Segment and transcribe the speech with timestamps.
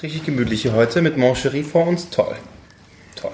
[0.00, 2.08] Ist richtig gemütlich hier heute mit Mancherie vor uns.
[2.08, 2.34] Toll.
[3.16, 3.32] Toll.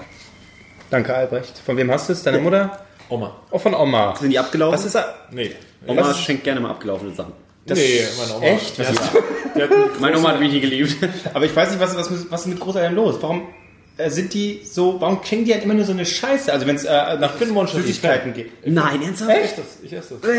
[0.89, 1.57] Danke, Albrecht.
[1.65, 2.23] Von wem hast du es?
[2.23, 2.85] Deine Mutter?
[3.07, 3.39] Oma.
[3.51, 4.13] Oh, von Oma.
[4.19, 4.73] Sind die abgelaufen?
[4.77, 4.97] Was ist?
[5.31, 5.51] Nee.
[5.87, 7.31] Oma was- schenkt gerne mal abgelaufene Sachen.
[7.65, 8.45] Das nee, meine Oma.
[8.47, 8.79] Echt?
[8.79, 10.97] Was einen Meine Oma hat mich nie geliebt.
[11.33, 13.15] Aber ich weiß nicht, was, was, was ist mit Großeltern los?
[13.21, 13.47] Warum
[13.95, 16.51] äh, sind die so, warum kriegen die halt immer nur so eine Scheiße?
[16.51, 17.83] Also wenn es äh, nach Moncherie.
[17.83, 18.67] Süßigkeiten geht.
[18.67, 19.31] Nein, ernsthaft?
[19.31, 19.55] Echt?
[19.83, 20.29] Ich esse das.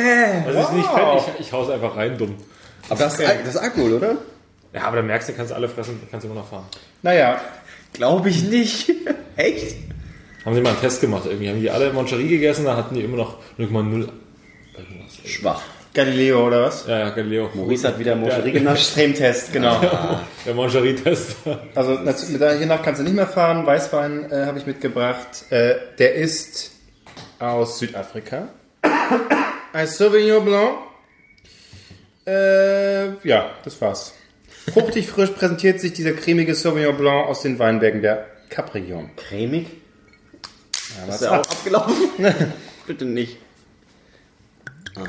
[0.47, 1.25] Also ist nicht Wow.
[1.25, 2.35] fett, ich, ich hau's einfach rein, dumm.
[2.91, 4.19] Aber das, das ist Alkohol, oder?
[4.73, 6.67] Ja, aber dann merkst du, kannst alle fressen, kannst du immer noch fahren.
[7.03, 7.41] Naja,
[7.93, 8.91] Glaube ich nicht.
[9.37, 9.77] Echt?
[10.45, 11.49] Haben sie mal einen Test gemacht irgendwie.
[11.49, 14.09] Haben die alle Moncherie gegessen, da hatten die immer noch 0,0
[14.77, 15.19] irgendwas.
[15.25, 15.63] Schwach.
[15.95, 16.87] Galileo oder was?
[16.87, 17.51] Ja, ja, Galileo.
[17.55, 18.83] Maurice hat wieder Moscherie genascht.
[18.97, 19.81] Extremtest, genau.
[20.47, 21.37] Der Moncherie-Test.
[21.75, 23.67] Also hiernach kannst du nicht mehr fahren.
[23.67, 25.51] Weißwein äh, habe ich mitgebracht.
[25.51, 26.73] Äh, der ist
[27.41, 28.49] aus Südafrika.
[29.73, 30.79] Ein Sauvignon Blanc.
[32.27, 34.15] Äh, ja, das war's.
[34.73, 39.11] Fruchtig frisch präsentiert sich dieser cremige Sauvignon Blanc aus den Weinbergen der Cap-Region.
[39.17, 39.67] Cremig?
[41.07, 41.95] was Ist der auch abgelaufen?
[42.87, 43.39] Bitte nicht.
[44.97, 45.05] Ah.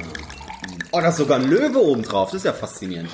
[0.91, 2.31] Oh, da ist sogar ein Löwe oben drauf.
[2.31, 3.09] Das ist ja faszinierend.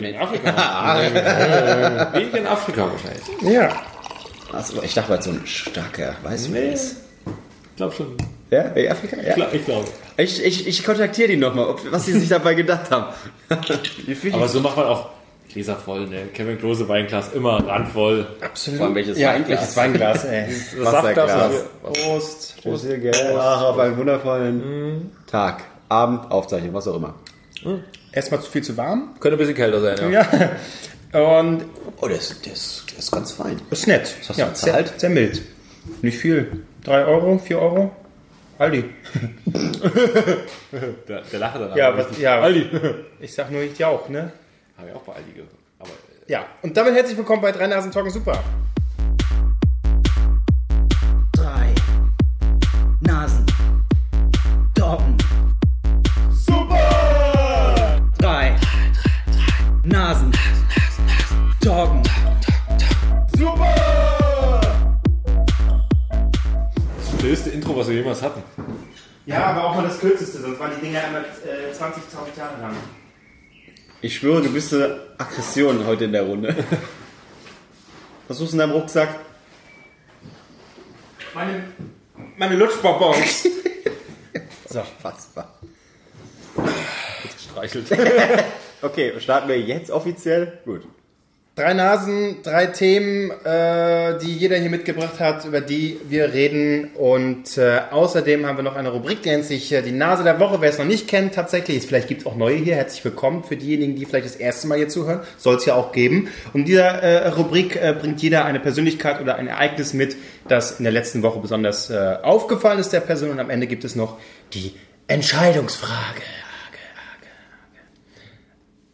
[0.00, 0.50] In Afrika.
[2.14, 3.56] Wie in Afrika wahrscheinlich.
[3.56, 3.70] Ja.
[4.52, 6.96] Achso, ich dachte, weil so ein starker Weißwels.
[7.70, 8.16] Ich glaube schon.
[8.50, 9.16] Ja, in Afrika?
[9.16, 9.34] Ja.
[9.34, 9.88] Klar, ich glaube.
[10.16, 13.14] Ich, ich, ich kontaktiere die nochmal, was sie sich dabei gedacht haben.
[14.04, 15.10] Wie Aber so macht man auch
[15.58, 16.28] Gläser voll, ne?
[16.32, 18.28] Kevin Klose Weinglas immer randvoll.
[18.40, 18.78] Absolut.
[18.78, 19.48] Vor allem welches ja, Weinglas?
[19.48, 20.46] Welches Weinglas, ey.
[20.78, 21.52] Wasserglas.
[21.82, 22.62] das Prost.
[22.62, 22.86] Prost.
[23.36, 27.14] Ach, auf einen wundervollen Tag, Abend, Aufzeichnung, was auch immer.
[28.12, 29.16] Erstmal zu viel zu warm.
[29.18, 30.26] Könnte ein bisschen kälter sein, ja.
[31.12, 31.20] Ja.
[31.20, 31.64] Und
[32.00, 33.60] Oh, der ist, der ist, der ist ganz fein.
[33.70, 34.14] ist nett.
[34.28, 34.88] hast du ja, bezahlt?
[34.88, 35.42] sehr, sehr mild.
[36.02, 36.62] Nicht viel.
[36.84, 37.90] 3 Euro, 4 Euro.
[38.58, 38.84] Aldi.
[41.08, 41.76] Der, der Lache danach.
[41.76, 42.40] Ja, was, ja.
[42.40, 42.68] Aldi.
[43.20, 44.32] Ich sag nur, ich auch, ne?
[44.78, 45.50] Habe ich auch bei Aldi gehört.
[45.80, 45.90] Aber
[46.28, 46.46] Ja.
[46.62, 48.38] Und damit herzlich willkommen bei Drei Nasen Talken Super.
[51.32, 51.74] drei
[53.00, 53.44] Nasen.
[54.76, 55.18] Doggen.
[56.30, 58.00] Super!
[58.18, 58.56] Drei
[59.82, 60.32] Nasen.
[61.60, 62.02] Doggen.
[67.00, 68.44] das blödste Intro, was wir jemals hatten.
[69.26, 72.76] Ja, aber auch mal das kürzeste, sonst waren die Dinger immer äh, 20.000 Jahre lang.
[74.00, 76.54] Ich schwöre gewisse Aggressionen heute in der Runde.
[78.28, 79.08] Was suchst du in deinem Rucksack?
[81.34, 81.64] Meine,
[82.36, 83.48] meine Lutschbonbons.
[84.68, 84.82] so.
[85.02, 85.58] Fassbar.
[87.22, 87.86] Gestreichelt.
[88.80, 90.60] Okay, starten wir jetzt offiziell?
[90.64, 90.86] Gut.
[91.58, 96.92] Drei Nasen, drei Themen, äh, die jeder hier mitgebracht hat, über die wir reden.
[96.94, 100.38] Und äh, außerdem haben wir noch eine Rubrik, die nennt sich äh, die Nase der
[100.38, 100.60] Woche.
[100.60, 102.76] Wer es noch nicht kennt, tatsächlich, vielleicht gibt es auch neue hier.
[102.76, 105.22] Herzlich willkommen für diejenigen, die vielleicht das erste Mal hier zuhören.
[105.36, 106.28] Soll es ja auch geben.
[106.52, 110.14] Und in dieser äh, Rubrik äh, bringt jeder eine Persönlichkeit oder ein Ereignis mit,
[110.46, 113.30] das in der letzten Woche besonders äh, aufgefallen ist der Person.
[113.30, 114.18] Und am Ende gibt es noch
[114.54, 114.76] die
[115.08, 116.22] Entscheidungsfrage.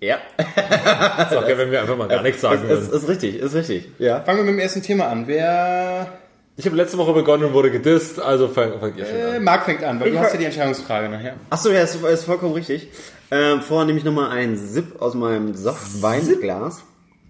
[0.05, 3.55] Ja, Sag ja, wenn wir einfach mal gar nichts sagen ist, ist, ist richtig, ist
[3.55, 3.89] richtig.
[3.99, 4.21] Ja.
[4.21, 5.27] Fangen wir mit dem ersten Thema an.
[5.27, 6.13] Wer
[6.57, 9.45] Ich habe letzte Woche begonnen und wurde gedisst, also fangt fang ihr schon äh, an.
[9.45, 11.35] Marc fängt an, weil Ich du hast ja die Entscheidungsfrage nachher.
[11.51, 12.89] Achso, ja, ist, ist vollkommen richtig.
[13.31, 16.83] Ähm, vorher nehme ich nochmal einen Sip aus meinem Saftweinglas.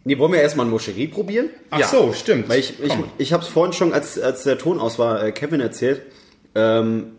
[0.06, 1.49] Nee, wollen wir erstmal ein Moscherie probieren?
[1.71, 1.87] Ach Ja.
[1.87, 2.49] so, stimmt.
[2.49, 3.05] Weil ich, ich, Komm.
[3.17, 6.03] ich habe es vorhin schon, als, als der Ton aus war, äh, Kevin erzählt.
[6.55, 7.12] Ähm,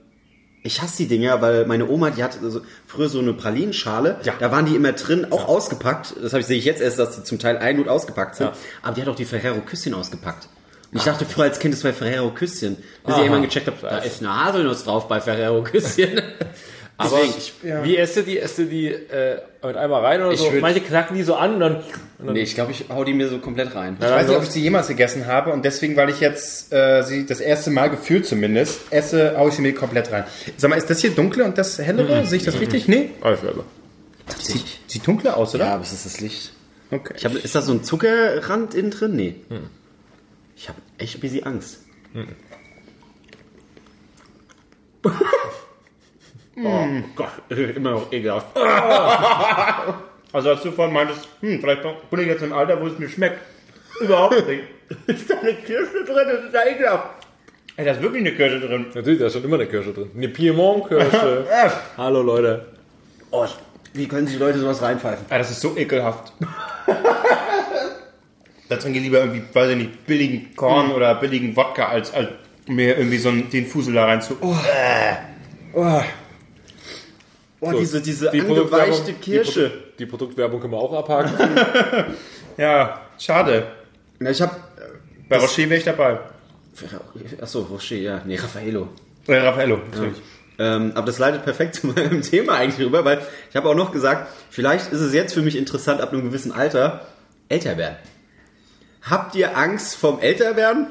[0.65, 4.19] ich hasse die Dinger, weil meine Oma, die hatte so, früher so eine Pralinenschale.
[4.23, 4.33] Ja.
[4.39, 6.15] Da waren die immer drin, auch ausgepackt.
[6.21, 8.47] Das hab ich, sehe ich jetzt erst, dass die zum Teil ein- und ausgepackt sind.
[8.47, 8.53] Ja.
[8.81, 10.49] Aber die hat auch die Ferrero Küsschen ausgepackt.
[10.91, 12.77] Und ich dachte früher als Kind, das wäre Ferrero Küsschen.
[12.77, 13.17] Bis Aha.
[13.17, 16.19] ich irgendwann gecheckt habe, da ist eine Haselnuss drauf bei Ferrero Küsschen.
[16.97, 17.83] Aber Deswegen, ich, Ja.
[17.83, 18.39] wie esst ihr die?
[18.39, 20.47] Esst die äh, mit einmal rein oder Ich so?
[20.49, 21.75] würd- Manche knacken die so an und dann...
[22.19, 23.97] Und dann nee, ich glaube, ich hau die mir so komplett rein.
[23.99, 27.01] Ich weiß nicht, ob ich sie jemals gegessen habe und deswegen, weil ich jetzt äh,
[27.03, 30.23] sie das erste Mal gefühlt zumindest esse, haue ich sie mir komplett rein.
[30.55, 32.25] Sag mal, ist das hier dunkle und das hellere?
[32.25, 32.87] Sehe ich das richtig?
[32.87, 33.09] Nee?
[33.19, 33.65] Alles selber.
[34.39, 35.65] Sieht, sieht dunkler aus, oder?
[35.65, 36.53] Ja, aber es ist das Licht.
[36.91, 37.13] Okay.
[37.17, 39.15] Ich hab, ist da so ein Zuckerrand innen drin?
[39.17, 39.35] Nee.
[40.55, 41.79] Ich habe echt ein bisschen Angst.
[46.57, 46.85] Oh
[47.15, 48.55] Gott, immer noch ekelhaft.
[50.33, 53.09] also als du vorhin meintest, hm, vielleicht bin ich jetzt im Alter, wo es mir
[53.09, 53.39] schmeckt.
[53.99, 54.63] Überhaupt nicht.
[55.07, 56.27] Ist da eine Kirsche drin?
[56.27, 57.09] Das ist ja ekelhaft.
[57.77, 58.85] Ey, da ist wirklich eine Kirsche drin.
[58.93, 60.11] Natürlich, da ist schon immer eine Kirsche drin.
[60.15, 61.45] Eine Piemont-Kirsche.
[61.51, 62.67] Ah, Hallo Leute.
[63.31, 63.45] Oh,
[63.93, 65.25] wie können sich Leute sowas reinpfeifen?
[65.27, 66.31] das ist so ekelhaft.
[68.69, 72.29] da trinke ich lieber irgendwie, weiß ich nicht, billigen Korn oder billigen Wodka, als, als
[72.67, 74.37] mir irgendwie so einen, den Fusel da rein zu...
[74.39, 74.55] Oh,
[77.73, 79.69] diese, diese Die angeweichte Kirsche.
[79.69, 81.33] Die, Produ die Produktwerbung können wir auch abhaken.
[82.57, 83.67] Ja, schade.
[84.19, 84.55] Na, ich habe
[85.27, 86.19] Bei Rocher wäre ich dabei.
[87.41, 88.21] Achso, Rocher, ja.
[88.25, 88.87] Nee, Raffaello.
[89.27, 90.17] Äh, Raffaello, natürlich.
[90.57, 93.91] Ähm, aber das leitet perfekt zu meinem Thema eigentlich rüber, weil ich habe auch noch
[93.91, 97.05] gesagt, vielleicht ist es jetzt für mich interessant, ab einem gewissen Alter
[97.49, 97.97] älter werden.
[99.01, 100.87] Habt ihr Angst vom Älterwerden?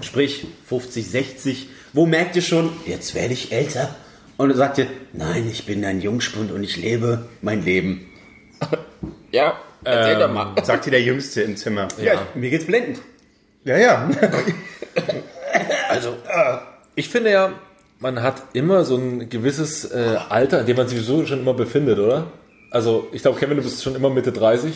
[0.00, 1.68] Sprich 50, 60.
[1.92, 3.94] Wo merkt ihr schon, jetzt werde ich älter?
[4.36, 8.08] Und dann sagt ihr, nein, ich bin ein Jungspund und ich lebe mein Leben.
[9.32, 10.54] Ja, erzähl doch mal.
[10.62, 11.88] Sagt dir der Jüngste im Zimmer.
[11.98, 12.98] Ja, mir geht's blendend.
[13.64, 14.10] Ja, ja.
[15.88, 16.16] Also,
[16.94, 17.52] ich finde ja,
[17.98, 21.54] man hat immer so ein gewisses äh, Alter, in dem man sich sowieso schon immer
[21.54, 22.30] befindet, oder?
[22.70, 24.72] Also, ich glaube, Kevin, du bist schon immer Mitte 30.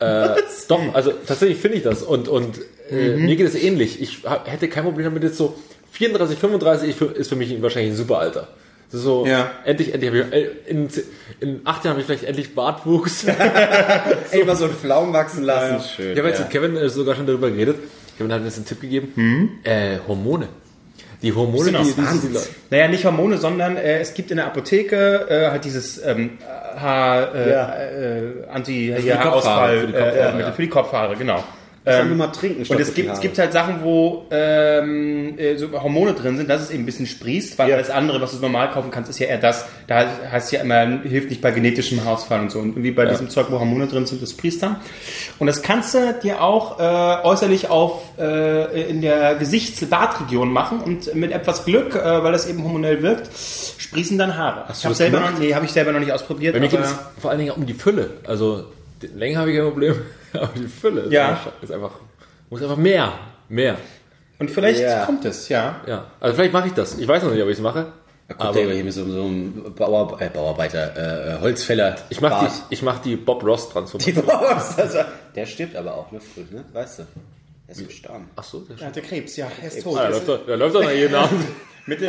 [0.00, 0.28] Äh,
[0.68, 2.02] doch, also tatsächlich finde ich das.
[2.02, 2.60] Und, und
[2.90, 4.02] äh, mir geht es ähnlich.
[4.02, 5.56] Ich hab, hätte kein Problem damit, jetzt so
[5.94, 8.48] 34, 35 ist für- für mich wahrscheinlich ein super Alter.
[8.90, 9.50] Das ist so, Ja.
[9.64, 10.88] endlich, endlich habe ich, äh, in,
[11.40, 13.24] in acht Jahren habe ich vielleicht endlich Bartwuchs.
[14.30, 15.84] Ey, mal so einen Pflaumen wachsen lassen.
[15.96, 16.12] Schön.
[16.12, 17.76] Ich habe jetzt mit Kevin äh, sogar schon darüber geredet.
[18.18, 19.58] Kevin hat mir jetzt einen Tipp gegeben.
[19.64, 20.48] Äh, Hormone.
[21.22, 21.82] Die Hormone, Genau.
[21.82, 22.38] die, die, die,
[22.70, 26.38] Naja, nicht Hormone, sondern äh, es gibt in der Apotheke äh, halt dieses ähm,
[26.76, 27.74] Haar, äh, Ja.
[27.80, 30.52] äh, Anti die hier, Haarausfall Kopfhaare, für die äh, Kopfhaare, äh, Mittel ja.
[30.52, 31.44] für die Kopfhaare, genau.
[31.86, 35.70] Sollen wir mal trinken Und es gibt, es gibt halt Sachen, wo ähm, äh, so
[35.72, 37.74] Hormone drin sind, dass es eben ein bisschen sprießt, weil Ja.
[37.76, 39.66] alles andere, was du normal kaufen kannst, ist ja eher das.
[39.86, 42.60] Da heißt ja immer, hilft nicht bei genetischem Haarausfall und so.
[42.60, 44.76] Und irgendwie bei diesem Zeug, wo Hormone drin sind, das sprießt dann.
[45.38, 51.14] Und das kannst du dir auch äh, äußerlich auf äh, in der Gesichtsbartregion machen und
[51.14, 53.28] mit etwas Glück, äh, weil das eben hormonell wirkt,
[53.76, 54.64] sprießen dann Haare.
[54.68, 56.54] Hast ich du habe das selber noch, nee, habe ich selber noch nicht ausprobiert.
[56.54, 58.08] Bei mir geht es vor allen Dingen um die Fülle.
[58.26, 58.64] Also
[59.14, 59.96] Länge habe ich kein Problem,
[60.42, 61.30] aber die Fülle ist, Ja.
[61.30, 61.92] einfach, ist einfach
[62.50, 63.12] muss einfach mehr,
[63.48, 63.76] mehr.
[64.38, 65.04] und vielleicht Ja.
[65.06, 65.80] kommt es, ja.
[65.86, 66.98] Ja, also vielleicht mache ich das.
[66.98, 67.92] Ich weiß noch nicht, ob ich es mache.
[68.28, 71.94] Guck Aber der hier mit so, so einem Bauer, äh, Bauarbeiter, äh, Holzfäller.
[72.08, 72.52] ich mache Bart.
[72.70, 74.24] die, ich mach die Bob Ross Die Transformation.
[74.26, 74.98] Bauers, also,
[75.34, 76.64] der stirbt aber auch, ne, früh, ne?
[76.72, 77.02] Weißt du?
[77.66, 78.28] Er ist gestorben.
[78.36, 79.98] Ach so, der Er hatte Krebs, ja, er ist tot.
[79.98, 81.44] Ah, der läuft doch, der läuft doch noch jeden Abend.
[81.86, 82.08] Mit In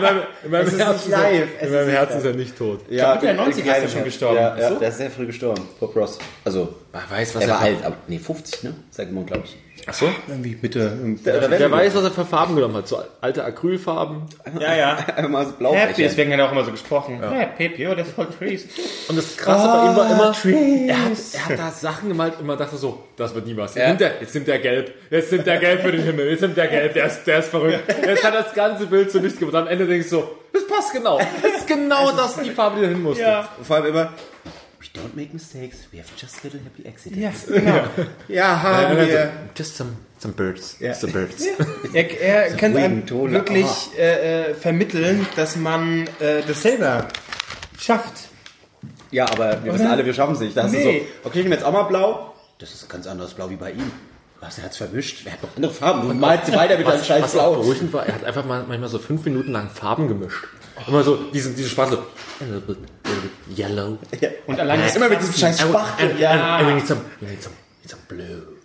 [0.00, 2.18] meinem, in meinem Es ist Herzen, live, Ist, er- in ist meinem nicht Herzen live.
[2.18, 2.80] ist er nicht tot.
[2.90, 4.36] Ja, Mitte der 90er ist er schon gestorben.
[4.36, 4.78] Ja, ja So?
[4.78, 5.62] der ist sehr früh gestorben.
[5.78, 6.18] Bob Ross.
[6.44, 8.74] Also, Wer weiß, was er war für- alt, aber, nee, 50, ne?
[8.90, 9.56] Sagt man, glaube ich.
[9.88, 10.08] Ach so?
[10.26, 10.78] irgendwie Mitte.
[10.80, 12.88] irgendwie- Wer weiß, was er für Farben genommen hat.
[12.88, 14.22] So alte Acrylfarben.
[14.58, 14.96] Ja, ja.
[15.16, 15.74] Einfach mal so blau.
[15.74, 17.20] Happy, deswegen hat er auch immer so gesprochen.
[17.22, 18.66] Happy, beautiful trees.
[19.08, 22.46] Und das Krasse bei ihm war immer, er hat, er hat da Sachen gemalt und
[22.46, 23.74] man dachte so, das wird nie was.
[23.74, 23.88] Jetzt, Ja.
[23.88, 26.58] nimmt, er, jetzt nimmt er gelb, jetzt nimmt er gelb für den Himmel, jetzt nimmt
[26.58, 27.80] er gelb, der ist, der ist verrückt.
[28.04, 29.54] Jetzt hat das ganze Bild zu nichts gemacht.
[29.56, 31.18] Am Ende denkst du so, das passt genau.
[31.42, 33.22] Das ist genau das, die Farbe, die da hin musste.
[33.22, 34.12] Ja, Vor allem immer,
[34.94, 37.46] we don't make mistakes, we have just little happy accidents.
[37.48, 37.84] ja, genau.
[38.28, 39.32] Ja, haben Und dann so, wir.
[39.56, 40.76] Just some, some birds.
[41.00, 41.44] Some birds.
[41.92, 43.98] Er, er kann einem wirklich aha.
[43.98, 47.08] äh, äh, vermitteln, dass man äh, das selber
[47.78, 48.28] schafft.
[49.10, 50.56] Ja, aber wir wissen alle, wir schaffen es nicht.
[50.56, 50.82] Da Nee.
[51.22, 52.34] so, okay, ich nehme jetzt auch mal blau.
[52.58, 53.90] Das ist ein ganz anderes Blau wie bei ihm.
[54.40, 55.24] Was, er hat's vermischt.
[55.26, 56.08] Er hat noch andere Farben.
[56.08, 57.54] Du malst weiter mit deinem scheiß Was Blau.
[57.54, 60.44] beruhigend war, er hat einfach mal, manchmal so fünf Minuten lang Farben gemischt.
[60.86, 62.04] Immer so, diesen, diese Spaß so, a
[62.44, 63.98] little bit, a little bit yellow.
[64.46, 66.10] Und allein das Immer mit diesem scheiß Spachtel.
[66.10, 68.56] And, and, and we need some, we need some, need some blue.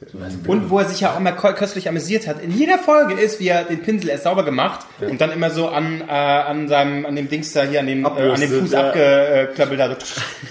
[0.47, 2.41] Und wo er sich ja auch immer köstlich amüsiert hat.
[2.41, 5.69] In jeder Folge ist, wie er den Pinsel erst sauber gemacht und dann immer so
[5.69, 8.71] an, äh, an seinem, an dem Dings da hier, an dem, äh, an dem Fuß
[8.71, 8.87] ja.
[8.87, 10.05] abgeklappelt hat.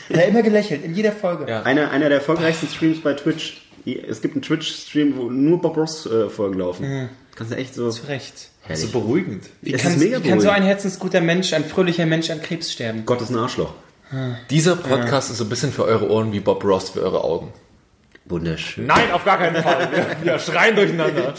[0.08, 1.50] Er hat immer gelächelt, in jeder Folge.
[1.50, 1.62] Ja.
[1.64, 3.60] Einer, einer der erfolgreichsten Streams bei Twitch.
[3.84, 7.10] Es gibt einen Twitch-Stream, wo nur Bob Ross-Folgen laufen.
[7.40, 7.90] Kannst du echt so...
[7.90, 8.50] Zu Recht.
[8.68, 9.44] Das ist so beruhigend.
[9.62, 10.56] Wie, Es kann, ist mega wie kann so beruhigend.
[10.56, 13.04] ein herzensguter Mensch, ein fröhlicher Mensch an Krebs sterben?
[13.06, 13.72] Gott ist ein Arschloch.
[14.50, 17.50] Dieser Podcast ist so ein bisschen für eure Ohren wie Bob Ross für eure Augen.
[18.30, 18.86] Wunderschön.
[18.86, 19.88] Nein, auf gar keinen Fall.
[19.92, 21.34] Wir, wir schreien durcheinander.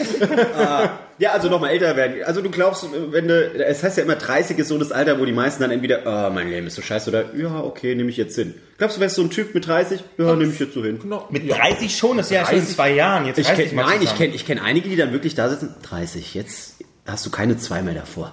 [1.18, 2.16] Ja, also nochmal älter werden.
[2.24, 5.24] Also du glaubst, wenn du, es heißt ja immer 30 ist so das Alter, wo
[5.24, 8.16] die meisten dann entweder, ah, mein Leben ist so scheiße oder, ja, okay, nehme ich
[8.16, 8.54] jetzt hin.
[8.78, 10.02] Glaubst du, wärst so ein Typ mit 30?
[10.18, 10.98] Ja, nehme ich jetzt so hin.
[11.30, 12.76] Mit 30 schon, das ist ja schon in 30?
[12.76, 13.26] zwei Jahren.
[13.26, 14.18] Jetzt Ich kenn, mal nein, ich zusammen.
[14.18, 15.74] kenne ich kenn einige, die dann wirklich da sitzen.
[15.82, 18.32] 30, jetzt hast du keine zwei mehr davor.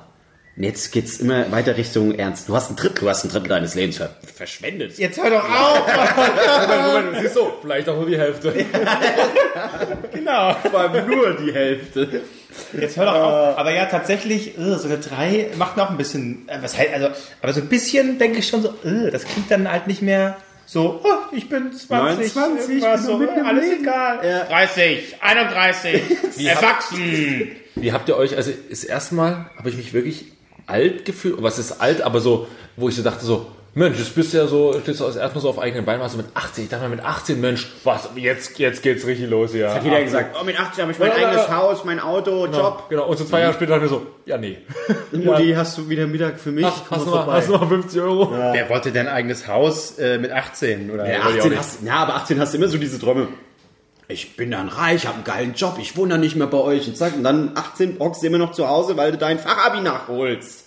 [0.62, 2.50] Jetzt geht's immer weiter Richtung Ernst.
[2.50, 4.98] Du hast ein Drittel, du hast ein Drittel deines Lebens ver verschwendet.
[4.98, 5.88] Jetzt hör doch auf!
[6.68, 8.52] Moment, Moment, siehst du, vielleicht auch nur die Hälfte.
[10.14, 10.54] genau.
[10.70, 12.24] Vor allem nur die Hälfte.
[12.78, 13.58] Jetzt hör doch auf.
[13.58, 17.08] Aber ja, tatsächlich, äh, so eine 3 macht noch ein bisschen, äh, was heißt, also,
[17.42, 20.36] aber so ein bisschen denke ich schon so, äh, das klingt dann halt nicht mehr
[20.66, 23.84] so, oh, ich bin 20, 29, irgendwas bin so, alles Leben.
[23.84, 24.20] egal.
[24.30, 24.44] Ja.
[24.44, 26.02] 30, 31,
[26.46, 27.52] erwachsen.
[27.76, 30.26] Wie habt ihr euch, also das erste Mal habe ich mich wirklich
[30.70, 32.48] alt gefühlt, was ist alt, aber so,
[32.78, 35.44] wo ich so dachte so, Mensch, jetzt bist du ja so, stehst du als erstmal
[35.44, 38.10] so auf eigenen Beinen, warst du mit 18, ich dachte mal mit 18, Mensch, was,
[38.16, 39.76] jetzt, jetzt geht's richtig los, ja.
[39.76, 41.56] Hat jeder gesagt, oh, mit 80 habe ich mein Ja, ja, eigenes ja.
[41.56, 42.90] Haus, mein Auto, Genau, Job.
[42.90, 44.58] genau, und so zwei Jahre später haben wir so, ja, nee.
[45.12, 46.66] Mutti, hast du wieder Mittag für mich?
[46.66, 48.32] Ach, hast, du mal hast du noch 50 Euro?
[48.32, 50.90] Wer wollte denn ein eigenes Haus äh, mit 18?
[50.90, 51.08] Oder?
[51.08, 51.60] Ja, wollte ich auch 18 nicht.
[51.60, 53.28] hast, ja, aber 18 hast du immer so diese Träume.
[54.10, 56.88] Ich bin dann reich, habe einen geilen Job, ich wohne dann nicht mehr bei euch.
[56.88, 59.82] Und zack, und dann 18 hockst du immer noch zu Hause, weil du dein Fachabi
[59.82, 60.66] nachholst.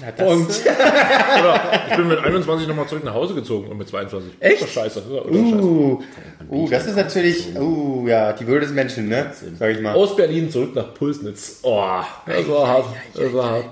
[0.00, 0.60] Na, das, Punkt.
[1.40, 4.32] Oder ich bin mit 21 nochmal zurück nach Hause gezogen und mit 22.
[4.38, 4.62] Echt?
[4.62, 4.94] Das ist doch scheiße.
[4.94, 5.62] Das ist doch scheiße.
[5.62, 6.02] Uh,
[6.48, 9.32] uh, das ist natürlich, uh, ja, die Würde des Menschen, ne?
[9.58, 9.94] Sag ich mal.
[9.94, 11.58] Aus Berlin zurück nach Pulsnitz.
[11.62, 12.86] Oh, das war hart.
[13.14, 13.66] Das war hart.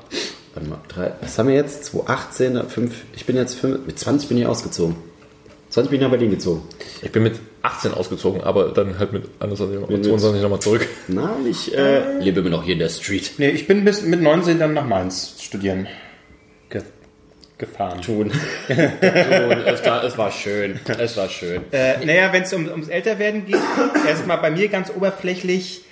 [0.54, 1.84] Warte mal, drei, was haben wir jetzt?
[1.86, 4.96] 2018, 5, ich bin jetzt 5, mit 20 bin ich ausgezogen.
[5.70, 6.62] 20 bin ich nach Berlin gezogen.
[7.00, 10.86] Ich bin mit 18 ausgezogen, aber dann halt mit 21 Mit- und 22 nochmal zurück.
[11.08, 13.32] Nein, ich äh, lebe immer noch hier in der Street.
[13.38, 15.86] Nee, ich bin bis mit 19 dann nach Mainz studieren
[16.68, 16.82] ge
[17.58, 18.02] gefahren.
[18.02, 18.32] Tun.
[18.68, 20.80] es, war, es war schön.
[20.98, 21.62] Es war schön.
[21.70, 23.60] Äh, naja, wenn es um, ums Älterwerden geht,
[24.08, 25.82] erstmal bei mir ganz oberflächlich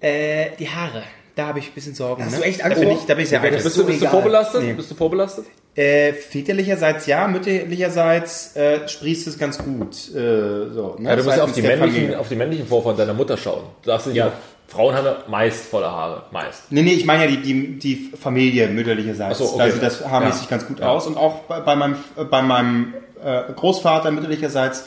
[0.00, 1.02] äh, die Haare.
[1.34, 2.24] Da habe ich ein bisschen Sorgen.
[2.24, 2.38] Hast ne?
[2.38, 2.98] du echt da Angst bin vor?
[2.98, 3.62] ich, da bin ich sehr Das eitel.
[3.62, 4.62] Bist du, bist du vorbelastet?
[4.62, 4.72] Nee.
[4.72, 5.46] Bist du vorbelastet?
[5.74, 9.94] Äh, väterlicherseits ja, mütterlicherseits äh, sprießt es ganz gut.
[10.14, 11.08] Äh, so, ne?
[11.08, 13.62] Ja, du musst ja auf die, männlichen, auf die männlichen Vorfahren deiner Mutter schauen.
[13.82, 14.26] Du darfst nicht Ja.
[14.26, 14.32] ja.
[14.68, 16.22] Frauen haben ja meist volle Haare.
[16.30, 16.62] Meist.
[16.70, 19.38] Nee, nee, ich meine ja die, die, die Familie mütterlicherseits.
[19.38, 19.70] So, okay.
[19.70, 20.48] Sieht das haarmäßig Ja.
[20.50, 20.88] ganz gut Ja.
[20.88, 21.06] aus.
[21.06, 24.84] Und auch bei, bei meinem, äh, bei meinem äh, Großvater mütterlicherseits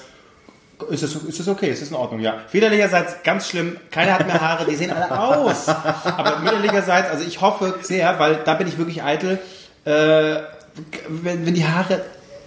[0.89, 2.35] ist es, ist es okay, ist es in Ordnung, ja.
[2.47, 5.67] Väterlicherseits ganz schlimm, keiner hat mehr Haare, die sehen alle aus.
[5.67, 9.39] Aber mütterlicherseits, also ich hoffe sehr, weil da bin ich wirklich eitel,
[9.85, 10.37] äh,
[11.07, 12.01] wenn, wenn die Haare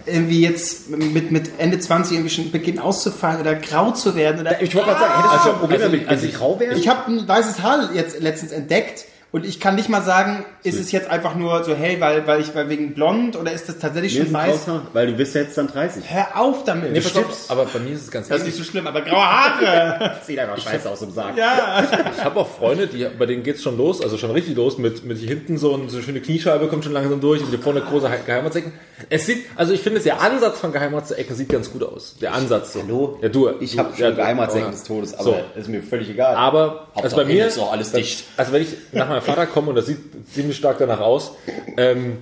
[0.05, 4.61] irgendwie jetzt mit, mit Ende 20 irgendwie schon beginnen auszufallen oder grau zu werden oder
[4.61, 6.77] Ich wollte gerade sagen, hättest du schon Probleme also- damit, wenn also sie grau wären?
[6.77, 10.79] ich habe ein weißes Haar jetzt letztens entdeckt und ich kann nicht mal sagen, ist
[10.79, 13.77] es jetzt einfach nur so hell, weil, weil ich weil wegen blond oder ist das
[13.77, 14.47] tatsächlich Nee, schon weiß?
[14.65, 16.03] graues Haar, Weil du bist jetzt dann 30.
[16.07, 16.91] Hör auf damit.
[16.93, 19.01] Nee, pass auf, aber bei mir ist es ganz das ist nicht so schlimm, aber
[19.01, 20.15] graue Haare.
[20.25, 21.37] Sieht einfach scheiße aus im Sarg.
[21.37, 21.87] ja.
[22.17, 25.05] Ich habe auch Freunde, die, bei denen geht's schon los, also schon richtig los, mit,
[25.05, 27.59] mit hier hinten so, ein, so eine schöne Kniescheibe kommt schon langsam durch und hier
[27.59, 28.73] vorne große He- Geheimratsecken.
[29.09, 32.15] Es sieht, also ich finde, der Ansatz von Geheimratsecken sieht ganz gut aus.
[32.21, 32.73] Der Ansatz.
[32.73, 32.81] So.
[32.81, 33.17] Hallo?
[33.21, 33.49] Ja, du.
[33.61, 34.71] Ich du, habe schon ja, Geheimratsecken ja.
[34.71, 35.35] des Todes, aber So.
[35.55, 36.35] ist mir völlig egal.
[36.35, 38.25] Aber also Hauptsache bei mir ist auch alles dicht.
[38.35, 39.99] Also wenn ich nach meinem Vater komme und das sieht
[40.33, 41.33] ziemlich stark danach aus,
[41.77, 42.17] ähm,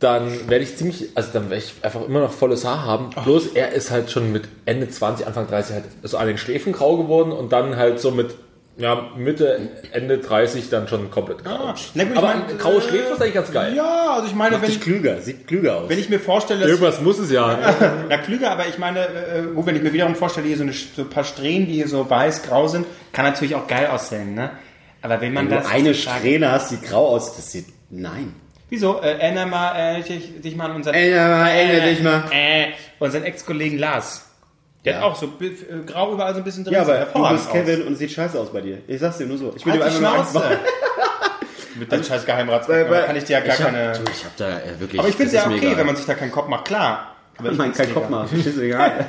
[0.00, 3.10] dann werde ich ziemlich, also dann werde ich einfach immer noch volles Haar haben.
[3.24, 6.72] Bloß er ist halt schon mit Ende 20, Anfang 30 halt so an den Schläfen
[6.72, 8.34] grau geworden und dann halt so mit
[8.78, 9.58] ja, Mitte,
[9.90, 11.50] Ende 30 dann schon komplett grau.
[11.50, 13.74] Ah, ich Aber mein, ein graue Schläfe ist eigentlich ganz geil.
[13.74, 15.88] Ja, also ich meine, wenn Macht dich ich, klüger, sieht klüger aus.
[15.88, 17.58] wenn ich mir vorstelle, dass Irgendwas muss es ja.
[18.08, 21.02] Na, klüger, aber ich meine, äh, wenn ich mir wiederum vorstelle, hier so, eine, so
[21.02, 24.52] ein paar Strähnen, die hier so weiß-grau sind, kann natürlich auch geil aussehen, ne?
[25.02, 25.66] Aber wenn man Wenn das...
[25.66, 28.34] du eine Strähne hast, die grau aus, das sieht, nein.
[28.70, 29.00] Wieso?
[29.00, 30.94] Äh, erinnere mal äh, dich, dich mal an unseren...
[30.94, 32.24] Erinnere mal, erinnere dich mal.
[32.30, 32.66] Äh,
[32.98, 34.24] unseren Ex-Kollegen Lars.
[34.84, 34.98] Der Ja.
[34.98, 36.74] hat auch so äh, grau überall so ein bisschen drin.
[36.74, 38.78] Ja, aber du bist Kevin und sieht scheiße aus bei dir.
[38.86, 39.52] Ich sag's dir nur so.
[39.56, 40.56] Ich will Halt dir einfach mal Angst machen.
[41.78, 43.92] Mit dem scheiß Geheimrats Weil- weil- kann ich dir ja gar hab, keine...
[43.92, 44.98] Du, ich hab da äh, wirklich.
[44.98, 45.76] Aber ich finde es das ja okay, egal.
[45.78, 47.14] wenn man sich da keinen Kopf macht, klar.
[47.38, 48.38] Aber Ich meine, kein Kopf machen.
[48.38, 49.06] Ist egal.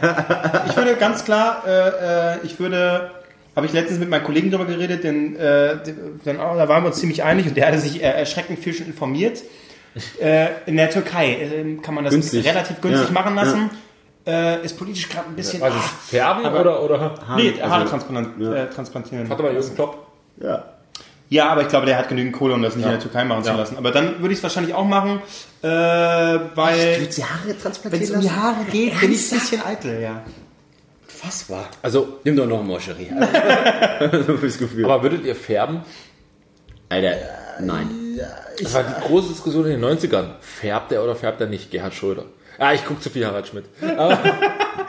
[0.69, 3.09] Ich würde ganz klar, äh, äh, ich würde,
[3.55, 5.75] habe ich letztens mit meinem Kollegen darüber geredet, denn äh,
[6.23, 8.73] dann, auch, da waren wir uns ziemlich einig und der hatte sich äh, erschreckend viel
[8.73, 9.41] schon informiert.
[10.21, 12.45] Äh, in der Türkei äh, kann man das Günstig.
[12.45, 13.71] relativ günstig Ja, machen lassen.
[14.25, 15.63] Äh, ist politisch gerade ein bisschen.
[15.63, 17.15] Also ah, färben aber- oder, oder?
[17.35, 19.27] nee, also- Haare transplant, äh, transplantieren.
[19.27, 20.07] Hat aber Jürgen Klopp.
[20.41, 20.63] ja.
[21.29, 23.43] Ja, aber ich glaube, der hat genügend Kohle, um das nicht in der Türkei machen
[23.43, 23.55] zu Ja.
[23.55, 23.77] lassen.
[23.77, 25.21] Aber dann würde ich es wahrscheinlich auch machen,
[25.61, 29.61] äh, weil die Haare wenn es transplantieren um die Haare geht, bin ich ein bisschen
[29.65, 30.21] eitel, ja.
[31.21, 31.69] Fassbar.
[31.81, 33.09] Also, Nimm doch noch ein Moscherie.
[34.27, 34.85] so fürs Gefühl.
[34.85, 35.81] aber würdet ihr färben?
[36.89, 37.15] Alter,
[37.61, 37.89] nein.
[38.61, 40.31] Das war die große Diskussion in den 90ern.
[40.41, 41.71] Färbt er oder färbt er nicht?
[41.71, 42.23] Gerhard Schröder.
[42.59, 43.65] Ja, ich gucke zu viel Harald Schmidt.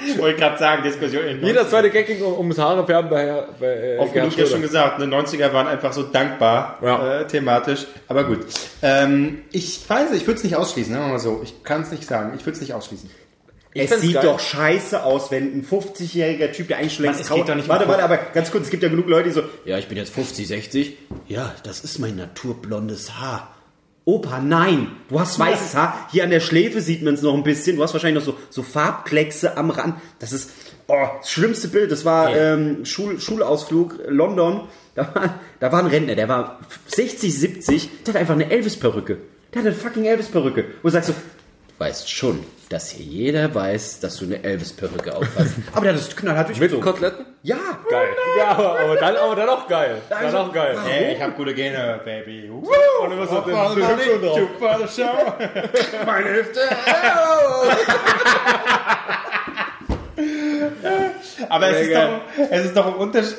[0.02, 3.44] Ich wollte gerade sagen, Diskussion in Jeder zweite Gag ging um, ums Haare färben bei,
[3.60, 7.20] bei äh, Oft Gerhard genug ja schon gesagt, ne, 90er waren einfach so dankbar Ja.
[7.20, 7.86] äh, thematisch.
[8.08, 8.38] Aber gut.
[8.80, 11.40] Ähm, ich weiß, ich würde es nicht ausschließen, sagen wir mal so.
[11.44, 12.32] Ich kann es nicht sagen.
[12.34, 13.10] Ich würde es nicht ausschließen.
[13.72, 14.24] Es find's sieht geil.
[14.24, 17.68] doch scheiße aus, wenn ein 50-jähriger Typ, der eigentlich schon längst es um Warte, um
[17.68, 20.12] warte, aber ganz kurz, es gibt ja genug Leute, die so, ja, ich bin jetzt
[20.12, 20.96] 50, 60.
[21.28, 23.54] Ja, das ist mein naturblondes Haar.
[24.04, 26.08] Opa, nein, du hast weißes Haar.
[26.10, 27.76] Hier an der Schläfe sieht man es noch ein bisschen.
[27.76, 29.94] Du hast wahrscheinlich noch so, so Farbkleckse am Rand.
[30.18, 30.50] Das ist
[30.88, 31.92] oh, das schlimmste Bild.
[31.92, 34.68] Das war ähm, Schul, Schulausflug London.
[34.96, 36.58] Da war, da war ein Rentner, der war
[36.88, 37.90] 60, 70.
[38.04, 39.18] Der hat einfach eine Elvis-Perücke.
[39.54, 40.64] Der hat eine fucking Elvis-Perücke.
[40.82, 41.18] Wo du sagst so, du
[41.78, 45.54] weißt schon, dass hier jeder weiß, dass du eine Elvis-Perücke aufhast.
[45.72, 46.84] Aber der hat das knallhart Mit durchgezogen.
[46.84, 47.26] Koteletten?
[47.42, 47.56] Ja,
[47.90, 48.08] Geil.
[48.38, 50.00] Ja, aber, aber, dann, aber dann auch geil.
[50.08, 50.78] Dann Also, auch geil.
[50.84, 52.48] Hey, ich habe gute Gene, Baby.
[52.48, 52.62] Uh,
[53.02, 54.38] Und immer so den, den Hüpfung drauf.
[54.38, 56.02] Super Show.
[56.06, 56.60] Meine Hüfte.
[61.48, 63.38] Aber es ist, doch, es ist doch ein Unterschied.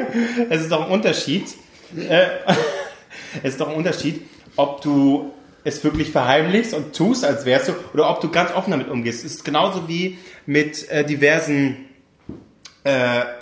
[0.50, 1.46] es ist doch ein Unterschied.
[1.96, 2.26] Äh,
[3.44, 5.32] es ist doch ein Unterschied, ob du
[5.64, 9.24] es wirklich verheimlichst und tust, als wärst du, oder ob du ganz offen damit umgehst.
[9.24, 11.88] Es ist genauso wie mit äh, diversen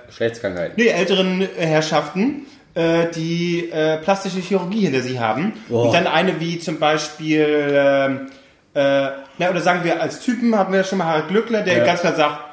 [0.06, 0.74] Geschlechtskrankheiten.
[0.76, 5.54] nee, älteren äh, Herrschaften, äh, die äh, plastische Chirurgie hinter sich haben.
[5.68, 8.26] Und dann eine wie zum Beispiel, ähm,
[8.74, 12.00] äh, na, oder sagen wir als Typen haben wir schon mal Harald Glückler, der ganz
[12.00, 12.44] klar sagt,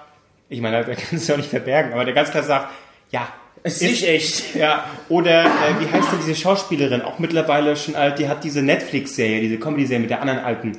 [0.50, 2.70] ich meine, der kann es ja auch nicht verbergen, aber der ganz klar sagt,
[3.12, 3.28] ja,
[3.68, 4.56] Es ist nicht echt.
[4.56, 5.48] Ja, oder äh,
[5.80, 10.00] wie heißt denn diese Schauspielerin, auch mittlerweile schon alt, die hat diese Netflix-Serie, diese Comedy-Serie
[10.02, 10.78] mit der anderen alten.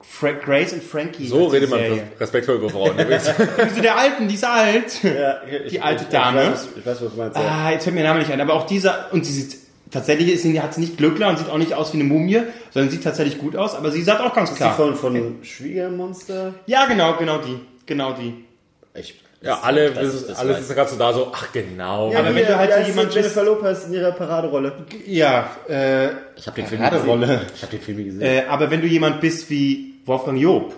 [0.00, 1.26] Fra Grace und Frankie.
[1.26, 2.02] So redet man Serie.
[2.20, 2.92] respektvoll über Frauen.
[2.98, 5.00] Wieso der Alten, die ist alt.
[5.70, 6.42] Die alte Dame.
[6.42, 7.36] Ich weiß, ich weiß, was du meinst.
[7.36, 7.42] ja.
[7.66, 9.56] Ah, jetzt fällt mir der Name nicht ein, aber auch dieser, und sie sieht,
[9.90, 12.40] tatsächlich ist sie, hat sie nicht Glückler und sieht auch nicht aus wie eine Mumie,
[12.72, 14.74] sondern sieht tatsächlich gut aus, aber sie sagt auch ganz Die klar.
[14.74, 16.54] von, von Schwiegermonster?
[16.66, 17.58] Ja, genau, genau die.
[17.86, 18.34] Genau die.
[18.94, 22.14] Ich, ja, alle, das- wissen- das alle weiß sitzen gerade so da so, ach genau.
[22.14, 24.72] aber wenn du halt so jemand bist- Jennifer Lopez in ihrer Paraderolle.
[25.06, 26.06] Ja, äh,
[26.36, 27.26] Ich habe den Film Paraderolle.
[27.26, 27.40] gesehen.
[27.56, 28.20] Ich habe den Film gesehen.
[28.22, 30.74] äh, aber wenn du jemand bist wie Wolfgang Job,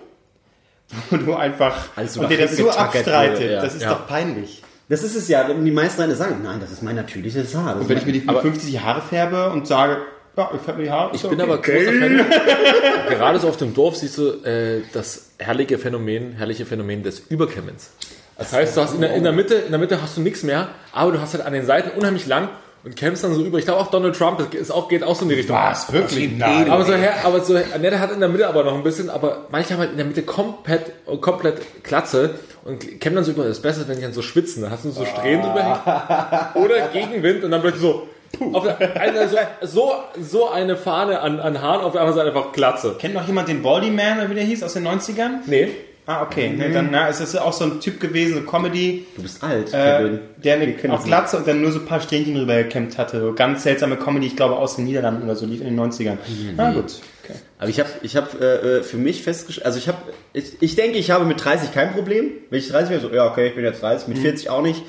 [1.11, 3.61] wo du einfach, Alles so und der nach das so abstreitet, ja.
[3.61, 3.91] das ist Ja.
[3.95, 4.63] doch peinlich.
[4.89, 7.73] Das ist es ja, wenn die meisten eine sagen, nein, das ist mein natürliches Haar.
[7.75, 9.97] Das Und wenn ist ich mir die mit 50 die Haare färbe und sage,
[10.37, 12.27] ja, ich färbe mir die Haare, Ich bin aber großer Fan.
[13.09, 17.93] Gerade so auf dem Dorf siehst du äh, das herrliche Phänomen, herrliche Phänomen des Überkämmens.
[18.37, 20.43] Das heißt, du hast in der, in der Mitte, in der Mitte hast du nichts
[20.43, 22.49] mehr, aber du hast halt an den Seiten unheimlich lang
[22.85, 23.59] und kämmst dann so über.
[23.59, 25.57] Ich glaube auch Donald Trump, das ist auch, geht auch so in die Richtung.
[25.57, 25.93] Was?
[25.93, 26.37] Wirklich?
[26.37, 26.71] Nein.
[26.71, 29.09] Aber so, her, aber so, ne, der hat in der Mitte aber noch ein bisschen,
[29.09, 33.45] aber manche haben halt in der Mitte komplett, komplett Glatze und kämmen dann so über.
[33.45, 36.65] Das Beste, wenn die dann so schwitzen, dann hast du so Strähnen drüber hängen.
[36.65, 38.09] Oder Gegenwind und dann plötzlich so,
[38.53, 39.29] auf der, eine,
[39.63, 42.97] so, so, eine Fahne an, an Haaren, auf der anderen Seite einfach Glatze.
[42.99, 45.41] Kennt noch jemand den Baldy Man, oder wie der hieß, aus den 90ern?
[45.47, 45.69] Nee.
[46.07, 46.51] Ah, okay.
[46.51, 49.69] Ne, dann na, ist das auch so ein Typ gewesen, so Comedy, Du bist alt,
[49.69, 50.21] äh, Kevin.
[50.37, 52.99] der Wir eine, auch das Glatze und dann nur so ein paar Strähnchen drüber gekämmt
[52.99, 53.21] hatte.
[53.21, 56.19] So ganz seltsame Comedy, ich glaube aus den Niederlanden oder so, lief in den 90ern.
[56.57, 57.01] Na gut.
[57.25, 57.39] Okay.
[57.59, 59.97] Aber ich habe ich hab, äh, für mich festgestellt, also ich habe,
[60.35, 62.33] ich, ich denke, ich habe mit 30 kein Problem.
[62.51, 64.83] Wenn ich 30 wäre, so, ja, okay, ich bin jetzt 30, mit 40 auch nicht.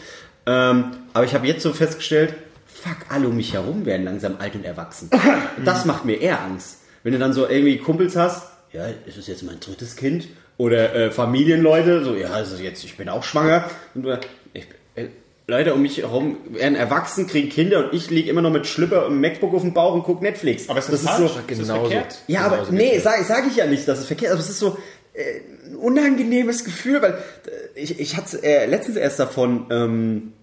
[0.45, 2.33] Ähm, aber ich habe jetzt so festgestellt,
[2.65, 5.09] fuck, alle um mich herum werden langsam alt und erwachsen.
[5.63, 6.79] Das macht mir eher Angst.
[7.03, 10.27] Wenn du dann so irgendwie Kumpels hast, ja, ist es jetzt mein drittes Kind?
[10.57, 13.69] Oder äh, Familienleute, so, ja, also jetzt, ich bin auch schwanger.
[13.93, 14.19] Und du,
[14.53, 15.07] ich, äh,
[15.47, 19.05] Leute um mich herum werden erwachsen, kriegen Kinder und ich liege immer noch mit Schlüpper
[19.05, 20.69] und MacBook auf dem Bauch und gucke Netflix.
[20.69, 21.19] Aber ist das, ist falsch?
[21.19, 21.89] so, Ist das genauso.
[21.89, 22.17] verkehrt?
[22.27, 24.41] ja, Genau aber so nee, sage sag ich ja nicht, dass es verkehrt ist, aber
[24.41, 24.77] es ist so
[25.13, 30.33] äh, ein unangenehmes Gefühl, weil äh, ich, ich hatte äh, letztens erst davon, ähm,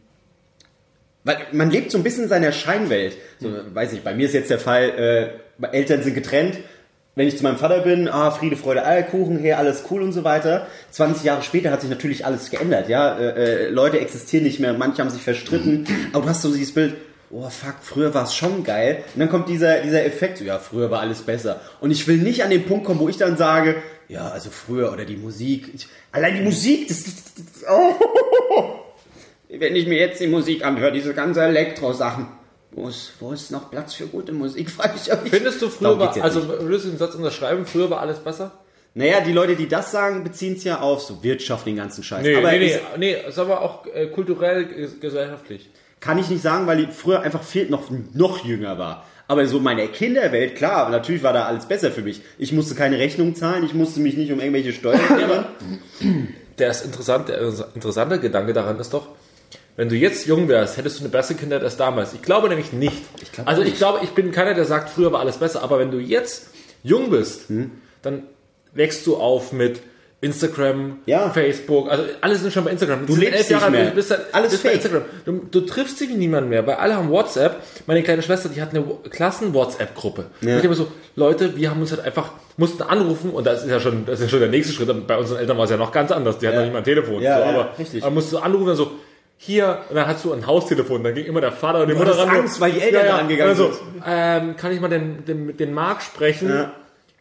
[1.24, 3.16] weil man lebt so ein bisschen in seiner Scheinwelt.
[3.40, 6.58] So, weiß nicht, bei mir ist jetzt der Fall, äh, Eltern sind getrennt.
[7.14, 10.24] Wenn ich zu meinem Vater bin, ah, Friede, Freude, Eierkuchen, her, alles cool und so
[10.24, 10.66] weiter.
[10.92, 13.18] 20 Jahre später hat sich natürlich alles geändert, ja.
[13.18, 16.72] Äh, äh, Leute existieren nicht mehr, manche haben sich verstritten, aber du hast so dieses
[16.72, 16.94] Bild,
[17.30, 19.04] oh fuck, früher war es schon geil.
[19.12, 21.60] Und dann kommt dieser, dieser Effekt, so, ja, früher war alles besser.
[21.80, 23.76] Und ich will nicht an den Punkt kommen, wo ich dann sage,
[24.08, 25.70] ja, also früher oder die Musik.
[25.74, 27.94] Ich, allein die Musik, das, das, das oh.
[29.50, 32.26] Wenn ich mir jetzt die Musik anhöre, diese ganze Elektro-Sachen,
[32.74, 35.30] wo ist, wo ist noch Platz für gute Musik, frage ich mich.
[35.32, 36.60] Findest du früher war, also nicht.
[36.60, 38.52] würdest du den Satz unterschreiben, früher war alles besser?
[38.94, 42.22] Naja, die Leute, die das sagen, beziehen es ja auf so Wirtschaft, den ganzen Scheiß.
[42.22, 45.70] Nee, aber nee, nee, ist- nee, ist aber auch äh, kulturell, ges- gesellschaftlich.
[46.00, 49.06] kann ich nicht sagen, weil ich früher einfach viel noch, noch jünger war.
[49.28, 52.20] Aber so meine Kinderwelt, klar, natürlich war da alles besser für mich.
[52.38, 55.46] Ich musste keine Rechnung zahlen, ich musste mich nicht um irgendwelche Steuern kümmern.
[56.58, 57.40] Der ist interessant, der
[57.74, 59.06] interessante Gedanke daran ist doch,
[59.76, 62.12] wenn du jetzt jung wärst, hättest du eine bessere Kindheit als damals.
[62.14, 62.96] Ich glaube nämlich nicht.
[63.32, 63.78] glaube also auch ich nicht.
[63.78, 65.62] glaube, ich bin keiner, der sagt, früher war alles besser.
[65.62, 66.48] Aber wenn du jetzt
[66.82, 67.70] jung bist, Hm?
[68.02, 68.24] dann
[68.74, 69.80] wächst du auf mit
[70.20, 71.30] Instagram, Ja.
[71.30, 73.06] Facebook, also alle sind schon bei Instagram.
[73.06, 73.86] Du lebst nicht mehr.
[73.86, 74.72] alt, bist, Alles bist bei.
[74.74, 75.02] Instagram.
[75.24, 77.56] Du, du triffst dich mit niemandem mehr, weil alle haben WhatsApp.
[77.88, 80.26] Meine kleine Schwester, die hat eine Klassen-WhatsApp-Gruppe.
[80.40, 83.70] Und ich immer so, Leute, wir haben uns halt einfach, mussten anrufen und das ist
[83.70, 85.06] ja schon, das ist ja schon der nächste Schritt.
[85.08, 86.38] Bei unseren Eltern war es ja noch ganz anders.
[86.38, 87.20] Die hatten noch nicht mal ein Telefon.
[87.20, 88.02] Ja, so, ja, aber, richtig.
[88.04, 88.92] aber musst du anrufen und so,
[89.44, 92.16] hier, und dann hast du ein Haustelefon, dann ging immer der Vater und die Mutter
[92.16, 92.28] ran.
[92.28, 94.02] Angst, weil die Eltern da angegangen also, sind.
[94.06, 96.48] Ähm, kann ich mal den, den, den Marc sprechen?
[96.48, 96.70] Ja.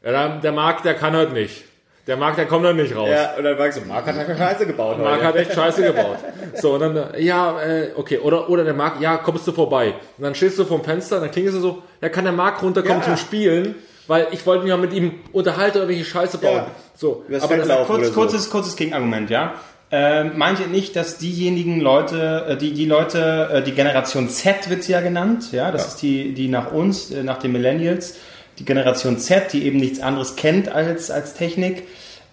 [0.04, 1.64] Ja, der- Marc, der kann halt nicht.
[2.06, 3.10] Der Marc, der kommt dann nicht raus.
[3.12, 5.00] Ja, und dann war ich so, Marc hat eine Scheiße gebaut.
[5.00, 5.24] Marc heute.
[5.26, 6.18] hat echt Scheiße gebaut.
[6.56, 9.96] So, und dann, äh, ja, äh, okay, oder, oder der Marc, ja, kommst du vorbei.
[10.18, 13.00] Und dann stehst du vorm Fenster, dann klingelst du so, ja, kann der Marc runterkommen
[13.02, 13.06] Ja.
[13.08, 13.76] zum Spielen,
[14.08, 16.56] weil ich wollte mich mal mit ihm unterhalten oder welche Scheiße bauen.
[16.58, 16.68] Ja.
[16.96, 17.88] So, Übers aber das.
[17.88, 19.54] Kurz, kurzes, kurzes Gegenargument, ja.
[19.94, 24.70] Ähm, meint ihr nicht, dass diejenigen Leute, äh, die, die Leute, äh, die Generation Z
[24.70, 28.16] wird sie ja genannt, ja, das ist die, die nach uns, äh, nach den Millennials,
[28.58, 31.84] die Generation Z, die eben nichts anderes kennt als, als Technik,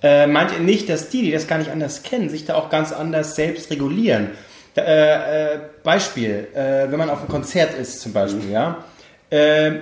[0.03, 2.71] äh, meint ihr nicht, dass die, die das gar nicht anders kennen, sich da auch
[2.71, 4.31] ganz anders selbst regulieren?
[4.75, 8.85] Da, äh, äh, Beispiel, äh, wenn man auf einem Konzert ist zum Beispiel, ja,
[9.31, 9.81] äh,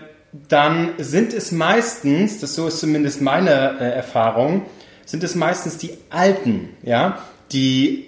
[0.49, 4.63] dann sind es meistens, das so ist zumindest meine äh, Erfahrung,
[5.05, 7.19] sind es meistens die Alten, ja,
[7.53, 8.05] die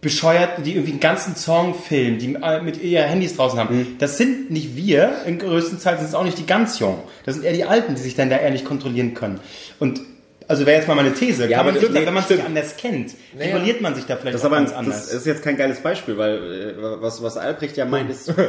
[0.00, 3.96] bescheuert, die irgendwie einen ganzen Song filmen, die äh, mit ihr Handys draußen haben.
[3.98, 7.00] Das sind nicht wir, in größten Teil sind es auch nicht die ganz Jungen.
[7.24, 9.40] Das sind eher die Alten, die sich dann da eher nicht kontrollieren können.
[9.80, 10.00] Und
[10.48, 11.48] also wäre jetzt mal meine These.
[11.48, 14.14] Ja, aber man das- da, nee, wenn man sich anders kennt, reguliert man sich da
[14.16, 15.06] vielleicht Das ist auch aber ganz anders.
[15.06, 18.28] das ist jetzt kein geiles Beispiel, weil äh, was, was Albrecht ja meint ist.
[18.36, 18.44] nee,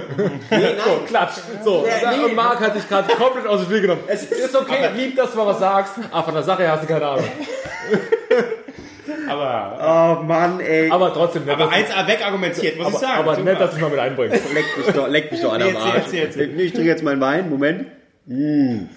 [0.51, 0.75] nein.
[0.85, 1.37] So, klatsch.
[1.63, 2.33] So, Ja, und nee.
[2.35, 4.01] Marc hat dich gerade komplett aus dem Spiel genommen.
[4.05, 6.73] Es ist- ist okay, lieb, dass du mal was sagst, aber von der Sache her
[6.73, 7.25] hast du keine Ahnung.
[9.27, 10.89] aber Oh Mann, ey.
[10.89, 13.19] Aber trotzdem, nett, aber dass, 1A wegargumentiert, muss ich aber, sagen.
[13.19, 13.45] aber Super.
[13.51, 14.41] nett, dass du mal mit einbringst.
[14.53, 15.95] leck mich doch, leck mich doch an Nee, am Arsch.
[15.95, 16.59] erzähl, erzähl.
[16.59, 17.87] Ich trinke jetzt meinen Wein, Moment.
[18.25, 18.87] Mm.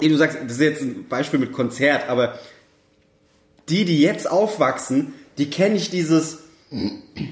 [0.00, 2.38] Nee, du sagst, das ist jetzt ein Beispiel mit Konzert, aber
[3.68, 6.41] die, die jetzt aufwachsen, die kenne ich dieses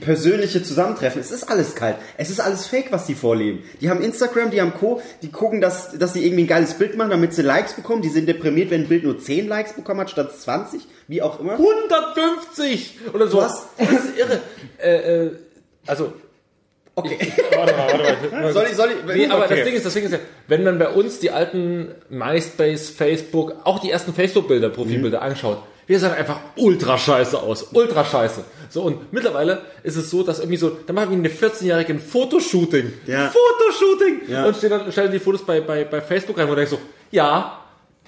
[0.01, 1.21] persönliche Zusammentreffen.
[1.21, 1.97] Es ist alles kalt.
[2.17, 3.63] Es ist alles fake, was die vorleben.
[3.81, 6.97] Die haben Instagram, die haben Co., die gucken, dass, dass sie irgendwie ein geiles Bild
[6.97, 8.03] machen, damit sie Likes bekommen.
[8.03, 11.41] Die sind deprimiert, wenn ein Bild nur 10 Likes bekommen hat, statt 20, wie auch
[11.41, 11.53] immer.
[11.53, 13.39] 150 oder so.
[13.39, 13.67] Was?
[13.79, 14.41] Das ist irre.
[14.83, 15.31] äh, äh,
[15.87, 16.13] also,
[16.97, 17.17] Okay.
[17.57, 18.53] warte mal, warte mal.
[18.53, 19.17] Soll ich, soll ich?
[19.17, 19.57] Nee, aber okay.
[19.57, 23.55] das Ding ist, das Ding ist ja, wenn man bei uns die alten MySpace, Facebook,
[23.65, 25.25] auch die ersten Facebook-Bilder, Profilbilder Mhm.
[25.25, 27.65] anschaut, wir sahen einfach ultra scheiße aus.
[27.73, 28.45] Ultra scheiße.
[28.69, 31.99] So, und mittlerweile ist es so, dass irgendwie so, da machen wir eine 14-Jährige ein
[31.99, 32.93] Fotoshooting.
[33.09, 33.29] Ja.
[33.33, 34.21] Fotoshooting!
[34.29, 34.45] Ja.
[34.47, 36.79] Und stellen dann, stellen die Fotos bei, bei, bei Facebook rein, wo du denkst so,
[37.11, 37.59] ja,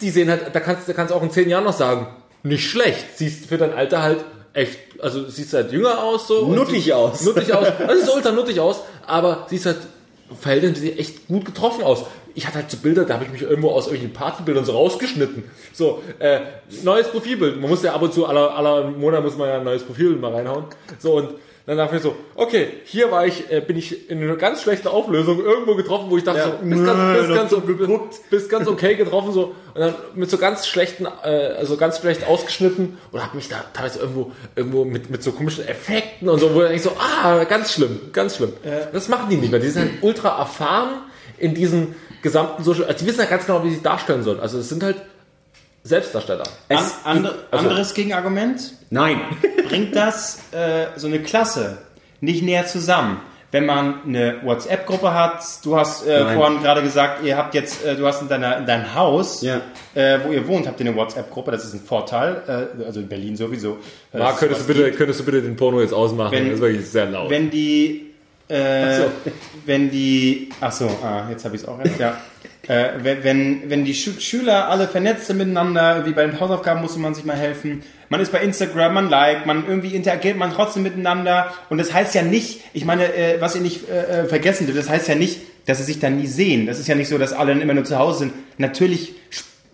[0.01, 2.07] die sehen halt, da kannst, da kannst du auch in 10 Jahren noch sagen,
[2.45, 3.05] nicht schlecht.
[3.17, 6.47] Siehst für dein Alter halt echt, also siehst halt jünger aus so.
[6.47, 7.23] Nuttig siehst- aus.
[7.25, 7.67] Nuttig aus.
[7.85, 8.77] Also siehst ultra nuttig aus,
[9.09, 9.79] aber siehst halt
[10.41, 12.05] verhältnismäßig echt gut getroffen aus.
[12.35, 15.45] Ich hatte halt so Bilder, da habe ich mich irgendwo aus irgendwelchen Partybildern so rausgeschnitten.
[15.73, 16.41] So, äh,
[16.83, 17.61] neues Profilbild.
[17.61, 20.21] Man muss ja ab und zu, aller, aller Monat muss man ja ein neues Profilbild
[20.21, 20.65] mal reinhauen.
[20.99, 24.35] So, und dann dachte ich so, okay, hier war ich, äh, bin ich in einer
[24.35, 26.59] ganz schlechten Auflösung irgendwo getroffen, wo ich dachte, Ja.
[26.61, 28.15] so, bist ganz, bist ganz, so, geguckt.
[28.31, 32.27] bist ganz okay getroffen, so, und dann mit so ganz schlechten, äh, also ganz schlecht
[32.27, 36.53] ausgeschnitten, oder hab mich da teilweise irgendwo, irgendwo mit, mit so komischen Effekten und so,
[36.53, 38.55] wo ich so, ah, ganz schlimm, ganz schlimm.
[38.93, 40.89] Das machen die nicht mehr, die sind halt ultra erfahren
[41.39, 44.41] in diesen gesamten Social, also die wissen ja ganz genau, wie sie sich darstellen sollen,
[44.41, 44.97] also es sind halt
[45.85, 46.45] Selbstdarsteller.
[46.69, 49.21] An, andre, also- anderes Gegenargument, Nein.
[49.69, 51.79] bringt das äh, so eine Klasse
[52.21, 53.21] nicht näher zusammen.
[53.51, 57.97] Wenn man eine WhatsApp-Gruppe hat, du hast äh, vorhin gerade gesagt, ihr habt jetzt, äh,
[57.97, 59.61] du hast in, deiner, in deinem Haus, Ja.
[59.95, 62.41] äh, wo ihr wohnt, habt ihr eine WhatsApp-Gruppe, das ist ein Vorteil,
[62.81, 63.77] äh, also in Berlin sowieso.
[64.15, 66.33] Äh, Marc, könntest du bitte, könntest du bitte den Porno jetzt ausmachen?
[66.33, 67.29] Wenn- das ist wirklich sehr laut.
[67.29, 68.12] Wenn die,
[68.53, 69.11] äh, so.
[69.65, 72.17] wenn die, ach so, ah, jetzt habe ich es auch erst, ja.
[72.69, 77.01] Äh, wenn, wenn, die Schü Schüler alle vernetzt sind miteinander, wie bei den Hausaufgaben musste
[77.01, 77.83] man sich mal helfen.
[78.09, 81.53] Man ist bei Instagram, man liked, man irgendwie interagiert man trotzdem miteinander.
[81.71, 84.79] Und das heißt ja nicht, ich meine, äh, was ihr nicht äh, äh, vergessen dürft,
[84.79, 86.67] das heißt ja nicht, dass sie sich dann nie sehen.
[86.67, 88.33] Das ist ja nicht so, dass alle immer nur zu Hause sind.
[88.59, 89.15] Natürlich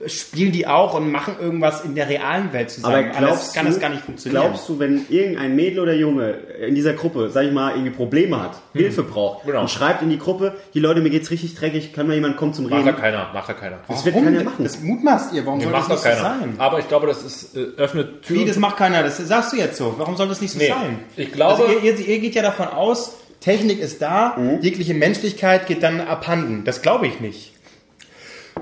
[0.07, 2.95] spielen die auch und machen irgendwas in der realen Welt zusammen.
[2.95, 4.43] Aber glaubst Anders kann du, das gar nicht funktionieren.
[4.45, 6.31] Glaubst du, wenn irgendein Mädel oder Junge
[6.67, 9.63] in dieser Gruppe, sag ich mal, irgendwie Probleme hat, Hilfe braucht Genau.
[9.63, 12.55] und schreibt in die Gruppe, hier Leute, mir geht's richtig dreckig, kann mal jemand kommen
[12.55, 12.97] zum macht da Reden?
[12.97, 13.79] keiner, macht da keiner.
[13.89, 14.47] Das wird Warum keiner denn?
[14.47, 14.63] machen.
[14.65, 15.45] Das mutmaßt ihr.
[15.47, 16.21] Warum soll das macht nicht so keiner.
[16.23, 16.55] sein?
[16.59, 18.41] Aber ich glaube, das ist, äh, öffnet Türen.
[18.41, 19.03] Wie, das macht keiner.
[19.03, 19.95] Das sagst du jetzt so.
[19.99, 21.01] Warum soll das nicht so Nee, sein?
[21.17, 24.61] ich glaube- Also ihr, ihr, ihr geht ja davon aus, Technik ist da, Mhm.
[24.61, 26.63] jegliche Menschlichkeit geht dann abhanden.
[26.65, 27.53] Das glaube ich nicht.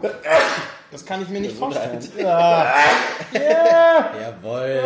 [0.96, 1.98] Das kann ich mir nicht vorstellen.
[4.42, 4.80] Jawohl.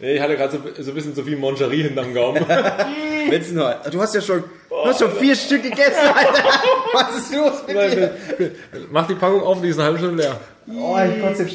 [0.00, 2.44] Ich hatte gerade so, so ein bisschen so viel Moncherie hinterm Gaumen.
[3.28, 3.80] Willst du noch?
[3.88, 6.42] Du hast ja schon, du hast schon vier Stück gegessen, Alter.
[6.92, 8.10] Was ist los mit dir?
[8.90, 10.40] Mach die Packung auf, die ist eine halbe Stunde leer.
[10.66, 11.46] Oh, ich kotze.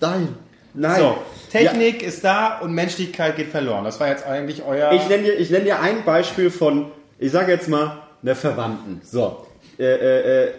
[0.00, 0.34] Nein.
[0.74, 0.98] Nein.
[0.98, 1.18] So,
[1.52, 3.84] Technik ist da und Menschlichkeit geht verloren.
[3.84, 4.90] Das war jetzt eigentlich euer...
[4.90, 9.00] Ich nenne dir, ich nenn dir ein Beispiel von, ich sage jetzt mal, einer Verwandten.
[9.04, 9.46] So.
[9.78, 10.52] Äh, äh, äh,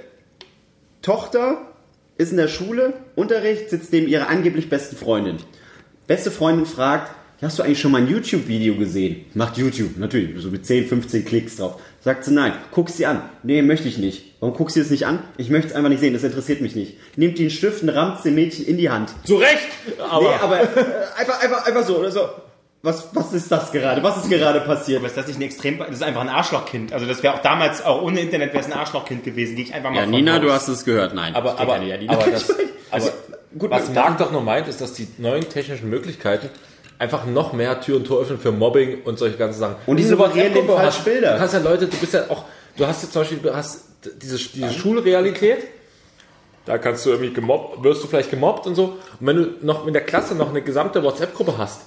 [1.05, 1.61] Tochter
[2.17, 5.37] ist in der Schule, Unterricht, sitzt neben ihrer angeblich besten Freundin.
[6.07, 7.11] Beste Freundin fragt,
[7.43, 9.25] hast du eigentlich schon mal ein YouTube-Video gesehen?
[9.35, 11.79] Macht YouTube, natürlich, so mit 10, 15 Klicks drauf.
[12.01, 13.21] Sagt sie, nein, guck sie an.
[13.43, 14.33] Nee, möchte ich nicht.
[14.39, 15.19] Warum guckst du es nicht an?
[15.37, 16.97] Ich möchte es einfach nicht sehen, das interessiert mich nicht.
[17.17, 19.11] Nimmt den Stift und rammt dem Mädchen in die Hand.
[19.25, 19.67] Zu Recht!
[20.09, 20.65] Aber, nee, aber äh,
[21.17, 22.21] einfach, einfach, einfach so, oder so.
[22.85, 24.03] Was, was ist das gerade?
[24.03, 24.99] Was ist gerade passiert?
[24.99, 25.79] Aber ist das nicht ein extrem...
[25.79, 26.93] Das ist einfach ein Arschlochkind.
[26.93, 29.73] Also das wäre auch damals, auch ohne Internet, wäre es ein Arschlochkind gewesen, gehe ich
[29.73, 30.51] einfach mal von aus.
[30.51, 31.15] hast es gehört.
[31.15, 31.33] Nein.
[31.35, 32.13] aber, aber, keine Janina.
[32.13, 32.47] aber, das,
[32.91, 33.11] aber
[33.57, 36.49] gut, was Marc doch nur meint, ist, dass die neuen technischen Möglichkeiten
[36.99, 39.75] einfach noch mehr Tür und Tor öffnen für Mobbing und solche ganzen Sachen.
[39.87, 41.33] Und die Diese suggerieren den WhatsApp-Gruppe falsch hast- Bilder.
[41.33, 42.45] Du hast ja Leute, du bist ja auch,
[42.77, 43.85] du hast jetzt zum Beispiel, du hast
[44.21, 45.63] diese, diese Schulrealität,
[46.65, 48.97] da kannst du irgendwie gemobbt, wirst du vielleicht gemobbt und so.
[49.19, 51.81] Und wenn du noch in der Klasse noch eine gesamte WhatsApp-Gruppe hast,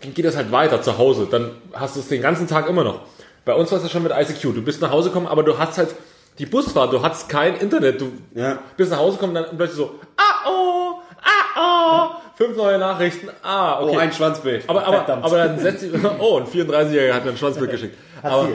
[0.00, 1.26] geht das halt weiter zu Hause.
[1.30, 3.00] Dann hast du es den ganzen Tag immer noch.
[3.44, 4.54] Bei uns war es ja schon mit ICQ.
[4.54, 5.94] Du bist nach Hause gekommen, aber du hast halt
[6.38, 8.00] die Busfahrt, du hast kein Internet.
[8.00, 8.58] Du Ja.
[8.76, 13.28] bist nach Hause gekommen und dann plötzlich so, ah oh, ah oh, fünf neue Nachrichten.
[13.42, 13.94] Ah, okay.
[13.96, 14.64] Oh, ein Schwanzbild.
[14.68, 15.24] Aber, aber, Verdammt.
[15.24, 17.96] aber dann setzt sich, oh, ein 34-Jähriger hat mir ein Schwanzbild geschickt.
[18.22, 18.48] Aber,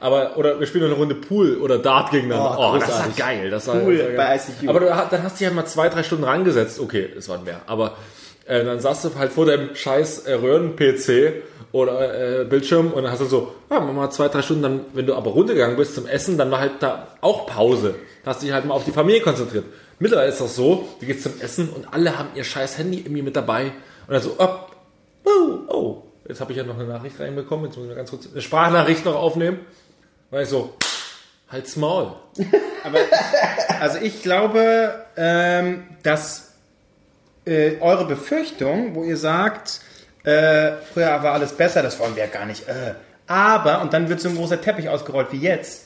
[0.00, 2.56] aber, oder wir spielen noch eine Runde Pool oder Dart gegeneinander.
[2.58, 3.50] Oh, Oh, das war geil.
[3.50, 4.40] Das war, Cool, das war bei geil.
[4.60, 4.68] ICQ.
[4.70, 6.80] Aber du, dann hast du dich halt mal zwei, drei Stunden rangesetzt.
[6.80, 7.60] Okay, es waren mehr.
[7.66, 7.94] Aber
[8.48, 13.12] äh, dann saßt du halt vor deinem scheiß äh, Röhren-PC oder äh, Bildschirm und dann
[13.12, 14.62] hast du so, ja, mach mal zwei, drei Stunden.
[14.62, 17.94] Dann, wenn du aber runtergegangen bist zum Essen, dann war halt da auch Pause.
[18.24, 19.66] Da hast du dich halt mal auf die Familie konzentriert.
[19.98, 23.22] Mittlerweile ist das so, du gehst zum Essen und alle haben ihr scheiß Handy irgendwie
[23.22, 23.64] mit dabei.
[24.06, 24.48] Und dann so, oh,
[25.24, 26.02] oh, oh.
[26.26, 27.66] Jetzt habe ich ja noch eine Nachricht reinbekommen.
[27.66, 29.60] Jetzt muss ich mal ganz kurz eine Sprachnachricht noch aufnehmen.
[30.30, 30.74] Weil ich so,
[31.50, 32.12] halt's Maul.
[33.80, 36.47] Also ich glaube, ähm, dass
[37.48, 39.80] äh, eure Befürchtung, wo ihr sagt,
[40.24, 42.68] äh, früher war alles besser, das wollen wir ja gar nicht.
[42.68, 42.94] Äh.
[43.26, 45.84] Aber, und dann wird so ein großer Teppich ausgerollt wie jetzt.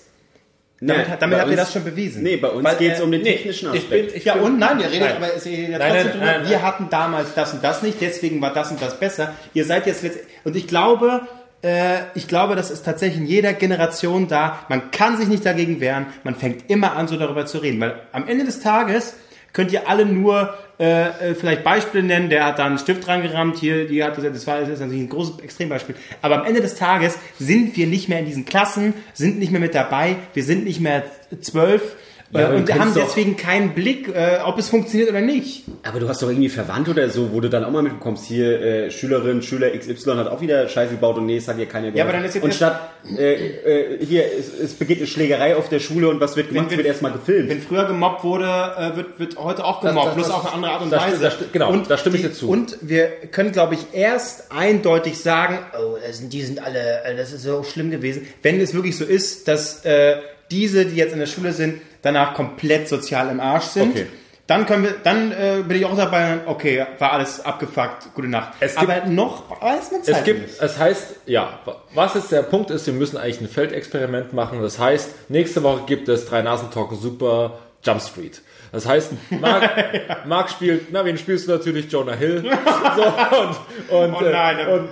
[0.80, 2.22] Damit, Nee, damit bei habt ihr uns- das schon bewiesen.
[2.24, 4.08] Nee, bei uns geht es äh, um den technischen ich Aspekt.
[4.08, 5.16] bin- ich ja, bin- und nein, wir reden Nein.
[5.16, 6.50] aber es redet ja Nein, trotzdem nein, drüber.
[6.50, 9.32] wir hatten damals das und das nicht, deswegen war das und das besser.
[9.54, 11.20] Ihr seid jetzt letzt und ich glaube,
[11.62, 14.58] äh, ich glaube, das ist tatsächlich in jeder Generation da.
[14.68, 16.06] Man kann sich nicht dagegen wehren.
[16.24, 19.14] Man fängt immer an, so darüber zu reden, weil am Ende des Tages
[19.52, 22.30] könnt ihr alle nur äh, äh, vielleicht Beispiele nennen.
[22.30, 23.58] Der hat da einen Stift dran gerammt.
[23.58, 25.94] Hier, die hat das war das ist natürlich ein großes Extrembeispiel.
[26.22, 29.60] Aber am Ende des Tages sind wir nicht mehr in diesen Klassen, sind nicht mehr
[29.60, 30.16] mit dabei.
[30.34, 31.04] Wir sind nicht mehr
[31.40, 31.96] zwölf.
[32.34, 35.64] Ja, und haben deswegen keinen Blick, äh, ob es funktioniert oder nicht.
[35.82, 38.58] Aber du hast doch irgendwie verwandt oder so, wo du dann auch mal mitbekommst, hier
[38.62, 41.94] äh, Schülerin, Schüler XY hat auch wieder Scheiße gebaut und nee, es hat hier keiner
[41.94, 42.80] Ja, aber dann ist jetzt Und statt,
[43.18, 46.70] äh, äh, hier, es, es beginnt eine Schlägerei auf der Schule und was wird gemacht,
[46.70, 47.50] wenn- wird erstmal gefilmt.
[47.50, 50.54] Wenn früher gemobbt wurde, äh, wird, wird heute auch gemobbt, das- bloß das- auf eine
[50.54, 51.32] andere Art und Weise.
[51.52, 52.48] genau, da stimme ich die- dir zu.
[52.48, 57.14] Und wir können, glaube ich, erst eindeutig sagen, oh, das sind, die sind alle, äh,
[57.14, 60.16] das ist so schlimm gewesen, wenn es wirklich so ist, dass äh,
[60.50, 63.90] diese, die jetzt in der Schule sind, danach komplett sozial im Arsch sind.
[63.90, 64.06] Okay.
[64.48, 68.54] Dann können wir, dann äh, bin ich auch dabei, okay, war alles abgefuckt, gute Nacht.
[68.60, 70.60] Es gibt- Aber noch weiß man Zeit Es gibt, nicht.
[70.60, 71.60] es heißt, ja,
[71.94, 74.60] was jetzt der Punkt ist, wir müssen eigentlich ein Feldexperiment machen.
[74.60, 78.42] Das heißt, nächste Woche gibt es drei Nasentalken Super Jump Street.
[78.72, 79.70] Das heißt, Marc,
[80.26, 81.90] Marc spielt, na, wen spielst du natürlich?
[81.90, 82.42] Jonah Hill.
[82.96, 84.88] So, und, und, Oh nein, äh, und,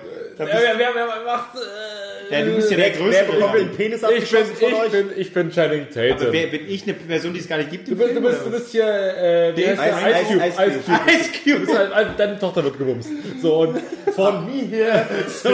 [0.46, 3.24] da äh, bist- wer, wer, wer macht, äh, Ja, du bist ja der wer Größte.
[3.24, 4.90] bekommt den Penis ich bin, abgeschossen von ich euch?
[4.92, 6.28] bin, ich bin Channing Tatum.
[6.32, 7.88] Wer, bin ich eine Person, die es gar nicht gibt?
[7.88, 9.74] du, bist, du, bist, du bist hier, äh, der?
[9.74, 10.40] Ice- Ice Cube.
[10.40, 11.10] Ice- Ice Ice Cube.
[11.10, 11.66] Ice Du Cube.
[11.66, 13.08] bist halt, halt- deine Tochter wird gebumst.
[13.42, 13.78] So, und
[14.14, 15.06] von mir hier,
[15.42, 15.50] so,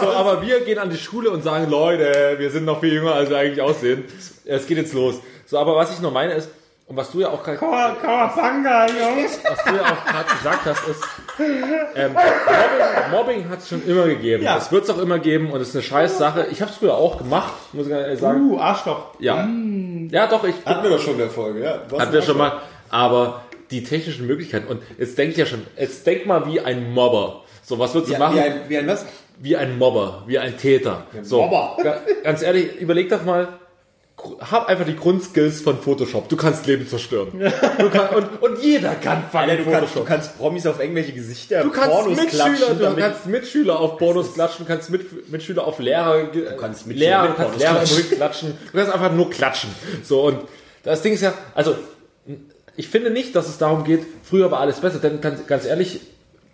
[0.00, 3.14] so, aber wir gehen an die Schule und sagen, Leute, wir sind noch viel jünger,
[3.14, 4.04] als wir eigentlich aussehen.
[4.44, 5.16] Es geht jetzt los.
[5.46, 6.48] So, aber was ich noch meine ist,
[6.92, 9.40] und was du ja auch gerade Kawabanga, Jungs.
[9.48, 11.02] was du ja auch gerade gesagt hast, ist,
[11.96, 14.42] ähm, Mobbing, Mobbing hat es schon immer gegeben.
[14.44, 14.58] Ja.
[14.58, 16.48] Es wird es auch immer geben und es ist eine scheiß Sache.
[16.50, 18.50] Ich habe es früher auch gemacht, muss ich ganz ehrlich sagen.
[18.50, 19.06] Uh, Arschloch.
[19.20, 19.48] Ja.
[20.10, 21.78] Ja, doch, ich Hatten wir doch schon in der Folge, ja.
[21.88, 22.60] Du hatten wir schon mal.
[22.90, 27.40] Aber die technischen Möglichkeiten, und jetzt denkt ja schon, jetzt denk mal wie ein Mobber.
[27.62, 28.36] So, was würdest du Wie, machen?
[28.36, 29.06] wie, ein, wie ein was?
[29.38, 31.04] wie ein Mobber, wie ein Täter.
[31.22, 31.76] So, Mobber.
[31.82, 33.48] ga- Ganz ehrlich, überleg doch mal,
[34.40, 36.28] hab einfach die Grundskills von Photoshop.
[36.28, 37.40] Du kannst Leben zerstören.
[37.92, 40.06] Kann, und, und jeder kann fucking du, kannst, du Photoshop.
[40.06, 44.34] kannst Promis auf irgendwelche Gesichter, Du kannst Pornos Mitschüler, klatschen, du kannst Mitschüler auf Bonus
[44.34, 47.74] klatschen, du kannst mit, Mitschüler auf Lehrer, du kannst Mitschüler Lehrer, mit kannst Pornos Lehrer
[47.74, 48.16] klatschen.
[48.16, 49.70] Klatschen, du kannst einfach nur klatschen.
[50.02, 50.38] So, und
[50.82, 51.74] das Ding ist ja, also,
[52.76, 56.00] ich finde nicht, dass es darum geht, früher war alles besser, denn ganz, ganz ehrlich,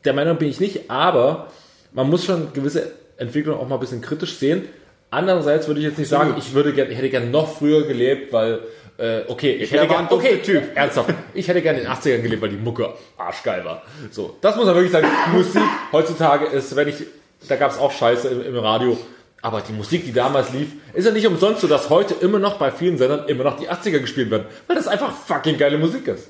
[0.05, 1.49] der Meinung bin ich nicht, aber
[1.93, 4.65] man muss schon gewisse Entwicklungen auch mal ein bisschen kritisch sehen.
[5.11, 8.33] Andererseits würde ich jetzt nicht sagen, ich würde gern, ich hätte gern noch früher gelebt,
[8.33, 8.61] weil,
[8.99, 12.21] äh, okay, ich hätte war gern, okay, Typ, ernsthaft, ich hätte gern in den 80ern
[12.21, 13.83] gelebt, weil die Mucke arschgeil war.
[14.11, 15.09] So, das muss man wirklich sagen.
[15.33, 16.97] Musik heutzutage ist, wenn ich,
[17.49, 18.99] da gab es auch Scheiße im, im Radio,
[19.41, 22.59] aber die Musik, die damals lief, ist ja nicht umsonst so, dass heute immer noch
[22.59, 26.07] bei vielen Sendern immer noch die 80er gespielt werden, weil das einfach fucking geile Musik
[26.09, 26.29] ist.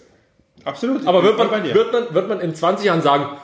[0.65, 1.07] Absolut.
[1.07, 3.39] Aber Ich wird man, wird, man, wird man in 20 Jahren sagen,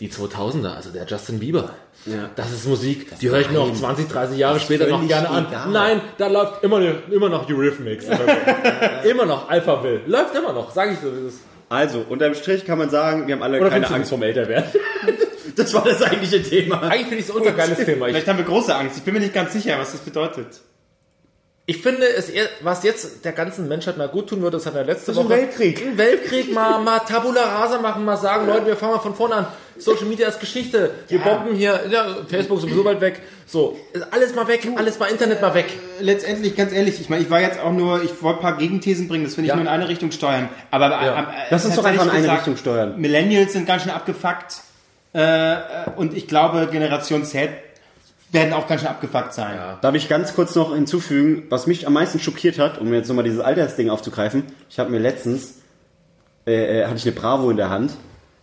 [0.00, 1.70] die 2000er, also der Justin Bieber,
[2.04, 2.28] Ja.
[2.34, 5.46] das ist Musik, die höre ich mir auch 20, 30 Jahre später noch gerne an.
[5.48, 5.68] egal.
[5.70, 6.80] Nein, da läuft immer,
[7.10, 8.06] immer noch Eurythmics.
[9.08, 10.00] immer noch Alpha Will.
[10.06, 11.08] Läuft immer noch, sage ich so.
[11.08, 11.38] ist.
[11.68, 14.68] Also, unterm Strich kann man sagen, wir haben alle Oder keine Angst vorm Älterwerden.
[15.56, 16.82] das war das eigentliche Thema.
[16.82, 18.06] Eigentlich finde ich es unser geiles Thema.
[18.06, 18.98] Ich, Vielleicht haben wir große Angst.
[18.98, 20.60] Ich bin mir nicht ganz sicher, was das bedeutet.
[21.66, 22.30] ich finde, es,
[22.60, 25.24] was jetzt der ganzen Menschheit mal gut tun würde, das hat er letzte ist ein
[25.24, 25.34] Woche.
[25.36, 25.80] Weltkrieg.
[25.82, 29.34] Ein Weltkrieg, mal, mal Tabula Rasa machen, mal sagen, Leute, wir fangen mal von vorne
[29.36, 29.46] an.
[29.78, 30.90] Social Media ist Geschichte.
[31.08, 33.22] Wir bomben hier, ja, Facebook sowieso bald weg.
[33.46, 33.76] So,
[34.10, 35.66] alles mal weg, alles mal Internet mal weg.
[36.00, 39.08] Letztendlich, ganz ehrlich, ich meine, ich war jetzt auch nur, ich wollte ein paar Gegenthesen
[39.08, 39.56] bringen, das will ich Ja.
[39.56, 40.48] nur in eine Richtung steuern.
[40.70, 41.00] Aber Ja.
[41.00, 43.00] äh, äh, Lass uns doch tatsächlich einfach in eine gesagt, Richtung steuern.
[43.00, 44.62] Millennials sind ganz schön abgefuckt.
[45.14, 45.56] Äh, äh,
[45.96, 47.50] und ich glaube, Generation Z
[48.32, 49.58] werden auch ganz schön abgefuckt sein.
[49.80, 53.24] Darf ich ganz kurz noch hinzufügen, was mich am meisten schockiert hat, um jetzt nochmal
[53.24, 54.44] dieses Altersding aufzugreifen.
[54.70, 55.60] Ich habe mir letztens,
[56.46, 57.92] äh, äh, hatte ich eine Bravo in der Hand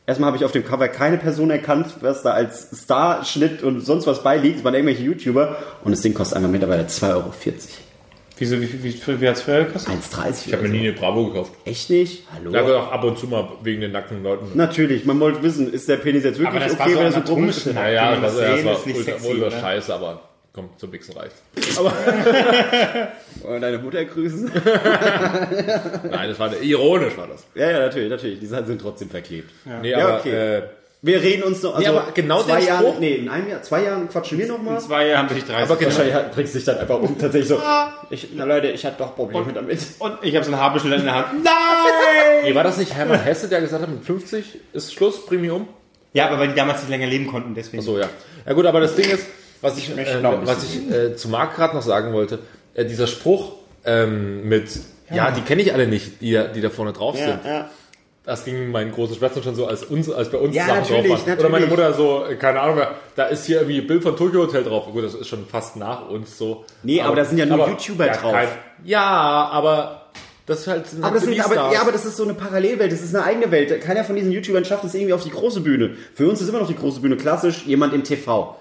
[0.08, 4.08] Erstmal habe ich auf dem Cover keine Person erkannt, was da als Starschnitt und sonst
[4.08, 4.58] was beiliegt.
[4.60, 5.58] Es waren irgendwelche YouTuber.
[5.84, 7.34] Und das Ding kostet einfach mittlerweile 2,40 Euro.
[8.38, 9.94] Wieso, wie, wie, wie, wie hat es vorher gekostet?
[9.94, 11.54] 1,30 Ich habe mir nie eine Bravo gekauft.
[11.64, 12.24] Echt nicht?
[12.34, 12.52] Hallo?
[12.52, 14.48] Ja, auch ab und zu mal wegen den nackten Leuten.
[14.56, 17.12] Natürlich, man wollte wissen, ist der Penis jetzt wirklich das war okay, so wenn er
[17.12, 17.66] so komisch ist?
[17.68, 17.78] nackt.
[17.78, 19.60] Ja, ja, Wenn man das, das das sehen, war ist nicht ultra, sexy, ultra oder?
[19.60, 20.22] scheiße, aber
[20.54, 21.36] komm, zum Wichsen reicht.
[23.42, 24.52] Wollen deine Mutter grüßen?
[26.12, 27.44] Nein, das war ironisch, war das.
[27.56, 28.40] ja, ja, natürlich, natürlich.
[28.40, 29.52] Die Sachen sind trotzdem verklebt.
[29.82, 30.58] Nee, Ja, aber okay.
[30.58, 30.62] äh,
[31.02, 33.62] Wir reden uns noch, also Nee, aber genau zwei Jahren, Spruch- nee, in einem Jahr,
[33.64, 34.76] zwei Jahren quatschen wir nochmal.
[34.76, 35.64] In zwei Jahren bin ich 30.
[35.64, 35.90] Aber genau.
[35.98, 37.62] Wahrscheinlich bringst du dich dann einfach um, tatsächlich so.
[38.10, 39.80] Ich, na Leute, ich hatte doch Probleme damit.
[40.00, 41.28] Und ich habe so einen Haarbüschel in der Hand.
[42.44, 45.52] nee, war das nicht Hermann Hesse, der gesagt hat, mit 50 ist Schluss, bring mich
[45.52, 45.68] um?
[46.14, 47.82] Ja, aber weil die damals nicht länger leben konnten, deswegen.
[47.82, 48.10] So, ja.
[48.46, 49.26] Ja gut, aber das Ding ist,
[49.62, 52.40] was ich, äh, noch ein was ich äh, zu Marc gerade noch sagen wollte,
[52.74, 53.54] äh, dieser Spruch
[53.86, 54.70] ähm, mit,
[55.14, 57.40] ja, die kenne ich alle nicht, die, da- die da vorne drauf sind.
[57.46, 57.70] ja.
[58.24, 61.08] Das ging meinen großen Schwestern schon so, als, uns, als bei uns Ja, Sachen natürlich,
[61.12, 61.40] drauf waren.
[61.40, 61.70] Oder meine natürlich.
[61.88, 62.80] Mutter so, äh, keine Ahnung,
[63.16, 64.86] da ist hier irgendwie Bild von Tokyo Hotel drauf.
[64.92, 66.64] Gut, das ist schon fast nach uns so.
[66.84, 68.32] Nee, aber da sind ja nur YouTuber ja, drauf.
[68.32, 68.48] kein-
[68.84, 69.02] ja,
[69.52, 70.06] aber
[70.46, 72.36] das ist halt, Aber halt das so sind, aber, ja, aber das ist so eine
[72.36, 73.82] Parallelwelt, das ist eine eigene Welt.
[73.82, 75.96] Keiner von diesen YouTubern schafft es irgendwie auf die große Bühne.
[76.14, 78.56] Für uns ist immer noch die große Bühne klassisch jemand im TV.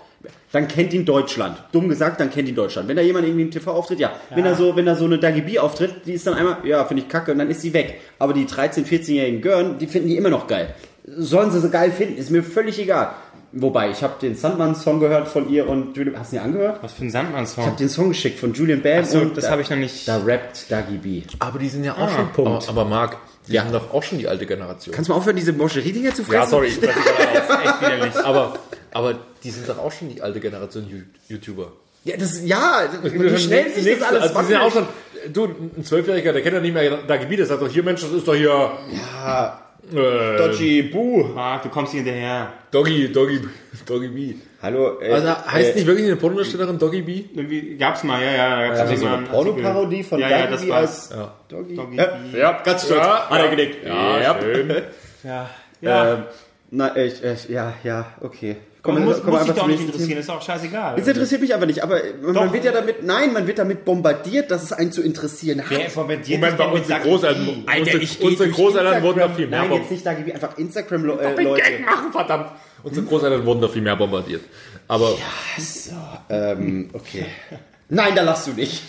[0.52, 1.56] Dann kennt ihn Deutschland.
[1.72, 2.88] Dumm gesagt, dann kennt ihn Deutschland.
[2.88, 4.12] Wenn da jemand irgendwie im TV auftritt, ja.
[4.34, 6.84] Wenn da so, wenn da so eine Dagi B auftritt, die ist dann einmal, ja,
[6.84, 8.00] finde ich kacke, und dann ist sie weg.
[8.18, 10.74] Aber die 13-, 14-jährigen Girls, die finden die immer noch geil.
[11.06, 13.10] Sollen sie so geil finden, ist mir völlig egal.
[13.52, 16.78] Wobei, ich habe den Sandmann-Song gehört von ihr und Julian, hast du den angehört?
[16.82, 17.76] Was für ein Ich habe Sandmann-Song.
[17.76, 20.06] den Song geschickt von Julian Bam So, und das da- habe ich noch nicht.
[20.06, 21.22] Da rappt Dagi B.
[21.40, 22.68] aber die sind ja auch schon Punkt.
[22.68, 23.16] Aber, aber Marc,
[23.48, 24.94] die haben doch auch schon die alte Generation.
[24.94, 26.34] Kannst du mal aufhören, diese Moscherie-Dinger zu fressen?
[26.40, 27.64] ja, sorry, ich gerade auf.
[27.64, 28.16] echt widerlich.
[28.16, 28.54] Aber,
[28.92, 31.72] aber die sind doch auch schon die alte Generation YouTuber.
[32.04, 34.86] Ja, das, ja, wie schnell sich das alles also die sind ja auch schon,
[35.32, 35.44] du,
[35.76, 38.10] ein Zwölfjähriger, der kennt ja nicht mehr da Gebiet, der sagt doch, hier Mensch, das
[38.10, 38.48] ist doch hier,
[38.92, 39.60] Ja,
[39.92, 41.24] äh, Dodgy Boo.
[41.34, 42.52] Marc, du kommst hier hinterher.
[42.70, 43.40] Doggy, Doggy,
[43.86, 44.34] Doggy B.
[44.62, 47.24] Hallo, äh, Also heißt äh, nicht wirklich eine Pornodarstellerin Doggy B?
[47.34, 48.66] Irgendwie gab's mal, ja, ja.
[48.68, 51.10] Gab's also so eine Pornoparodie von Ja, ja, Dagi das B war's.
[51.10, 51.34] als Ja.
[51.48, 51.74] Doggy?
[51.76, 52.38] Doggy Ja, B.
[52.38, 53.00] ja, ganz stolz.
[53.00, 53.50] Ja, Hat er ja.
[53.50, 53.86] genickt.
[53.86, 54.68] Ja, schön.
[55.24, 55.50] Ja.
[55.82, 56.12] Ja.
[56.12, 56.22] Ähm,
[56.72, 58.56] na, ich, ich, ja, ja, okay.
[58.82, 60.96] Komm, wir- muss, wir muss einfach doch nicht interessieren, ist auch scheißegal.
[60.96, 62.52] Das interessiert mich aber nicht, aber man Doch.
[62.52, 65.70] wird ja damit, nein, man wird damit bombardiert, dass es einen zu interessieren hat.
[65.70, 67.64] Wer bombardiert Moment, bei uns Großeltern?
[67.66, 69.90] Alter, unsere, ich unsere Großeltern wurden da viel mehr Nein, jetzt bombardiert.
[69.90, 71.26] nicht Dagi B, einfach Instagram-Leute.
[71.26, 72.50] Ein Gag machen, verdammt.
[72.82, 74.42] Unsere Großeltern wurden da viel mehr bombardiert.
[74.88, 75.12] Aber
[76.30, 77.26] ähm, okay.
[77.88, 78.82] Nein, da lachst du nicht.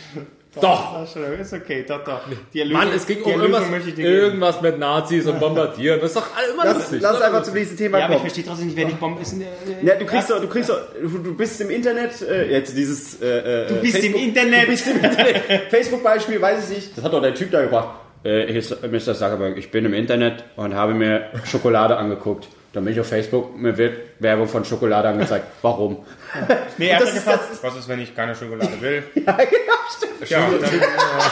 [0.59, 2.21] Doch, schon, Ist okay, doch, doch.
[2.53, 3.63] Die Erlösung, Mann, es ging um irgendwas,
[3.97, 5.99] irgendwas mit Nazis und bombardieren.
[6.01, 7.01] Das ist doch immer Lass, lustig.
[7.01, 8.29] lass einfach zum nächsten Thema Ja, aber ich kommen.
[8.29, 9.21] verstehe trotzdem nicht, wer dich bombt.
[9.21, 9.45] Ist, äh,
[9.85, 13.21] Ja, du kriegst doch, du kriegst doch, du du bist im Internet, äh, jetzt dieses,
[13.21, 14.63] äh, äh, Du bist im Internet.
[14.63, 15.41] Du bist im Internet.
[15.69, 16.97] Facebook-Beispiel, weiß ich nicht.
[16.97, 18.00] Das hat doch der Typ da gebracht.
[18.23, 19.15] Äh, Mr.
[19.15, 22.47] Zuckerberg, ich bin im Internet und habe mir Schokolade angeguckt.
[22.73, 25.45] Dann bin ich auf Facebook, mir wird Werbung von Schokolade angezeigt.
[25.61, 25.97] Warum?
[26.77, 29.03] Nee, er hat Das ist gefragt, was ist, wenn ich keine Schokolade will?
[29.15, 30.29] ja, genau, stimmt.
[30.29, 30.69] Ja, dann,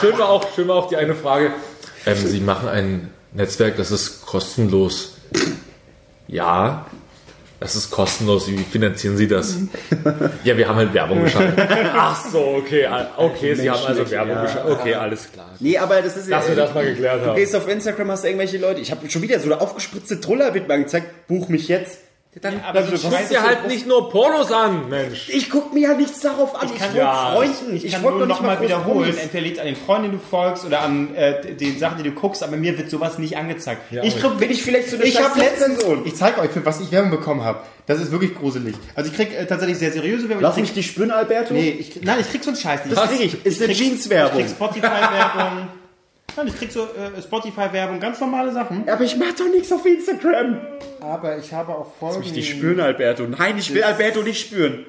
[0.00, 1.52] Schön war auch, schön war auch die eine Frage.
[2.04, 5.16] Ähm, Sie machen ein Netzwerk, das ist kostenlos.
[6.28, 6.86] Ja,
[7.60, 8.48] das ist kostenlos.
[8.48, 9.56] Wie finanzieren Sie das?
[10.44, 11.58] ja, wir haben halt Werbung geschaltet.
[11.94, 12.86] Ach so, okay.
[12.86, 14.42] ah, Okay, Sie haben also Werbung ja.
[14.44, 14.72] geschaltet.
[14.72, 15.50] Okay, alles klar.
[15.60, 16.38] Nee, aber das ist ja.
[16.38, 17.36] Dass wir das mal geklärt Du haben.
[17.36, 18.80] gehst auf Instagram, hast irgendwelche Leute.
[18.80, 21.26] Ich habe schon wieder so eine aufgespritzte Truller wird mir angezeigt.
[21.28, 21.98] Buch mich jetzt.
[22.40, 25.28] Dann aber so guckst dir halt nicht nur Pornos an, Mensch.
[25.30, 26.68] Ich guck mir ja nichts darauf an.
[26.72, 27.74] Ich, kann- folge ja, Freunden.
[27.76, 29.10] ich Ich, kann nur noch nicht mal wiederholen.
[29.10, 29.16] Promis.
[29.20, 32.12] Entweder liegt an den Freunden, die du folgst, oder an äh, den Sachen, die du
[32.12, 33.82] guckst, aber mir wird sowas nicht angezeigt.
[33.90, 36.02] ich Ich guck, bin ich vielleicht so eine Ich habe letztens, Person.
[36.06, 37.62] ich zeige euch, für was ich Werbung bekommen habe.
[37.86, 38.76] Das ist wirklich gruselig.
[38.94, 40.42] Also ich krieg äh, tatsächlich sehr seriöse Werbung.
[40.44, 41.52] Lass ich mich dich spüren, Alberto.
[41.52, 42.96] Nee, ich, krieg- nein, ich krieg so einen Scheiß nicht.
[42.96, 43.44] Das krieg ich.
[43.44, 44.38] Ist eine krieg- Jeans-Werbung.
[44.38, 45.68] Ich krieg Spotify-Werbung.
[46.36, 48.88] Nein, ich krieg so äh, Spotify-Werbung, ganz normale Sachen.
[48.88, 50.58] Aber ich mach doch nichts auf Instagram.
[51.00, 52.22] Aber ich habe auch Folgen.
[52.22, 53.24] Ich dich spüren, Alberto.
[53.24, 54.84] Nein, ich will Alberto nicht spüren.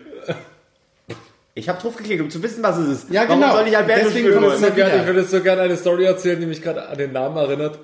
[1.54, 3.10] Ich habe drauf geklickt, um zu wissen, was es ist.
[3.12, 3.54] Ja, Warum genau.
[3.58, 4.44] soll ich Alberto Deswegen spüren?
[4.44, 4.96] kommt es so wieder.
[5.02, 7.78] ich würde jetzt so gerne eine Story erzählen, die mich gerade an den Namen erinnert.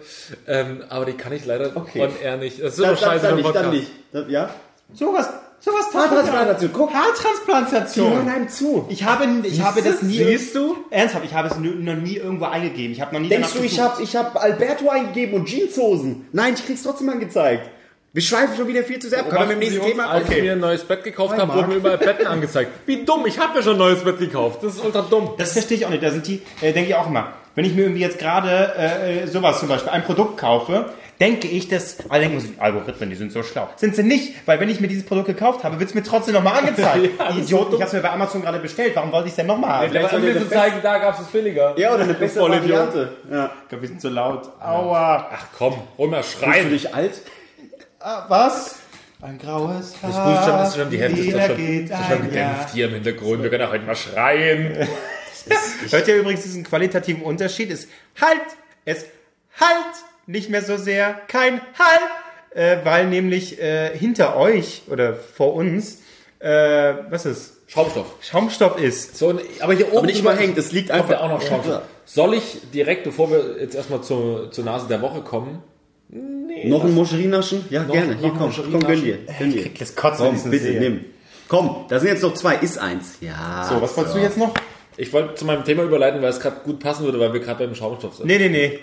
[0.47, 2.01] Ähm, aber die kann ich leider Okay.
[2.03, 2.62] on air nicht.
[2.62, 3.74] Das ist Dann, immer dann, scheiße dann für den nicht, dann Podcast.
[3.74, 3.91] nicht.
[4.14, 4.49] Das- Ja?
[4.93, 5.30] Sowas,
[5.60, 6.89] sowas Haartransplantation, guck.
[6.89, 8.30] Die hören Haartransplantation.
[8.30, 8.86] einem zu.
[8.89, 10.18] Ich habe, ich habe das nie.
[10.18, 10.78] Siehst du?
[10.89, 12.91] Ernsthaft, ich habe es noch nie irgendwo eingegeben.
[12.91, 16.28] Ich habe noch nie Denkst du, ich habe ich hab Alberto eingegeben und Jeanshosen?
[16.32, 17.70] Nein, ich krieg's trotzdem angezeigt.
[18.14, 19.30] Wir schweifen schon wieder viel zu sehr ab.
[19.30, 20.08] Können wir mit dem nächsten Thema?
[20.08, 22.72] Als ich mir ein neues Bett gekauft habe, wurden mir überall Betten angezeigt.
[22.88, 24.64] Wie dumm, ich habe mir schon ein neues Bett gekauft.
[24.64, 25.32] Das ist ultra dumm.
[25.38, 26.01] Das verstehe ich auch nicht.
[26.01, 27.34] Da sind die, äh, denke ich auch immer.
[27.53, 31.68] Wenn ich mir irgendwie jetzt gerade äh, sowas zum Beispiel, ein Produkt kaufe, denke ich,
[31.68, 33.70] dass alle denken, sich, Algorithmen, die sind so schlau.
[33.76, 36.34] Sind sie nicht, weil wenn ich mir dieses Produkt gekauft habe, wird es mir trotzdem
[36.36, 37.09] nochmal angezeigt.
[37.20, 38.95] Ja, Die so ich habe es mir bei Amazon gerade bestellt.
[38.95, 39.89] Warum wollte ich es denn nochmal haben?
[39.89, 41.74] vielleicht soll um dir der zu zeigen, da gab es es billiger.
[41.78, 42.49] Ja, oder eine bessere.
[42.49, 43.18] Variante.
[43.32, 43.51] Ja.
[43.63, 44.49] Ich glaube, wir sind so laut.
[44.61, 45.30] Aua.
[45.34, 46.72] Ach komm, hol mal Bist du schreien.
[46.72, 47.13] nicht alt?
[47.99, 48.76] Ah, was?
[49.20, 50.11] Ein graues Haar.
[50.11, 52.70] Das ist gut, schon, das ist schon die Hälfte ist doch schon, ist schon gedämpft
[52.74, 53.41] hier im Hintergrund.
[53.41, 54.88] Wir können auch heute mal schreien.
[55.89, 57.72] Hört ihr übrigens diesen qualitativen Unterschied?
[57.72, 57.88] Es
[58.22, 58.41] halt,
[58.86, 59.05] es
[59.59, 59.86] halt
[60.28, 62.01] nicht mehr so sehr, kein Halt,
[62.51, 66.01] äh, weil nämlich äh, hinter euch oder vor uns,
[66.39, 68.05] äh, was ist, Schaumstoff.
[68.21, 69.17] Schaumstoff ist.
[69.17, 71.19] So, aber hier oben Aber nicht mal hängt, es liegt einfach.
[71.19, 71.82] auch noch Schaumstoff.
[72.05, 75.61] Soll ich direkt, bevor wir jetzt erstmal zur, zur Nase der Woche kommen,
[76.09, 77.65] Noch ein Moscherinnaschen?
[77.69, 78.13] Ja, gerne.
[78.13, 79.17] noch Hier, ein komm, komm, gönn dir.
[79.38, 79.63] Gönn dir.
[79.63, 81.05] krieg das Kotzen, Komm, bitte, nimm.
[81.49, 82.55] Komm, da sind jetzt noch zwei.
[82.55, 83.17] Ist eins.
[83.19, 83.67] Ja.
[83.69, 84.53] So, was wolltest du jetzt noch?
[84.97, 87.65] ich wollte zu meinem Thema überleiten, weil es gerade gut passen würde, weil wir gerade
[87.65, 88.25] beim Schaumstoff sind.
[88.28, 88.80] Nee, nee, nee.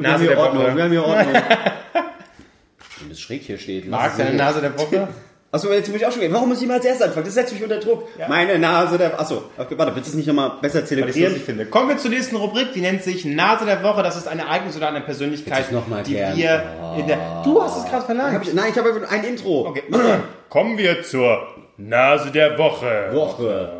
[0.00, 0.64] Wir haben Nase hier der Ordnung.
[0.64, 0.76] Woche.
[0.76, 1.34] Wir haben hier Ordnung.
[3.00, 3.86] Wenn das schräg hier steht.
[3.86, 4.34] lass Marc, deine.
[4.36, 5.08] Nase der Woche?
[5.54, 6.32] Achso, jetzt muss ich auch schon gehen.
[6.32, 7.26] Warum muss ich mal als erstes anfangen?
[7.26, 8.08] Das setzt mich unter Druck.
[8.26, 9.20] Meine Nase der...
[9.20, 11.36] Achso, okay, warte, willst du es nicht nochmal besser Was ich zelebrieren?
[11.36, 11.66] finde.
[11.66, 14.02] Kommen wir zur nächsten Rubrik, die nennt sich Nase der Woche.
[14.02, 16.62] Das ist ein Ereignis oder eine Persönlichkeit, noch mal die erklären?
[16.94, 17.42] wir in der...
[17.44, 18.46] Du hast es gerade Hab verlangt.
[18.46, 19.68] ich, nein, ich habe ein Intro.
[19.68, 19.82] Okay.
[20.48, 23.10] Kommen wir zur Nase der Woche.
[23.12, 23.72] Woche.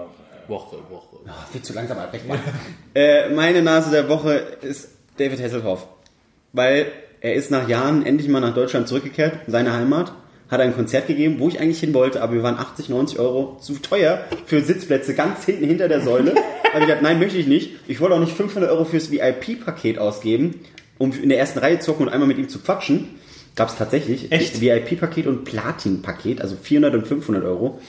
[0.48, 1.16] Woche, Woche.
[1.26, 2.38] Ach, viel zu langsam, weg mal.
[2.94, 5.86] äh, meine Nase der Woche ist David Hasselhoff.
[6.52, 6.86] Weil
[7.20, 10.12] er ist nach Jahren endlich mal nach Deutschland zurückgekehrt, in seine Heimat,
[10.50, 13.58] hat ein Konzert gegeben, wo ich eigentlich hin wollte, aber wir waren 80, 90 Euro
[13.60, 16.34] zu teuer für Sitzplätze ganz hinten hinter der Säule.
[16.72, 17.70] habe ich gesagt, nein, möchte ich nicht.
[17.88, 20.60] Ich wollte auch nicht 500 Euro fürs VIP-Paket ausgeben,
[20.98, 23.08] um in der ersten Reihe zu hocken und einmal mit ihm zu quatschen.
[23.54, 24.32] Gab es tatsächlich.
[24.32, 24.60] Echt?
[24.60, 27.80] VIP-Paket und Platin-Paket, also 400 und 500 Euro.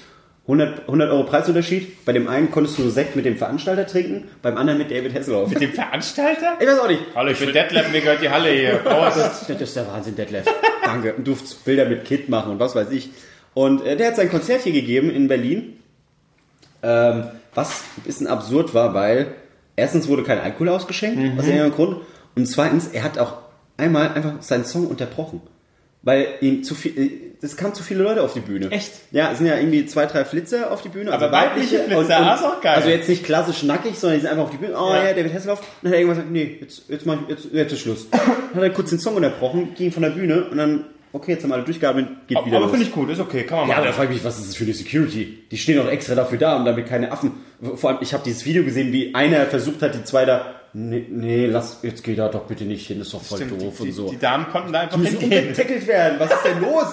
[0.46, 2.04] 100, 100 Euro Preisunterschied.
[2.06, 5.50] Bei dem einen konntest du Sekt mit dem Veranstalter trinken, beim anderen mit David Hasselhoff.
[5.50, 6.58] Mit dem Veranstalter?
[6.60, 7.02] Ich weiß auch nicht.
[7.16, 8.76] Hallo, ich bin Detlef, mir gehört die Halle hier.
[8.78, 9.18] Prost.
[9.48, 10.46] Das ist der Wahnsinn, Detlef.
[10.84, 11.14] Danke.
[11.14, 13.12] Und durftest Bilder mit Kid machen und was weiß ich.
[13.54, 15.80] Und äh, der hat sein Konzert hier gegeben in Berlin.
[16.82, 17.26] Ähm,
[17.56, 19.36] was ein bisschen absurd war, weil
[19.78, 22.02] erstens wurde kein Alkohol ausgeschenkt, aus irgendeinem Grund.
[22.36, 23.38] Und zweitens, er hat auch
[23.78, 25.42] einmal einfach seinen Song unterbrochen.
[26.06, 27.10] Weil ihm zu viel, äh,
[27.42, 28.70] es kamen zu viele Leute auf die Bühne.
[28.72, 28.92] Echt?
[29.12, 31.12] Ja, es sind ja irgendwie zwei, drei Flitzer auf die Bühne.
[31.14, 32.76] Aber weibliche Flitzer, ah, ist auch geil.
[32.76, 34.74] Also jetzt nicht klassisch nackig, sondern die sind einfach auf die Bühne.
[34.78, 35.06] Oh Ja.
[35.06, 35.60] ja, David Hasselhoff.
[35.60, 38.10] Und dann hat er irgendwann gesagt, nee, jetzt, jetzt, mach ich, jetzt, jetzt ist Schluss.
[38.10, 38.22] Dann
[38.56, 41.54] hat er kurz den Song unterbrochen, ging von der Bühne und dann, okay, jetzt haben
[41.54, 43.78] alle durchgeatmet, geht wieder Aber finde ich gut, ist okay, kann man ja, machen.
[43.80, 45.40] aber da frage ich mich, was ist das für die Security?
[45.50, 47.32] Die stehen doch extra dafür da, um damit keine Affen.
[47.76, 50.56] Vor allem, ich habe dieses Video gesehen, wie einer versucht hat, die zwei da.
[50.76, 53.62] Nee, nee, lass, jetzt geht da doch bitte nicht hin, das ist doch voll Stimmt,
[53.62, 54.06] doof die, und so.
[54.06, 56.20] die, die Damen konnten da einfach unbedingt getackelt werden.
[56.20, 56.88] Was ist denn los?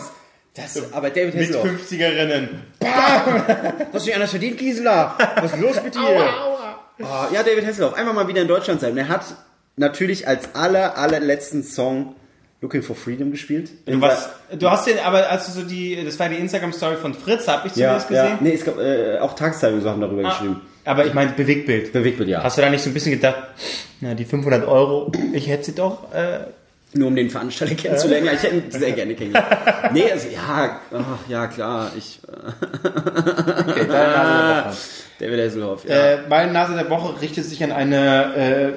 [0.54, 1.66] Das, aber David Mit Hasselhoff.
[1.90, 2.48] 50erinnen.
[2.84, 5.16] Hast du nicht anders verdient, Gisela?
[5.40, 6.00] Was ist los mit dir?
[7.02, 8.92] Ah, ja, David Hasselhoff, einfach mal wieder in Deutschland sein.
[8.92, 9.22] Und er hat
[9.76, 12.14] natürlich als aller, allerletzten Song
[12.60, 13.70] Looking for Freedom gespielt.
[13.86, 14.28] Du, was,
[14.58, 17.68] du hast den, aber als du so die, das war die Instagram-Story von Fritz, habe
[17.68, 18.22] ich ja, zumindest ja.
[18.24, 18.38] gesehen.
[18.42, 20.60] Nee, es gab äh, auch Tageszeitungen so haben darüber Ah, geschrieben.
[20.84, 21.92] Aber ich meine Bewegtbild.
[21.92, 22.42] Bewegtbild, ja.
[22.42, 23.36] Hast du da nicht so ein bisschen gedacht,
[24.00, 26.40] na, die 500 Euro, ich hätte sie doch, äh,
[26.94, 28.26] Nur um den Veranstalter kennenzulernen.
[28.26, 29.92] Ja, ich hätte ihn sehr gerne kennengelernt.
[29.92, 34.76] Nee, also, ja, ach, ja, klar, ich, okay, deine Nase der Woche.
[35.20, 35.94] David Hasselhoff, ja.
[35.94, 38.72] Äh, meine Nase der Woche richtet sich an eine äh, äh,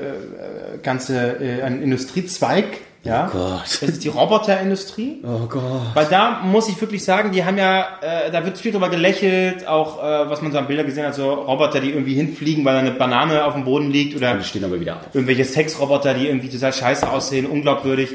[0.83, 2.65] ganze, äh, einen Industriezweig.
[3.03, 3.61] Ja, Oh Gott.
[3.65, 5.21] das ist die Roboterindustrie.
[5.23, 5.63] oh Gott.
[5.93, 9.67] Weil da muss ich wirklich sagen, die haben ja, äh, da wird viel drüber gelächelt,
[9.67, 12.73] auch äh, was man so an Bildern gesehen hat, so Roboter, die irgendwie hinfliegen, weil
[12.75, 15.01] da eine Banane auf dem Boden liegt oder Die stehen aber wieder auf.
[15.13, 18.09] irgendwelche Sexroboter, die irgendwie total scheiße aussehen, unglaubwürdig.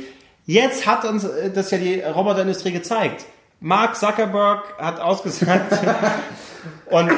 [0.46, 3.26] Jetzt hat uns äh, das ja die Roboterindustrie gezeigt.
[3.60, 5.72] Mark Zuckerberg hat ausgesagt
[6.90, 7.10] und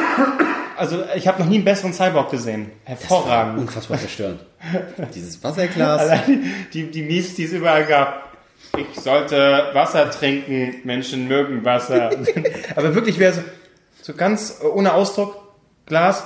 [0.81, 2.71] also ich habe noch nie einen besseren Cyborg gesehen.
[2.85, 3.59] Hervorragend.
[3.59, 4.41] Unfassbar verstörend.
[5.15, 6.01] Dieses Wasserglas.
[6.01, 8.37] Allein die, die Mies, die es überall gab.
[8.77, 12.11] Ich sollte Wasser trinken, Menschen mögen Wasser.
[12.77, 13.41] Aber wirklich wäre so,
[14.01, 15.37] so ganz ohne Ausdruck,
[15.87, 16.25] Glas.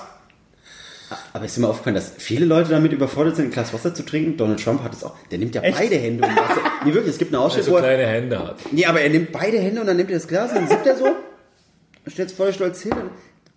[1.32, 4.04] Aber ist dir mal aufgefallen, dass viele Leute damit überfordert sind, ein Glas Wasser zu
[4.04, 4.36] trinken?
[4.36, 5.14] Donald Trump hat es auch.
[5.30, 5.78] Der nimmt ja Echt?
[5.78, 6.60] beide Hände um Wasser.
[6.84, 8.56] Nee, wirklich, es gibt eine Weil er so kleine Hände hat.
[8.70, 10.86] Nee, aber er nimmt beide Hände und dann nimmt er das Glas und dann sippt
[10.86, 11.16] er so.
[12.06, 12.92] Stellt es voll stolz hin.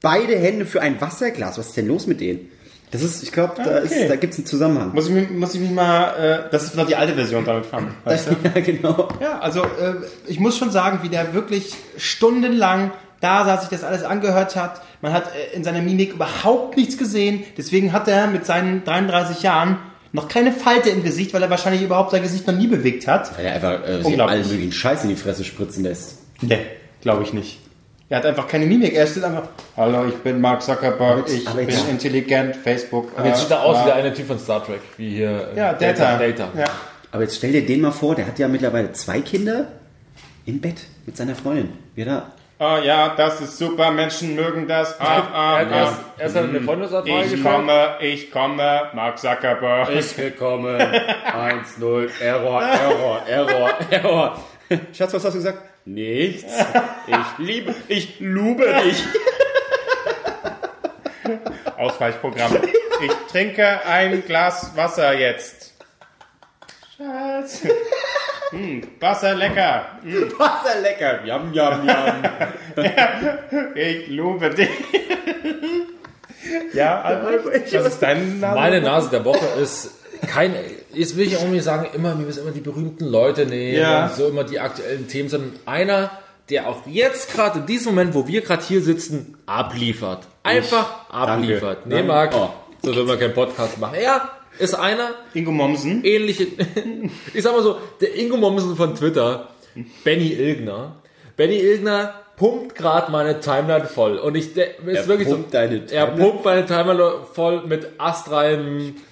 [0.02, 1.58] Beide Hände für ein Wasserglas.
[1.58, 2.50] Was ist denn los mit denen?
[2.92, 4.08] Das ist, ich glaube, da, Ah, ist- okay.
[4.08, 4.92] da gibt es einen Zusammenhang.
[4.94, 7.66] Muss ich, mich- muss ich mich mal, äh, das ist noch die alte Version damit
[7.66, 7.94] fangen.
[8.06, 8.36] Weißt du?
[8.56, 9.10] ja, genau.
[9.20, 9.96] Ja, also äh,
[10.28, 14.82] ich muss schon sagen, wie der wirklich stundenlang da saß, sich das alles angehört hat.
[15.02, 17.44] Man hat äh, in seiner Mimik überhaupt nichts gesehen.
[17.58, 19.78] Deswegen hat er mit seinen 33 Jahren
[20.14, 23.38] noch keine Falte im Gesicht, weil er wahrscheinlich überhaupt sein Gesicht noch nie bewegt hat.
[23.38, 26.20] Weil er einfach äh, allen möglichen Scheiß in die Fresse spritzen lässt.
[26.42, 26.60] Nee,
[27.02, 27.60] glaube ich nicht.
[28.10, 28.94] Er hat einfach keine Mimik.
[28.94, 33.12] Er steht einfach, hallo, ich bin Mark Zuckerberg, ich aber bin intelligent, Facebook.
[33.18, 35.10] Aber jetzt äh, sieht er aus äh, wie der eine Typ von Star Trek, wie
[35.10, 36.18] hier äh, Ja, Data.
[36.18, 36.48] Data.
[36.58, 36.66] Ja.
[37.12, 39.68] Aber jetzt stell dir den mal vor, der hat ja mittlerweile zwei Kinder
[40.46, 41.74] im Bett mit seiner Freundin.
[41.96, 45.00] Wie da Oh ja, das ist super, Menschen mögen das.
[45.00, 46.20] Ah, ah, Er hat ah.
[46.20, 47.44] erst, hat er eine Freundesanfrage Ich geschickt.
[47.44, 49.90] komme, ich komme, Mark Zuckerberg.
[49.90, 50.76] ist gekommen.
[50.80, 52.10] 1-0.
[52.20, 54.40] Error, Error, Error, Error.
[54.92, 55.60] Schatz, was hast du gesagt?
[55.88, 56.52] Nichts.
[57.08, 59.04] Ich liebe, ich lube dich.
[61.78, 62.58] Ausweichprogramm.
[63.06, 65.74] Ich trinke ein Glas Wasser jetzt.
[66.98, 67.62] Schatz.
[68.50, 69.86] Hm, Wasser lecker.
[70.38, 71.24] Wasser lecker.
[71.26, 72.24] Yam, yam, yam.
[73.76, 74.70] Ich liebe dich.
[76.74, 78.56] Ja, Albrecht, was ist dein Name?
[78.56, 80.54] Meine Nase der Woche ist kein,
[80.94, 84.06] jetzt will ich auch nicht sagen, immer, wir müssen immer die berühmten Leute nehmen, Ja.
[84.08, 86.12] und so immer die aktuellen Themen, sondern einer,
[86.50, 90.28] der auch jetzt gerade in diesem Moment, wo wir gerade hier sitzen, abliefert.
[90.44, 91.80] Einfach abliefert.
[91.84, 91.96] Danke.
[91.96, 92.50] Nee, Marc, Oh.
[92.84, 93.96] so will man keinen Podcast machen.
[94.00, 96.04] Er ist einer, Ingo Mommsen.
[96.06, 96.48] ähnliche,
[97.34, 99.50] ich sag mal so, der Ingo Mommsen von Twitter,
[100.04, 100.96] Benny Ilgner.
[101.36, 104.18] Benny Ilgner pumpt gerade meine Timeline voll.
[104.18, 108.00] Und ich, der, ist Er wirklich pumpt so, deine er pumpt meine Timeline voll mit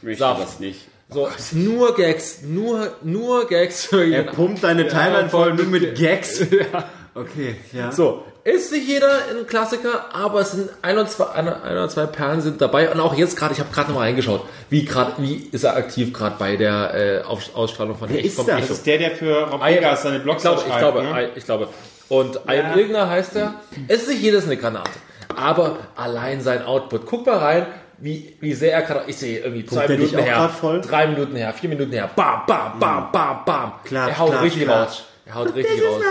[0.01, 0.41] Möchte Saft.
[0.41, 0.88] das nicht.
[1.10, 3.86] So, nur Gags, nur, nur Gags.
[3.86, 4.26] für Er jeden.
[4.36, 6.39] pumpt deine Timeline voll nur mit Gags.
[6.51, 6.84] Ja.
[7.18, 7.93] Okay, ja.
[7.93, 11.88] So, ist nicht jeder ein Klassiker, aber es sind ein oder zwei, ein, ein oder
[11.88, 12.91] zwei Perlen sind dabei.
[12.91, 15.78] Und auch jetzt gerade, ich habe gerade noch mal reingeschaut, wie gerade, wie ist er
[15.78, 18.60] aktiv gerade bei der äh, Auf- Ausstrahlung von Wer ist vom das?
[18.62, 21.30] Das ist der, der für Vegas seine Blogs ich glaube, ich glaube, ne?
[21.36, 21.70] Ich glaube.
[22.10, 23.53] Und I am Ilgner heißt er.
[23.88, 24.91] Es ist nicht jedes eine Granate.
[25.38, 27.06] Aber allein sein Output.
[27.06, 27.66] Guck mal rein,
[27.98, 31.54] wie, wie sehr er gerade, ich sehe irgendwie zwei dich Minuten her, drei Minuten her,
[31.54, 33.74] vier Minuten her, bam, bam, bam, bam, bam.
[33.84, 34.84] Klar, er haut klar, richtig klar.
[34.84, 35.04] raus.
[35.26, 36.02] Er haut richtig raus.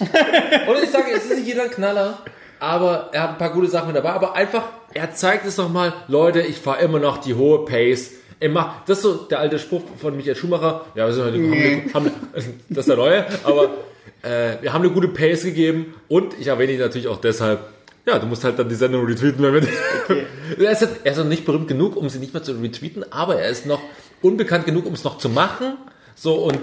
[0.68, 2.18] Und ich sage, es ist nicht jeder ein Knaller,
[2.60, 4.10] aber er hat ein paar gute Sachen mit dabei.
[4.10, 8.12] Aber einfach, er zeigt es nochmal, Leute, ich fahre immer noch die hohe Pace.
[8.38, 10.86] Er macht, das ist so der alte Spruch von Michael Schumacher.
[10.94, 12.10] Ja, wir sind halt, haben eine, haben,
[12.68, 13.70] das ist der neue, aber
[14.22, 17.60] äh, wir haben eine gute Pace gegeben und ich erwähne ihn natürlich auch deshalb.
[18.06, 19.68] Ja, du musst halt dann die Sendung retweeten, wenn wir.
[20.66, 23.36] er, ist, er ist noch nicht berühmt genug, um sie nicht mehr zu retweeten, aber
[23.40, 23.80] er ist noch
[24.22, 25.74] unbekannt genug, um es noch zu machen.
[26.14, 26.58] So und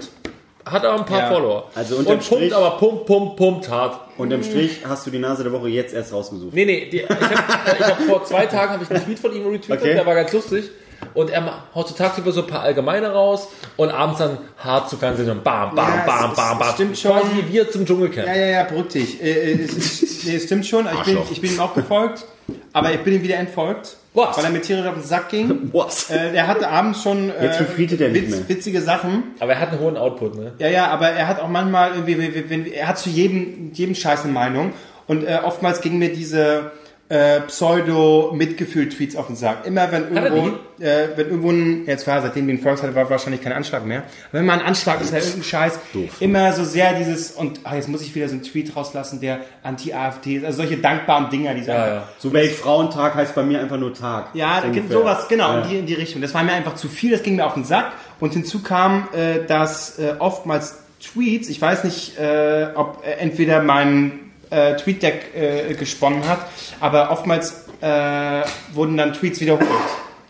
[0.64, 1.28] hat aber ein paar Ja.
[1.32, 1.70] Follower.
[1.74, 4.00] Also und pumpt Strich- aber pumpt, pumpt, pumpt hart.
[4.18, 6.52] Unterm Strich hast du die Nase der Woche jetzt erst rausgesucht.
[6.52, 9.46] Nee, nee, die, ich habe hab vor zwei Tagen hab ich einen Tweet von ihm
[9.46, 9.94] retweetet, Okay.
[9.94, 10.70] der war ganz lustig.
[11.14, 11.42] Und er
[11.74, 15.44] haut so tagsüber so ein paar Allgemeine raus und abends dann hart zu Fernsehen und
[15.44, 16.74] bam, bam, Ja, bam, es- bam, es bam.
[16.74, 17.12] stimmt schon.
[17.12, 18.26] Quasi wie wir zum Dschungelcamp.
[18.26, 19.22] Ja, ja, ja, dich.
[19.22, 20.86] Äh, äh, es, nee, es stimmt schon.
[20.92, 22.24] Ich bin, ich bin ihm auch gefolgt,
[22.72, 24.36] aber ich bin ihm wieder entfolgt, Was?
[24.36, 25.70] weil er mir tierisch auf den Sack ging.
[25.72, 26.10] Was?
[26.10, 28.48] Äh, er hatte abends schon äh, Jetzt retweetet er nicht mehr.
[28.48, 29.22] witzige Sachen.
[29.40, 30.52] Aber er hat einen hohen Output, ne?
[30.58, 33.94] Ja, ja, aber er hat auch manchmal irgendwie, wenn- wenn, er hat zu jedem, jedem
[33.94, 34.72] Scheiß eine Meinung.
[35.06, 36.72] Und äh, oftmals ging mir diese
[37.10, 39.66] äh, Pseudo-Mitgefühl-Tweets auf den Sack.
[39.66, 40.48] Immer wenn er irgendwo,
[40.78, 43.86] äh, wenn irgendwo ein, jetzt war, seitdem wir ihn folgt hatte, war wahrscheinlich kein Anschlag
[43.86, 44.00] mehr.
[44.30, 45.78] Aber wenn mal ein Anschlag ist, ja irgendein Scheiß,
[46.20, 49.40] immer so sehr dieses, und ah, jetzt muss ich wieder so einen Tweet rauslassen, der
[49.62, 52.08] Anti-AfD ist, also solche dankbaren Dinger, die Ja, ja.
[52.18, 54.26] So Weltfrauentag heißt bei mir einfach nur Tag.
[54.34, 55.60] ja, sowas, genau, Ja.
[55.62, 56.20] in, die, in die Richtung.
[56.20, 57.92] Das war mir einfach zu viel, das ging mir auf den Sack.
[58.20, 63.62] Und hinzu kam, äh, dass äh, oftmals Tweets, ich weiß nicht, äh, ob äh, entweder
[63.62, 66.40] mein äh, TweetDeck äh, gesponnen hat,
[66.80, 68.42] aber oftmals äh,
[68.72, 69.68] wurden dann Tweets wiederholt.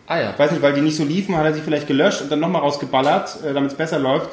[0.07, 0.35] Ah ja.
[0.39, 2.63] Weiß nicht, weil die nicht so liefen, hat er sie vielleicht gelöscht und dann nochmal
[2.63, 4.31] rausgeballert, äh, damit es besser läuft.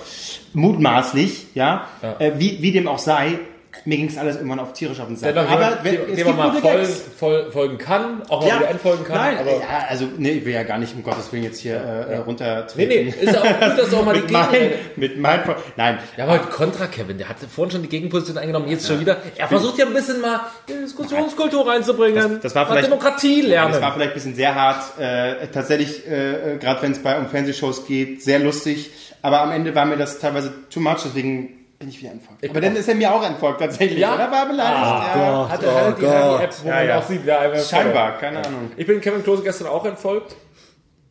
[0.53, 1.88] Mutmaßlich, ja.
[2.01, 2.15] Ja.
[2.19, 3.39] Äh, wie, wie dem auch sei,
[3.84, 5.34] mir ging es alles irgendwann auf tierisch auf den Sack.
[5.34, 6.86] Der aber wenn- dem, es dem man mal voll,
[7.17, 9.17] voll folgen kann, auch mal wieder entfolgen kann.
[9.17, 11.76] Nein, aber, ja, also nee, ich will ja gar nicht um Gottes Willen jetzt hier
[11.76, 13.05] äh, äh, nee, runtertreten.
[13.05, 14.76] nee, ist ja auch gut, dass auch mal die Gegenrede...
[14.95, 15.41] mit mein,
[15.76, 18.99] Nein, Ja, aber heute Kontra Kevin, der hatte vorhin schon die Gegenposition eingenommen, jetzt schon
[18.99, 19.17] wieder.
[19.36, 22.15] Er versucht ja ein bisschen mal Diskussionskultur reinzubringen.
[22.34, 23.71] Das- das war vielleicht- Demokratie lernen.
[23.73, 24.99] das war vielleicht ein bisschen sehr hart.
[24.99, 28.91] Äh, tatsächlich, äh, äh, gerade wenn es bei um Fernsehshows geht, sehr lustig.
[29.21, 32.49] Aber am Ende war mir das teilweise too much, deswegen bin ich wieder entfolgt.
[32.49, 33.99] aber dann ist er mir auch entfolgt tatsächlich.
[33.99, 34.15] Ja?
[34.15, 34.75] Oder war beleidigt?
[34.75, 35.49] Ah, ja.
[35.49, 36.97] Hat er halt die, App, wo Ja, man ja.
[36.99, 38.71] auch sieht, wer einem Scheinbar, keine Ahnung.
[38.75, 40.36] Ich bin Kevin Klose gestern auch entfolgt.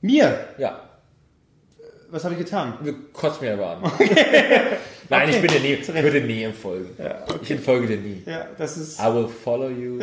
[0.01, 0.49] Mir?
[0.59, 0.81] Ja.
[2.11, 2.75] Was habe ich getan?
[2.81, 3.83] Wir kotzen mir aber an.
[5.09, 6.91] Nein, ich bin dir nie, ich würde nie entfolgen.
[7.43, 8.23] Ich entfolge dir nie.
[8.25, 8.99] Ja, das ist.
[9.01, 9.99] I will follow you.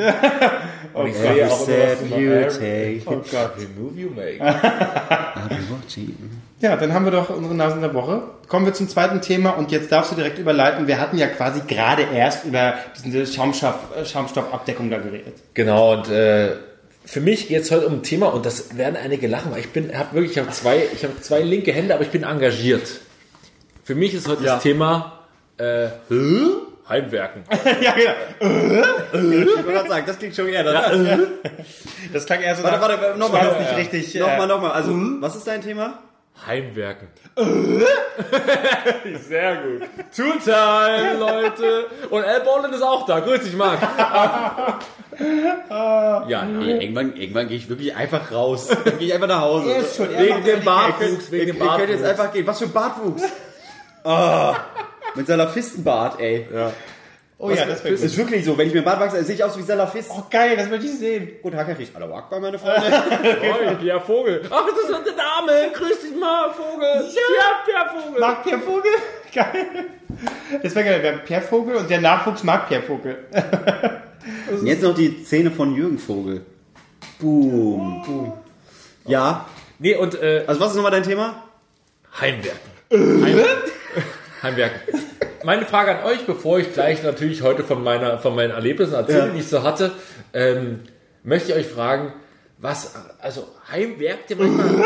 [0.93, 3.01] Und ich Every sehe auch immer, was step du you take.
[3.05, 3.53] Oh Gott.
[3.55, 4.39] Every move you make.
[4.41, 6.15] I'll be watching.
[6.59, 8.21] Ja, dann haben wir doch unsere Nasen der Woche.
[8.47, 10.85] Kommen wir zum zweiten Thema und jetzt darfst du direkt überleiten.
[10.87, 15.37] Wir hatten ja quasi gerade erst über diese Schaumstoff, äh, Schaumstoffabdeckung da geredet.
[15.55, 16.51] Genau, und äh,
[17.05, 19.69] für mich geht es heute um ein Thema, und das werden einige lachen, weil ich
[19.69, 23.01] bin, habe wirklich, ich habe zwei, ich habe zwei linke Hände, aber ich bin engagiert.
[23.83, 25.19] Für mich ist heute das Thema
[25.57, 26.47] äh, hä?
[26.87, 27.43] Heimwerken.
[27.81, 28.83] ja, genau.
[29.13, 30.91] Ich wollte gerade sagen, das klingt schon eher danach.
[32.11, 33.47] Das klang eher so Warte, nach- warte, das nochmal.
[33.47, 34.21] war jetzt nicht richtig.
[34.21, 34.71] Nochmal, äh, nochmal.
[34.71, 35.99] Also, was ist dein Thema?
[36.47, 37.07] Heimwerken.
[39.27, 39.81] Sehr gut.
[40.15, 41.85] Two-Time, Leute.
[42.09, 43.19] Und Al Borland ist auch da.
[43.19, 43.79] Grüß dich, Marc.
[45.19, 48.69] ja, nee, Irgendwann, irgendwann gehe ich wirklich einfach raus.
[48.69, 49.71] Dann gehe ich einfach nach Hause.
[49.71, 52.09] Ist schon- wegen dem Bartwuchs, wegen Ihr dem könnt jetzt Bartwuchs.
[52.09, 52.47] einfach gehen.
[52.47, 53.23] Was für ein Bartwuchs.
[54.03, 54.55] Ah,
[55.15, 56.47] mit Salafistenbart, ey.
[56.51, 56.71] Ja.
[57.43, 58.55] Oh ja, das wäre Das ist wirklich so.
[58.55, 60.11] Wenn ich mir Bart wachse, sehe ich aus wie Salafist.
[60.15, 61.39] Oh, geil, das möchte ich sehen.
[61.41, 61.89] Gut, Hackerich.
[61.93, 62.85] Alter, Akbar, meine Freunde.
[63.41, 64.43] Oh, Pierre Vogel.
[64.47, 65.71] Ach, das ist eine Dame.
[65.73, 66.87] Grüß dich mal, Vogel.
[66.87, 68.19] Ja, Pierre Vogel.
[68.19, 68.91] Mag Pierre Vogel?
[69.33, 69.85] Geil.
[70.61, 71.01] Das wäre geil.
[71.01, 73.17] Wir haben Pierre Vogel und der Nachwuchs mag Pierre Vogel.
[74.51, 76.45] Und jetzt noch die Szene von Jürgen Vogel.
[77.17, 78.03] Boom.
[78.05, 78.33] Boom.
[79.05, 79.47] Ja.
[79.79, 81.43] Nee, und äh, Also was ist nochmal dein Thema?
[82.19, 82.59] Heimwerken.
[82.91, 83.71] Heimwerken.
[84.43, 84.81] Heimwerken.
[85.43, 89.19] Meine Frage an euch, bevor ich gleich natürlich heute von, meiner, von meinen Erlebnissen erzähle,
[89.19, 89.27] Ja.
[89.27, 89.91] die ich so hatte,
[90.33, 90.81] ähm,
[91.23, 92.13] möchte ich euch fragen,
[92.57, 94.67] was, also heimwerkt ihr manchmal?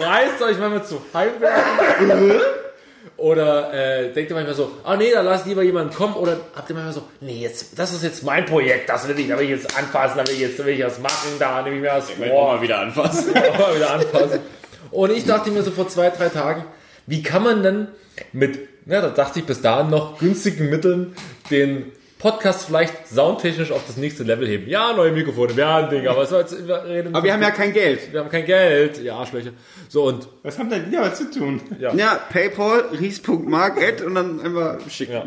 [0.00, 2.40] Reißt euch manchmal zu Heimwerken?
[3.16, 6.14] Oder äh, denkt ihr manchmal so, ah nee, da lass lieber jemanden kommen?
[6.14, 9.28] Oder habt ihr manchmal so, nee, jetzt, das ist jetzt mein Projekt, das will ich,
[9.28, 11.62] da will ich jetzt anfassen, da will ich jetzt da will ich was machen, da
[11.62, 12.54] nehme ich mir was vor.
[12.54, 13.32] mal wieder anfassen.
[13.32, 14.40] Mal wieder anfassen.
[14.90, 16.64] Und ich dachte mir so vor zwei, drei Tagen,
[17.06, 17.88] wie kann man denn
[18.32, 21.14] mit, na, da dachte ich bis dahin noch, günstigen Mitteln
[21.50, 24.66] den Podcast vielleicht soundtechnisch auf das nächste Level heben.
[24.68, 27.42] Ja, neue Mikrofone, ja, ein Ding, aber es soll jetzt, wir, reden Aber wir haben
[27.42, 28.12] ja kein Geld.
[28.12, 29.50] wir haben kein Geld, ja, Arschlöcher.
[29.88, 31.60] So, und, Was haben denn die aber zu tun?
[31.78, 31.94] ja.
[31.94, 35.12] Ja, Paypal, ries.mark, und dann einfach schicken.
[35.12, 35.24] Ja.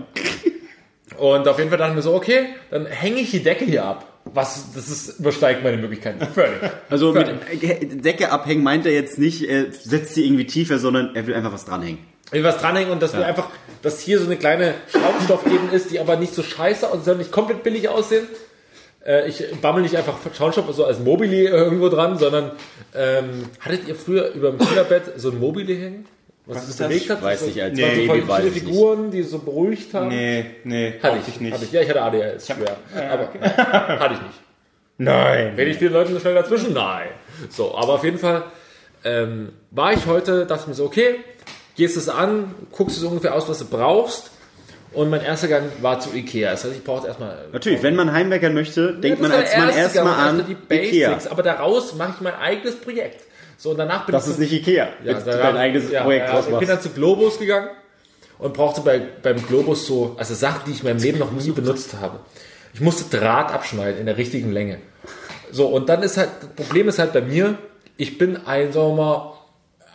[1.18, 4.06] Und auf jeden Fall dachten wir so, okay, dann hänge ich die Decke hier ab.
[4.34, 6.26] Was, das ist, übersteigt meine Möglichkeiten.
[6.34, 6.60] Völlig.
[6.90, 7.64] Also mit Völlig.
[7.64, 11.34] äh, Decke abhängen meint er jetzt nicht, äh, setzt sie irgendwie tiefer, sondern er will
[11.34, 12.00] einfach was dranhängen.
[12.28, 13.50] Ich will was dranhängen und dass wir einfach,
[13.82, 17.32] dass hier so eine kleine Schaumstoffebene ist, die aber nicht so scheiße und soll nicht
[17.32, 18.28] komplett billig aussehen.
[19.06, 22.52] Äh, ich bammel nicht einfach Schaumstoff so als Mobili irgendwo dran, sondern
[22.94, 26.06] ähm, hattet ihr früher über dem Kinderbett so ein Mobili hängen?
[26.46, 26.88] Was, ist es das?
[26.88, 27.22] bewegt hat?
[27.22, 28.66] Weiß nicht, als so Baby weiß ich nicht.
[28.66, 30.10] Figuren, die so beruhigt haben.
[30.10, 31.72] Nee, nee, Hatte brauchte ich, Hatte ich.
[31.72, 32.78] Ja, ich hatte ADHS, schwer.
[32.94, 33.30] Aber
[34.00, 34.40] hatte ich nicht.
[34.98, 35.56] Nein.
[35.56, 36.74] Rede ich vielen Leuten so schnell dazwischen?
[36.74, 37.10] Nein.
[37.50, 38.44] So, aber auf jeden Fall
[39.04, 41.16] ähm, war ich heute, dachte ich mir so, okay,
[41.78, 44.32] gehst es an, guckst du so ungefähr aus, was du brauchst.
[44.94, 46.52] Und mein erster Gang war zu Ikea.
[46.52, 47.38] Das heißt, ich brauchte erstmal.
[47.52, 51.10] Natürlich, wenn man heimwerkern möchte, denkt man das als Mann erstmal an die Ikea.
[51.10, 51.28] Basics.
[51.32, 53.24] Aber daraus mache ich mein eigenes Projekt.
[53.58, 54.88] So, und danach bin Das ich ist nicht Ikea.
[55.04, 57.38] ja, Jetzt da- du dein eigenes ja, Projekt ja, draus Ich bin dann zu Globus
[57.38, 57.70] gegangen
[58.40, 61.52] und brauchte bei, beim Globus so, also Sachen, die ich in meinem Leben noch nie
[61.52, 62.20] benutzt habe.
[62.74, 64.78] Ich musste Draht abschneiden in der richtigen Länge.
[65.52, 67.58] So, und dann ist halt, das Problem ist halt bei mir,
[67.98, 69.34] ich bin ein, sagen wir mal,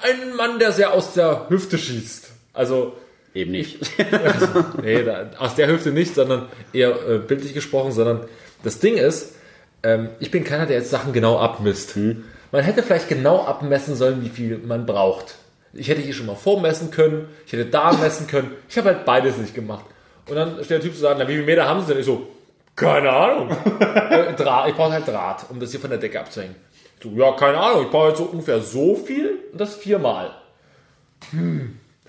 [0.02, 2.30] ein Mann, der sehr aus der Hüfte schießt.
[2.52, 2.94] Also,
[3.34, 3.78] Eben nicht.
[4.82, 8.24] nee, da, aus der Hüfte nicht, sondern eher äh, bildlich gesprochen, sondern
[8.62, 9.34] das Ding ist,
[9.82, 11.96] ähm, ich bin keiner, der jetzt Sachen genau abmisst.
[11.96, 15.36] Man hätte vielleicht genau abmessen sollen, wie viel man braucht.
[15.72, 18.50] Ich hätte hier schon mal vormessen können, ich hätte da messen können.
[18.68, 19.86] Ich habe halt beides nicht gemacht.
[20.28, 21.98] Und dann stellt der Typ zu sagen, na, wie viele Meter haben Sie denn?
[22.00, 22.28] Ich so,
[22.76, 23.50] keine Ahnung.
[23.80, 26.54] äh, Draht, ich brauche halt Draht, um das hier von der Decke abzuhängen.
[27.02, 30.30] So, ja, keine Ahnung, ich brauche jetzt so ungefähr so viel und das viermal.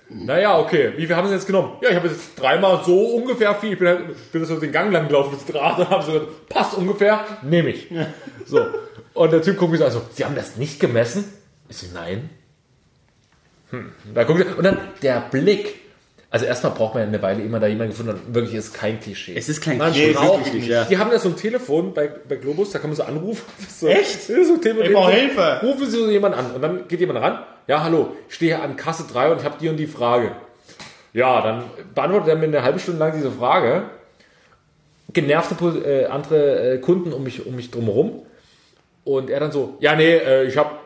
[0.08, 0.92] Naja, okay.
[0.96, 1.78] Wie viel haben Sie jetzt genommen?
[1.80, 3.72] Ja, ich habe jetzt dreimal so ungefähr viel.
[3.72, 6.48] Ich bin, halt, bin so den Gang lang gelaufen mit Draht und habe so gesagt,
[6.48, 7.88] passt ungefähr, nehme ich.
[8.46, 8.66] So.
[9.14, 11.24] Und der Typ guckt mich so an, so, Sie haben das nicht gemessen?
[11.68, 12.30] Ich so, nein.
[13.70, 13.92] Hm.
[14.14, 15.80] Da guckt er, und dann der Blick.
[16.34, 18.34] Also erstmal braucht man ja eine Weile immer da jemanden gefunden hat.
[18.34, 19.36] Wirklich ist kein Klischee.
[19.36, 20.66] Es ist kein Man Klischee, braucht nicht.
[20.66, 20.82] ja.
[20.82, 23.44] Die haben ja so ein Telefon bei, bei Globus, da kann man so anrufen.
[23.68, 24.22] So, Echt?
[24.22, 25.60] So Telefon, Ich brauche Hilfe.
[25.62, 27.38] Rufen Sie so jemanden an und dann geht jemand ran.
[27.68, 30.32] Ja, hallo, ich stehe hier an Kasse 3 und ich habe die und die Frage.
[31.12, 31.62] Ja, dann
[31.94, 33.84] beantwortet er mir eine halbe Stunde lang diese Frage.
[35.12, 35.54] Genervte
[35.88, 38.22] äh, andere äh, Kunden um mich, um mich drumherum.
[39.04, 40.80] Und er dann so, ja, nee, äh, ich hab,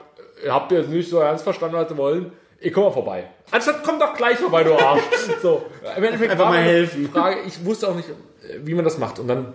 [0.47, 2.33] habt ihr jetzt nicht so ernst verstanden, was sie wollen.
[2.61, 3.25] Ich komme mal vorbei.
[3.51, 5.03] Anstatt komm doch gleich vorbei, du Arsch.
[5.43, 7.09] so, im Endeffekt Einfach mal helfen.
[7.11, 9.19] Frage, ich wusste auch nicht, äh, wie man das macht.
[9.19, 9.55] Und dann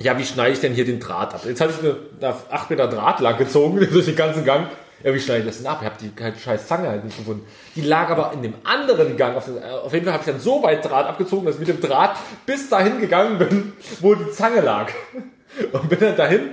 [0.00, 1.42] ja, wie schneide ich denn hier den Draht ab?
[1.44, 4.68] Jetzt hatte ich eine, eine 8 Meter Draht lang gezogen durch den ganzen Gang.
[5.02, 5.78] Ja, wie schneide ich das denn ab?
[5.80, 7.46] Ich habe die keine scheiß Zange halt nicht gefunden.
[7.76, 9.36] Die lag aber in dem anderen Gang.
[9.36, 11.68] Auf, den, auf jeden Fall habe ich dann so weit Draht abgezogen, dass ich mit
[11.68, 14.90] dem Draht bis dahin gegangen bin, wo die Zange lag.
[15.72, 16.50] Und bin dann dahin.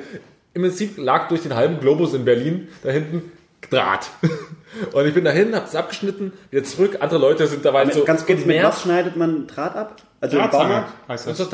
[0.53, 3.31] Im Prinzip lag durch den halben Globus in Berlin da hinten
[3.69, 4.07] Draht.
[4.91, 6.97] Und ich bin dahin, habe es abgeschnitten, wieder zurück.
[6.99, 9.95] Andere Leute sind dabei so Ganz kurz, mit was schneidet man Draht ab?
[10.19, 10.89] Also im Drahtzange Baumarkt?
[11.07, 11.47] heißt Das das.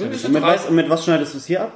[0.00, 0.24] ist.
[0.24, 1.72] Und mit was, und mit was schneidest du es hier ab?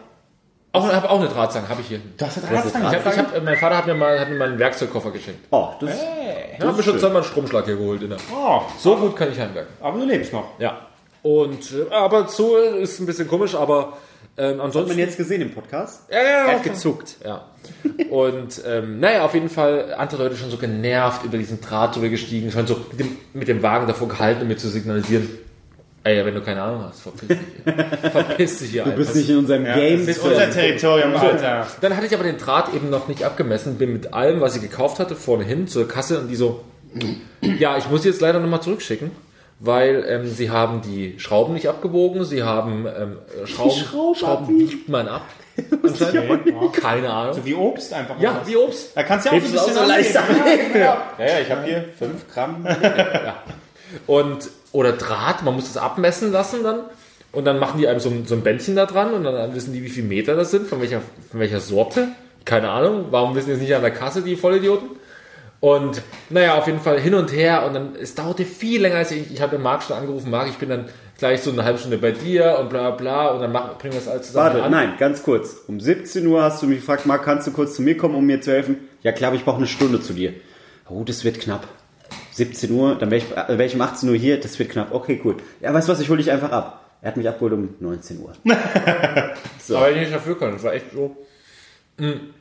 [0.73, 2.01] Auch, habe auch eine Drahtzange, habe ich hier.
[2.19, 2.85] Das hat Ich Drahtzange.
[2.91, 5.41] hab, ich hab, mein Vater hat mir mal, hat mir mal einen Werkzeugkoffer geschenkt.
[5.51, 5.91] Oh, das
[6.59, 8.03] Ja, hab mir schon zweimal einen Stromschlag hier geholt.
[8.03, 8.19] In der.
[8.35, 9.73] Oh, So gut kann ich heimwerken.
[9.81, 10.59] aber du lebst noch.
[10.59, 10.81] Ja.
[11.23, 13.95] Und, äh, aber so ist ein bisschen komisch, aber
[14.39, 14.99] ähm, hat man ansonsten.
[14.99, 16.03] jetzt gesehen im Podcast.
[16.11, 17.17] ja, ja, Er ja, hat gezuckt.
[17.25, 17.45] ja.
[18.11, 22.09] Und ähm, naja, auf jeden Fall andere Leute schon so genervt über diesen Draht drüber
[22.09, 25.29] gestiegen, schon so mit dem, mit dem Wagen davor gehalten, um mir zu signalisieren,
[26.05, 27.75] ey, wenn du keine Ahnung hast, verpiss dich hier.
[28.13, 28.85] verpiss dich hier.
[28.85, 30.07] Du bist nicht in unserem Game.
[30.07, 31.67] Das ist unser Territorium, Alter.
[31.81, 34.63] Dann hatte ich aber den Draht eben noch nicht abgemessen, bin mit allem, was ich
[34.63, 36.63] gekauft hatte, vorne hin zur Kasse und die so,
[37.41, 39.11] ja, ich muss sie jetzt leider nochmal zurückschicken,
[39.59, 44.89] weil ähm, sie haben die Schrauben nicht abgewogen, sie haben ähm, Schrauben, Schrauben Schrauben wiegt
[44.89, 45.23] man ab.
[46.73, 47.35] Keine Ahnung.
[47.35, 48.21] So wie Obst einfach.
[48.21, 48.49] Ja, was?
[48.49, 48.95] wie Obst.
[48.95, 50.71] Da kannst du ja auch so ein bisschen auch so leicht angeben.
[50.75, 51.03] Ja.
[51.19, 52.67] Ja, ja, ich habe hier 5 Gramm.
[54.07, 56.81] Und, oder Draht, man muss das abmessen lassen dann.
[57.33, 59.73] Und dann machen die einem so ein, so ein Bändchen da dran und dann wissen
[59.73, 62.09] die, wie viel Meter das sind, von welcher, von welcher Sorte.
[62.45, 63.07] Keine Ahnung.
[63.11, 64.89] Warum wissen die es nicht an der Kasse, die Vollidioten?
[65.61, 69.11] Und naja, auf jeden Fall hin und her und dann, es dauerte viel länger als
[69.11, 70.87] ich, ich habe den Marc schon angerufen, Marc, ich bin dann
[71.19, 74.01] gleich so eine halbe Stunde bei dir und bla bla und dann mach, bringen wir
[74.01, 74.71] das alles zusammen Warte, an.
[74.71, 75.57] nein, ganz kurz.
[75.67, 78.27] Um 17 Uhr hast du mich gefragt, Marc, kannst du kurz zu mir kommen, um
[78.27, 78.89] mir zu helfen?
[79.03, 80.35] Ja klar, aber ich brauche eine Stunde zu dir.
[80.89, 81.67] Oh, das wird knapp.
[82.33, 84.93] 17 Uhr, dann wäre ich, äh, wär ich um 18 Uhr hier, das wird knapp.
[84.93, 85.37] Okay, cool.
[85.63, 86.83] Ja, weißt du was, ich hole dich einfach ab.
[87.01, 88.33] Er hat mich abgeholt um 19 Uhr.
[89.75, 91.17] Aber ich nicht dafür kann, das war echt so.
[91.99, 92.35] Hm.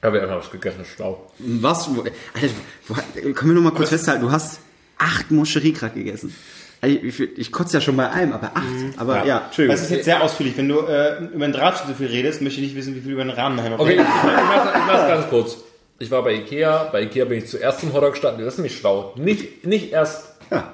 [0.00, 1.30] Ich habe ja immer was gegessen, Stau.
[1.38, 1.88] Was?
[1.88, 4.60] Alter, können wir noch mal kurz festhalten, du hast
[4.96, 6.34] acht Moscherie-Crack gegessen.
[6.80, 8.64] Also Ich, ich, ich kotze ja schon bei einem, aber acht.
[8.98, 9.76] Aber ja, Entschuldigung.
[9.76, 10.56] Das ist jetzt sehr ausführlich.
[10.56, 13.12] Wenn du äh, über den Draht so viel redest, möchte ich nicht wissen, wie viel
[13.12, 15.56] über den Rahmen nachher noch Okay, ich mach's, ich mach's ganz kurz.
[15.98, 18.78] Ich war bei Ikea, bei Ikea bin ich zuerst zum Hotdog gestanden, das ist nämlich
[18.78, 19.12] schlau.
[19.16, 20.72] Nicht, nicht erst, Ja.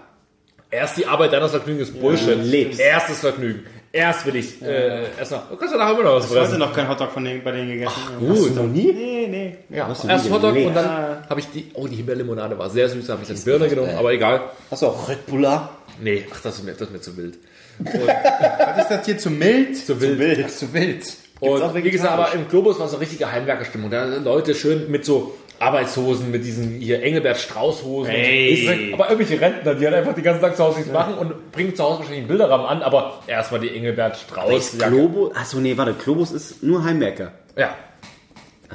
[0.70, 2.38] erst die Arbeit, dann das Vergnügen ist Bullshit.
[2.40, 2.78] lebst.
[2.78, 3.64] Erstes Vergnügen.
[3.96, 6.40] Erst will ich, äh, erst noch, du kannst ja nachher immer noch was Ich habe
[6.46, 6.58] fressen.
[6.58, 8.00] noch kein Hotdog von denen, bei denen gegessen.
[8.20, 8.28] Gut.
[8.30, 8.92] Hast du noch nie?
[8.92, 9.26] Nee,
[9.70, 9.76] nee.
[9.76, 10.68] Ja, hast du erst Hotdog gelebt.
[10.68, 13.42] und dann habe ich die, oh, die Himbeerlimonade war sehr süß, da habe ich dann
[13.42, 14.42] Birne genommen, aber egal.
[14.70, 15.70] Hast du auch Red Buller?
[16.02, 17.38] Nee, ach, das ist mir, das ist mir zu wild.
[17.78, 19.76] Was ist das hier zu mild?
[19.76, 20.44] Zu wild.
[20.46, 21.04] Ach, zu wild.
[21.40, 23.90] Und wie gesagt, aber im Globus war so richtige Heimwerkerstimmung.
[23.90, 28.10] Da sind Leute schön mit so Arbeitshosen, mit diesen hier Engelbert Strauß-Hosen.
[28.10, 28.90] Hey.
[28.92, 31.74] Aber irgendwelche Rentner, die halt einfach den ganzen Tag zu Hause nichts machen und bringen
[31.74, 34.78] zu Hause wahrscheinlich einen Bilderrahmen an, aber erstmal die Engelbert Strauß.
[34.78, 35.34] Globus?
[35.34, 37.32] Achso, nee, warte, Globus ist nur Heimwerker.
[37.56, 37.74] Ja,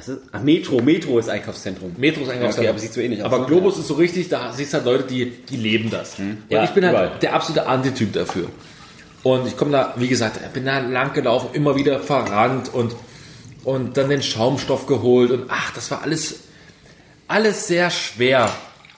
[0.08, 0.18] ist?
[0.32, 1.94] Ach, Metro, Metro ist Einkaufszentrum.
[1.98, 3.46] Metro ist eigentlich Okay, aber sieht so ähnlich aus, Aber ne?
[3.46, 6.18] Globus ist so richtig, da siehst du halt Leute, die, die leben das.
[6.18, 7.18] Und Ja, ich bin halt überall.
[7.20, 8.46] der absolute Antityp dafür.
[9.22, 12.94] Und ich komme da, wie gesagt, bin da lang gelaufen, immer wieder verrannt und,
[13.64, 16.40] und dann den Schaumstoff geholt und ach, das war alles,
[17.32, 18.48] alles sehr schwer.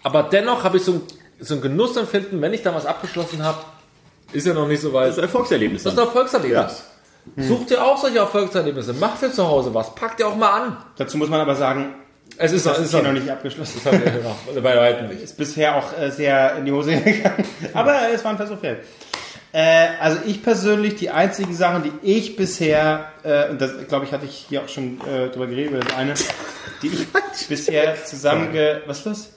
[0.02, 1.02] Aber dennoch habe ich so ein,
[1.40, 3.58] so ein Genussempfinden, wenn ich da was abgeschlossen habe,
[4.32, 5.06] ist ja noch nicht so weit.
[5.08, 5.82] Das ist ein Erfolgserlebnis.
[5.84, 6.84] Das ist ein Erfolgserlebnis.
[7.38, 10.76] Sucht ihr auch solche Erfolgserlebnisse, macht ihr zu Hause was, packt ihr auch mal an.
[10.98, 11.94] Dazu muss man aber sagen,
[12.36, 13.30] Es ist, das es ist ist hier noch noch nicht.
[13.30, 13.80] abgeschlossen.
[13.82, 15.22] Wir noch bei weitem nicht.
[15.22, 17.44] Ist bisher auch äh, sehr in die Hose gegangen.
[17.72, 18.84] Aber es war ein Versuch wert.
[19.54, 24.10] Äh, also ich persönlich, die einzigen Sachen, die ich bisher, äh, und das glaube ich,
[24.10, 26.14] hatte ich hier auch schon äh, drüber geredet, über das eine,
[26.82, 27.06] die ich
[27.46, 28.82] bisher zusammenge...
[28.86, 29.30] Was ist los?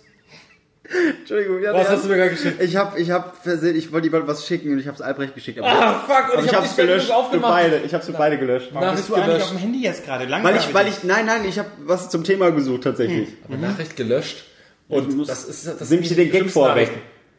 [1.19, 2.59] Entschuldigung, ja, Was hast du mir gerade geschickt?
[2.63, 5.59] Ich hab, ich hab versehen, ich wollte jemand was schicken und ich hab's Albrecht geschickt.
[5.59, 7.77] Aber Ah, fuck, und aber ich, ich hab hab's die gelöscht für beide.
[7.85, 8.69] Ich hab's für beide gelöscht.
[8.71, 9.45] Warum Nachricht bist du eigentlich gelöscht.
[9.45, 10.31] auf dem Handy jetzt gerade?
[10.31, 13.27] Weil ich, weil ich, nein, nein, ich habe was zum Thema gesucht tatsächlich.
[13.47, 14.45] Eine Nachricht gelöscht.
[14.87, 16.89] Und das ist das Nimm ich dir den Gag vorweg.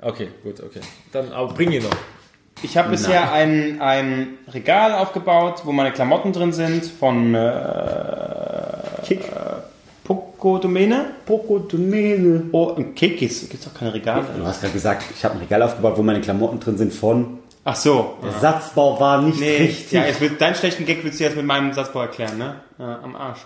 [0.01, 0.81] Okay, gut, okay.
[1.11, 1.97] Dann aber bring ihn noch.
[2.63, 9.21] Ich habe bisher ein, ein Regal aufgebaut, wo meine Klamotten drin sind von äh, Kick.
[10.05, 11.07] Poco Domäne.
[11.27, 12.45] Poco Domene.
[12.53, 13.41] Oh, im Kekis.
[13.49, 14.25] Gibt es doch keine Regale.
[14.37, 17.39] Du hast gerade gesagt, ich habe ein Regal aufgebaut, wo meine Klamotten drin sind von.
[17.65, 18.15] Ach so.
[18.25, 19.93] Der Satzbau war nicht Nee, richtig.
[19.93, 22.55] ja, jetzt wird, deinen schlechten Gag willst du jetzt mit meinem Satzbau erklären, ne?
[22.79, 23.41] Ja, am Arsch.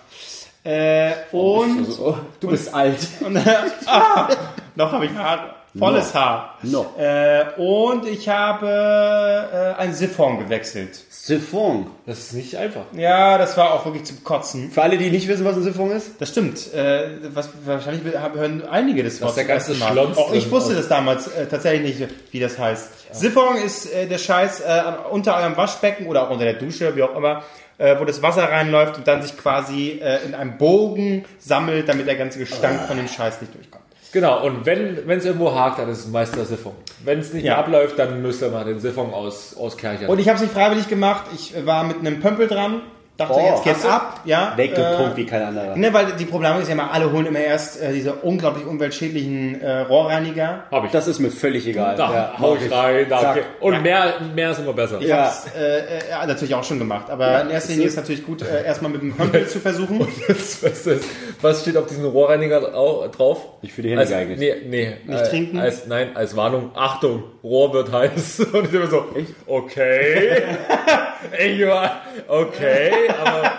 [0.63, 2.97] Äh, und, Oh, du bist alt.
[3.19, 3.37] und
[3.85, 4.29] ah,
[4.75, 5.49] noch habe ich Haare.
[5.75, 6.57] Volles Haar.
[6.61, 6.85] No.
[6.97, 10.99] Äh, und ich habe äh, ein Siphon gewechselt.
[11.09, 11.87] Siphon.
[12.05, 12.83] Das ist nicht einfach.
[12.91, 14.69] Ja, das war auch wirklich zum Kotzen.
[14.71, 16.21] Für alle, die nicht wissen, was ein Siphon ist.
[16.21, 16.73] Das stimmt.
[16.73, 19.91] Äh, was, wahrscheinlich hören einige das Wort ist der ganze Mal.
[19.91, 23.15] Schlons Auch ich wusste das damals äh, tatsächlich nicht, wie das heißt.
[23.15, 27.01] Siphon ist äh, der Scheiß äh, unter eurem Waschbecken oder auch unter der Dusche, wie
[27.01, 27.43] auch immer,
[27.79, 32.05] äh, wo das Wasser reinläuft und dann sich quasi äh, in einem Bogen sammelt, damit
[32.05, 33.82] der ganze Gestank von dem Scheiß nicht durchkommt.
[34.13, 36.73] Genau, und wenn es irgendwo hakt, dann ist es meist der Siphon.
[37.03, 37.53] Wenn es nicht Ja.
[37.53, 40.07] mehr abläuft, dann müsst ihr mal den Siphon aus, auskerchern.
[40.07, 41.23] Und ich habe es nicht freiwillig gemacht.
[41.33, 42.81] Ich war mit einem Pömpel dran.
[43.15, 44.21] Dachte, Oh, jetzt geht's ab.
[44.25, 45.75] Ja, Weggepumpt äh, wie kein anderer.
[45.75, 49.61] Ne, weil die Problematik ist ja immer, alle holen immer erst äh, diese unglaublich umweltschädlichen
[49.61, 50.63] äh, Rohrreiniger.
[50.71, 50.89] Hab ich.
[50.91, 51.95] Das ist mir völlig egal.
[51.95, 53.05] da Ja, hau ich rein.
[53.07, 53.35] Da.
[53.59, 54.99] Und mehr, mehr ist immer besser.
[54.99, 55.25] Ich Ja.
[55.25, 57.11] hab's äh, äh, ja, natürlich auch schon gemacht.
[57.11, 60.07] Aber in erster Linie ist es natürlich gut, äh, erstmal mit dem Pömpel zu versuchen.
[60.27, 61.05] Das Beste ist,
[61.39, 63.45] was steht auf diesem Rohrreiniger drau- drauf?
[63.61, 64.39] Nicht für die Hände geeignet.
[64.39, 64.93] Nee, nee.
[65.05, 65.59] Nicht trinken?
[65.59, 66.71] Als, nein, als Warnung.
[66.73, 68.39] Achtung, Rohr wird heiß.
[68.53, 69.05] Und ich immer so,
[69.45, 70.41] okay.
[71.39, 73.51] ich war, okay, aber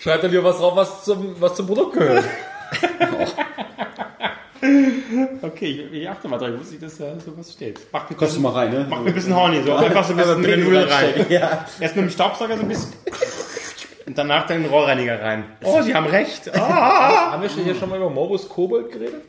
[0.00, 2.24] schreibt dann lieber was drauf, was zum, was zum Produkt gehört.
[5.42, 7.80] Okay, ich, ich achte mal drauf, ich wusste nicht, dass da sowas steht.
[7.90, 8.86] Mach mir, Kommst du mal rein, ne?
[8.88, 11.26] mach mir ein bisschen horny, so einfach so ein bisschen mit der Nudel rein.
[11.28, 11.66] Ja.
[11.80, 12.92] Erst mit dem Staubsauger so ein bisschen.
[14.06, 15.44] Und danach dann den Rohrreiniger rein.
[15.64, 16.50] Oh, Sie haben recht.
[16.56, 17.32] Ah.
[17.32, 19.22] Haben wir schon hier schon mal über Morbus Kobold geredet?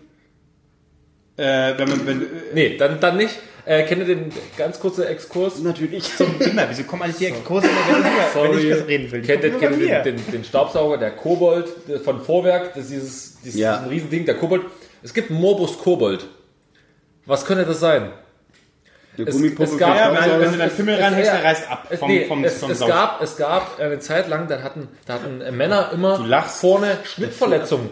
[1.38, 3.39] Äh, wenn man, wenn, äh, Nee, dann, dann nicht.
[3.66, 5.59] Äh, kennt ihr den ganz kurzen Exkurs?
[5.59, 6.03] Natürlich.
[6.39, 9.22] immer, wieso kommen eigentlich die Kurse immer, wenn ich, über- wenn ich was reden will?
[9.22, 11.70] Die Kennt ihr, kennt den, den, den Staubsauger, der Kobold
[12.03, 13.78] von Vorwerk, das ist dieses, dieses Ja.
[13.78, 14.64] diesen Riesending, der Kobold.
[15.01, 16.26] Es gibt einen Morbus Kobold.
[17.26, 18.11] Was könnte das sein?
[19.18, 20.34] Der Es- Gummipuppe es gab- Ja, Staubsauger.
[20.34, 22.57] wenn, wenn du deinen Fimmel reinhängst, ja, der reißt ab Es, vom, nee, vom, es,
[22.59, 26.97] vom es, gab, es gab eine Zeit lang, da hatten, da hatten Männer immer vorne
[27.03, 27.89] Schnittverletzungen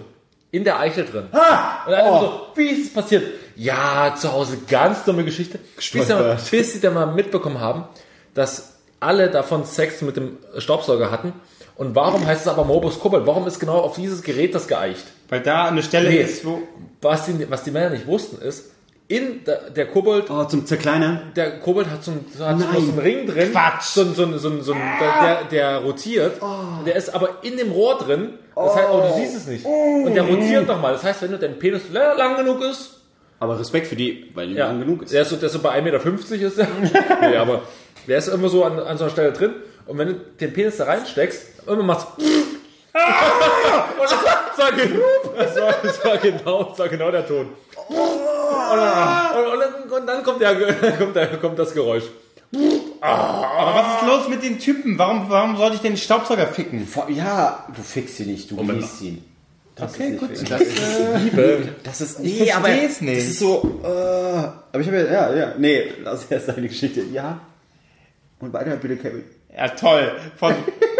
[0.49, 1.27] in der Eichel drin.
[1.31, 1.91] Und Oh.
[1.93, 3.23] einfach so, wie ist es passiert?
[3.61, 5.59] Ja, zu Hause ganz dumme Geschichte.
[5.75, 7.83] Bis sie, bis sie dann mal mitbekommen haben,
[8.33, 11.33] dass alle davon Sex mit dem Staubsauger hatten.
[11.75, 13.25] Und warum heißt es aber Morbus Kobold?
[13.27, 15.05] Warum ist genau auf dieses Gerät das geeicht?
[15.29, 16.17] Weil da eine Stelle Nee.
[16.21, 16.59] ist, wo...
[17.01, 18.71] Was die, was die Männer nicht wussten ist,
[19.07, 21.31] in der, der Kobold Oh, zum Zerkleinern.
[21.35, 22.75] der Kobold hat so einen, so hat so Nein.
[22.77, 23.51] einen Ring drin.
[23.51, 23.83] Quatsch.
[23.93, 26.39] So, ein- so, ein- so, ein- so, ein- der, der rotiert.
[26.85, 28.35] Der ist aber in dem Rohr drin.
[28.55, 29.65] Das heißt, oh, du siehst es nicht.
[29.65, 30.93] Und der rotiert nochmal.
[30.93, 33.00] Das heißt, wenn du dein Penis la- lang genug ist,
[33.41, 35.11] Aber Respekt für die, weil die ja, lang genug ist.
[35.11, 36.67] Der ist so, der ist so bei 1,50 Meter ist der.
[37.21, 37.63] nee, aber
[38.07, 39.55] der ist immer so an, an so einer Stelle drin.
[39.87, 42.05] Und wenn du den Penis da reinsteckst, irgendwann macht's.
[42.17, 42.23] Und
[44.03, 45.01] das war, das war, genug.
[45.35, 47.47] Das war, das war genau, das war genau der Ton.
[47.87, 52.03] Und dann, und dann, und dann kommt, der, kommt, der, kommt das Geräusch.
[53.01, 54.99] Aber was ist los mit den Typen?
[54.99, 56.87] Warum, warum sollte ich den Staubsauger ficken?
[57.09, 59.25] Ja, du fixst ihn nicht, du genießt ihn.
[59.79, 60.29] Okay, gut.
[60.39, 61.69] Liebe.
[61.83, 63.17] Das ist, Ich nee, aber versteh's nicht.
[63.17, 67.01] das ist so, äh, aber ich habe ja, ja, ja, nee, lass erst deine Geschichte,
[67.11, 67.39] ja.
[68.39, 69.23] Und weiter bitte, Kevin.
[69.55, 70.11] Ja, toll.
[70.35, 70.53] Von,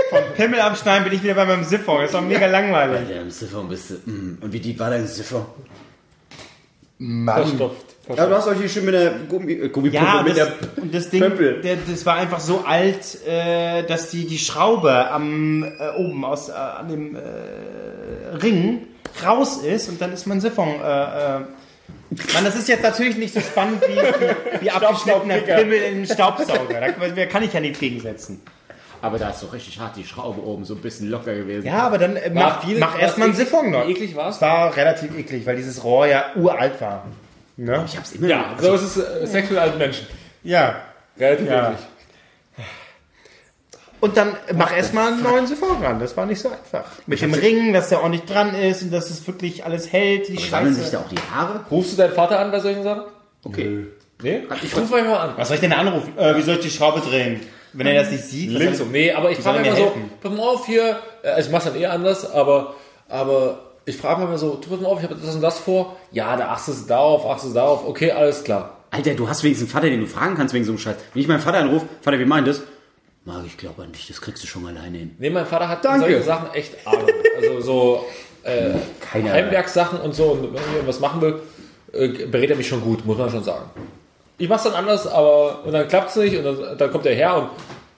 [0.09, 1.97] von Pimmel abschneiden bin ich wieder bei meinem Siphon.
[1.97, 3.09] Das ist doch mega langweilig.
[3.09, 4.39] Ja, im Siphon bist du, mm.
[4.41, 5.45] und wie deep war dein Siphon?
[7.26, 7.90] Verstopft.
[8.09, 10.83] Ja, du hast euch hier schön mit der Gummi, äh, Gummipumpe, Ja, mit das, der,
[10.83, 11.21] und das Ding,
[11.63, 16.49] der, das war einfach so alt, äh, dass die, die Schraube am äh, oben aus
[16.49, 17.19] äh, an dem äh,
[18.41, 18.87] Ring
[19.25, 20.67] raus ist und dann ist mein Siphon.
[20.67, 21.39] Äh, äh,
[22.33, 26.05] Mann, das ist jetzt natürlich nicht so spannend wie, wie, wie abgeschnittener Pimmel in den
[26.05, 26.79] Staubsauger.
[26.81, 28.41] Da kann- kann ich ja nichts gegensetzen.
[29.01, 31.65] aber da ist doch richtig hart die Schraube oben, so ein bisschen locker gewesen.
[31.67, 33.87] Ja, aber dann äh, mach, viel- mach war erstmal ein eklig- Siphon noch.
[33.87, 34.35] Wie eklig war's?
[34.37, 37.05] Es war relativ eklig, weil dieses Rohr ja uralt war.
[37.57, 37.83] Ne?
[37.87, 40.07] Ich hab's immer Ja, so ist es äh, Sex mit alten Menschen.
[40.43, 40.81] Ja.
[41.19, 41.71] Relativ Ja.
[41.71, 41.85] eklig.
[43.99, 45.99] Und dann mach erstmal einen neuen Siphon ran.
[45.99, 46.85] Das war nicht so einfach.
[47.05, 50.27] Mit dem Ring, dass der ordentlich dran ist und dass es wirklich alles hält.
[50.27, 50.95] Die Sammeln sich Scheiße.
[50.97, 51.65] da auch die Haare?
[51.69, 53.03] Rufst du deinen Vater an bei solchen Sachen?
[53.43, 53.85] Okay.
[54.23, 54.41] Nee?
[54.63, 55.33] Ich rufe euch mal an.
[55.35, 56.17] Was soll ich denn anrufen?
[56.17, 57.41] Äh, wie soll ich die Schraube drehen?
[57.73, 58.49] Wenn er das nicht sieht?
[58.49, 58.91] Links um.
[58.91, 61.65] Nee, aber ich frage er immer so, pass mal auf hier, äh, also ich mach's
[61.65, 62.75] dann eh anders, aber,
[63.07, 65.97] aber ich frage mal so, du pass mal auf, ich habe das und das vor.
[66.11, 68.77] Ja, da achtest du darauf, achtest du darauf, okay, alles klar.
[68.89, 70.95] Alter, du hast wenigstens einen Vater, den du fragen kannst wegen so einem Scheiß.
[71.13, 72.61] Wenn ich meinen Vater anrufe, Vater, wie meint das?
[73.23, 75.15] Mag ich glaube an dich, das kriegst du schon alleine hin.
[75.19, 76.01] Nee, mein Vater hat Danke.
[76.01, 77.07] solche Sachen echt Ahnung.
[77.37, 78.05] Also so
[78.43, 81.41] äh, Keine Heimwerkssachen und so, und wenn ich irgendwas machen will,
[81.93, 83.69] äh, berät er mich schon gut, muss man schon sagen.
[84.37, 87.37] Ich mach's dann anders, aber und dann klappt's nicht und dann, dann kommt er her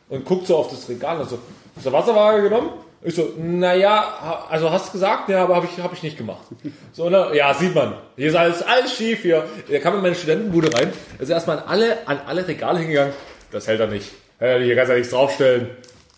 [0.10, 1.40] und, und guckt so auf das Regal und so,
[1.76, 2.72] hast du Wasserwaage genommen?
[3.06, 6.44] Ich so, naja, also hast du gesagt, ja, aber habe ich, hab ich nicht gemacht.
[6.94, 7.32] So, ne?
[7.34, 7.94] Ja, sieht man.
[8.16, 9.44] Hier ist alles, alles schief hier.
[9.70, 13.14] Der kam in meine Studentenbude rein, ist erstmal an alle, an alle Regale hingegangen.
[13.52, 14.12] Das hält er nicht.
[14.40, 15.70] Hier kannst du ja nichts draufstellen.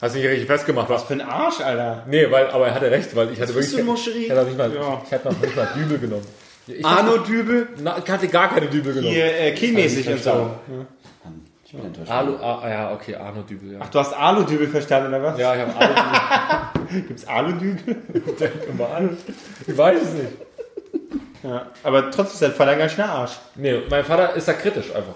[0.01, 0.89] Hast nicht richtig festgemacht.
[0.89, 2.03] Was Für ein Arsch, Alter.
[2.07, 4.05] Nee, weil, aber er hatte recht, weil ich hatte bist wirklich.
[4.13, 4.19] du?
[4.19, 5.01] Ich hatte nicht mal, Ja.
[5.05, 6.25] ich hatte noch nicht mal Dübel genommen.
[6.67, 7.67] Ich Arno Dübel?
[7.81, 9.13] Na, ich hatte gar keine Dübel genommen.
[9.13, 10.51] Hier, äh, kielmäßig und so.
[11.75, 12.11] Ich bin enttäuscht.
[12.11, 13.79] Alu, ah, ja, okay, Arno Dübel, ja.
[13.81, 15.37] Ach, du hast Aludübel verstanden, oder was?
[15.39, 15.93] Ja, ich habe Alu
[17.07, 17.95] Gibt's Aludübel?
[18.13, 19.09] Dübel mal.
[19.67, 20.29] Ich weiß es nicht.
[21.43, 21.67] Ja.
[21.83, 23.33] Aber trotzdem ist dein Vater ganz schön Arsch.
[23.55, 25.13] Nee, mein Vater ist da kritisch einfach.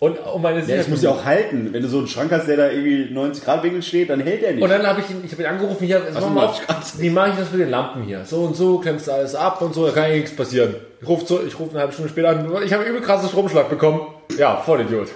[0.00, 1.68] Und um meine Ja, das Sicherheit- muss ja auch halten.
[1.72, 4.42] Wenn du so einen Schrank hast, der da irgendwie 90 Grad Winkel steht, dann hält
[4.42, 4.62] der nicht.
[4.62, 6.50] Und dann habe ich ihn, ich habe ihn angerufen, hier, sag du mal
[6.98, 8.24] wie mache ich das mit den Lampen hier?
[8.24, 10.74] So und so, klemmst du alles ab und so, da kann ja nichts passieren.
[11.00, 13.70] Ich rufe so, ich rufe eine halbe Stunde später an, ich habe übel krassen Stromschlag
[13.70, 14.00] bekommen.
[14.36, 15.06] Ja, voll Idiot.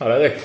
[0.00, 0.40] Hat er recht.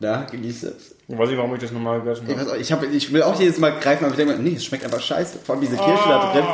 [0.00, 0.96] Ja, genieß es.
[1.06, 3.22] Ich weiß nicht, warum ich das nochmal gegessen Ich, weiß auch, ich, hab, ich will
[3.22, 5.38] auch jedes Mal greifen, aber ich denke mir, nee, es schmeckt einfach scheiße.
[5.44, 6.44] Vor allem diese Kirsche da drin.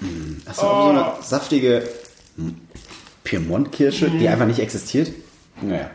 [0.00, 1.88] Mm, Hast du auch so eine saftige
[2.36, 2.50] mm,
[3.24, 5.10] Piemont-Kirsche, die einfach nicht existiert?
[5.60, 5.90] Naja.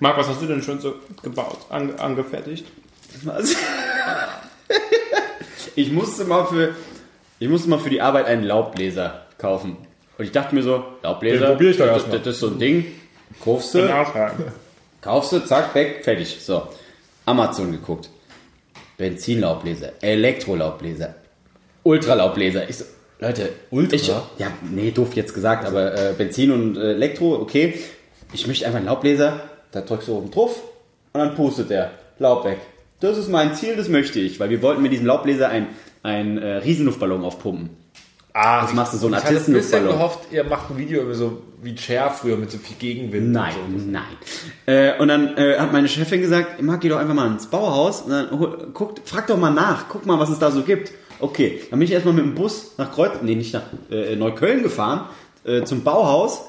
[0.00, 2.66] Marc, was hast du denn schon so gebaut, an, angefertigt?
[3.22, 3.54] Was?
[5.76, 6.74] ich musste mal für
[7.38, 9.76] ich musste mal für die Arbeit einen Laubbläser kaufen.
[10.20, 12.58] Und ich dachte mir so, Laubbläser, Den probier ich doch das, das, ist so ein
[12.58, 12.84] Ding.
[13.42, 14.52] Kaufst du, Nachfragen.
[15.00, 16.36] kaufst du, zack, weg, fertig.
[16.40, 16.64] So.
[17.24, 18.10] Amazon geguckt.
[18.98, 21.14] Benzinlaubbläser, Elektrolaubbläser,
[21.84, 22.68] Ultralaubbläser.
[22.68, 22.84] Ich so,
[23.18, 23.96] Leute, Ultra?
[23.96, 27.80] Ich, ja, nee, doof jetzt gesagt, aber äh, Benzin und äh, Elektro, okay.
[28.34, 29.40] Ich möchte einfach einen Laubbläser,
[29.72, 30.62] da drückst du oben drauf
[31.14, 31.92] und dann pustet der.
[32.18, 32.58] Laub weg.
[33.00, 35.68] Das ist mein Ziel, das möchte ich, weil wir wollten mit diesem Laubbläser ein,
[36.02, 37.79] ein äh, Riesenluftballon aufpumpen.
[38.32, 39.98] Ah, das machst du so einen Ich hatte ein bisschen Artistenluftballon.
[39.98, 43.32] gehofft, ihr macht ein Video über so wie Cher früher mit so viel Gegenwind.
[43.32, 43.86] Nein, Und so.
[43.90, 44.04] nein.
[44.66, 48.02] Äh, und dann äh, hat meine Chefin gesagt, Marc, geh doch einfach mal ins Bauhaus
[48.02, 50.92] und dann hol- guck, frag doch mal nach, guck mal, was es da so gibt.
[51.18, 54.62] Okay, dann bin ich erstmal mit dem Bus nach Kreuz, nee, nicht nach äh, Neukölln
[54.62, 55.06] gefahren,
[55.44, 56.42] äh, zum Bauhaus.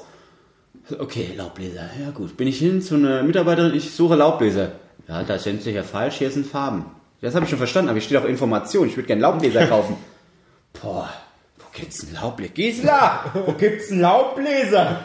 [0.98, 2.36] Okay, Laubbläser, ja gut.
[2.36, 4.72] Bin ich hin zu einer Mitarbeiterin, ich suche Laubbläser.
[5.08, 6.86] Ja, da sind Sie ja falsch, hier sind Farben.
[7.20, 9.96] Das habe ich schon verstanden, aber hier steht auch Information, ich würde gerne Laubbläser kaufen.
[10.80, 11.08] Boah,
[11.72, 12.52] gibt's einen Laubbläser?
[12.54, 15.04] Gisela, wo gibt's einen Laubbläser?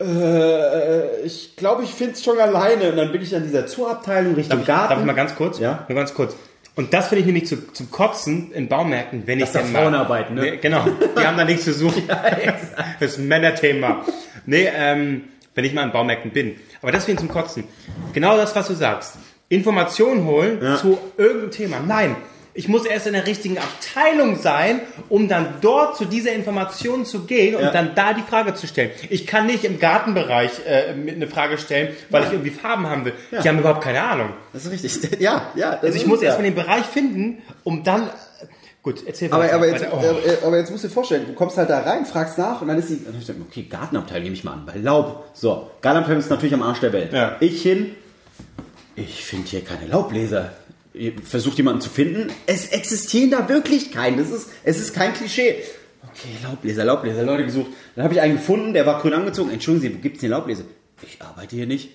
[0.00, 2.90] Äh, ich glaube, ich finde es schon alleine.
[2.90, 4.90] Und dann bin ich an dieser Zoobabteilung Richtung Garten.
[4.90, 5.58] Darf ich mal ganz kurz?
[5.58, 5.84] Ja.
[5.88, 6.36] Nur ganz kurz.
[6.74, 9.72] Und das finde ich nämlich zu, zum Kotzen in Baumärkten, wenn ich ist ja denn
[9.72, 10.42] mal- Frauenarbeit, ne?
[10.42, 10.84] Nee, genau.
[11.18, 12.02] Die haben da nichts zu suchen.
[13.00, 14.04] das ist ein Männerthema.
[14.44, 16.56] Nee, ähm, wenn ich mal in Baumärkten bin.
[16.82, 17.64] Aber das finde ich zum Kotzen.
[18.12, 19.16] Genau das, was du sagst.
[19.48, 21.80] Informationen holen zu irgendeinem Thema.
[21.80, 22.16] Nein.
[22.56, 24.80] Ich muss erst in der richtigen Abteilung sein,
[25.10, 27.70] um dann dort zu dieser Information zu gehen und Ja.
[27.70, 28.90] dann da die Frage zu stellen.
[29.10, 33.12] Ich kann nicht im Gartenbereich äh, eine Frage stellen, weil ich irgendwie Farben haben will.
[33.30, 34.30] Die haben überhaupt keine Ahnung.
[34.52, 35.20] Das ist richtig.
[35.20, 35.78] Ja, ja.
[35.82, 36.28] Also ich muss ja.
[36.28, 38.08] erstmal den Bereich finden, um dann.
[38.82, 39.84] Gut, erzähl Aber, aber, jetzt.
[39.92, 40.00] Oh.
[40.00, 42.68] äh, aber jetzt musst du dir vorstellen, du kommst halt da rein, fragst nach und
[42.68, 43.04] dann ist die.
[43.04, 45.28] Dann ich gesagt, okay, Gartenabteilung nehme ich mal an, bei Laub.
[45.34, 47.12] So, Gartenabteilung ist natürlich am Arsch der Welt.
[47.12, 47.36] Ja.
[47.40, 47.96] Ich hin,
[48.94, 50.52] ich finde hier keine Laubbläser.
[51.22, 52.32] Versucht jemanden zu finden.
[52.46, 54.18] Es existieren da wirklich keinen.
[54.18, 55.56] Das ist, es ist kein Klischee.
[56.02, 57.70] Okay, Laubbläser, Laubbläser, Leute gesucht.
[57.94, 59.50] Dann habe ich einen gefunden, der war grün angezogen.
[59.50, 60.64] Entschuldigen Sie, wo gibt's denn Laubbläser?
[61.02, 61.90] Ich arbeite hier nicht.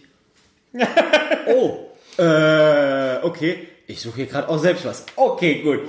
[1.48, 1.88] oh,
[2.22, 3.68] äh, okay.
[3.88, 5.06] Ich suche hier gerade auch selbst was.
[5.18, 5.80] Okay, gut.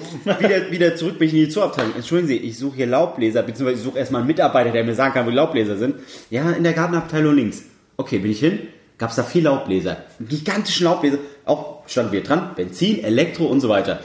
[0.41, 1.95] Wieder, wieder zurück bin ich in die Zoobabteilung.
[1.95, 5.15] Entschuldigen Sie, ich suche hier Laubbläser, beziehungsweise ich suche erstmal einen Mitarbeiter, der mir sagen
[5.15, 5.97] kann, wo die Laubbläser sind.
[6.29, 7.65] Ja, in der Gartenabteilung links.
[7.97, 8.61] Okay, bin ich hin.
[8.99, 9.99] Gab's da vier Laubbläser.
[10.21, 11.19] Gigantischen Laubbläser.
[11.45, 12.55] Auch standen wir dran.
[12.55, 14.01] Benzin, Elektro und so weiter.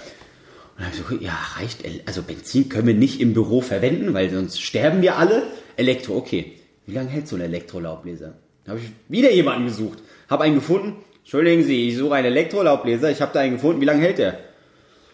[0.76, 1.84] Und dann habe ich so, ja, reicht.
[2.06, 5.44] Also Benzin können wir nicht im Büro verwenden, weil sonst sterben wir alle.
[5.76, 6.54] Elektro, okay.
[6.86, 8.34] Wie lange hält so ein Elektrolaubbläser?
[8.64, 10.00] Da habe ich wieder jemanden gesucht.
[10.30, 10.98] Habe einen gefunden.
[11.20, 13.12] Entschuldigen Sie, ich suche einen Elektrolaubbläser.
[13.12, 13.82] Ich habe da einen gefunden.
[13.82, 14.40] Wie lange hält der?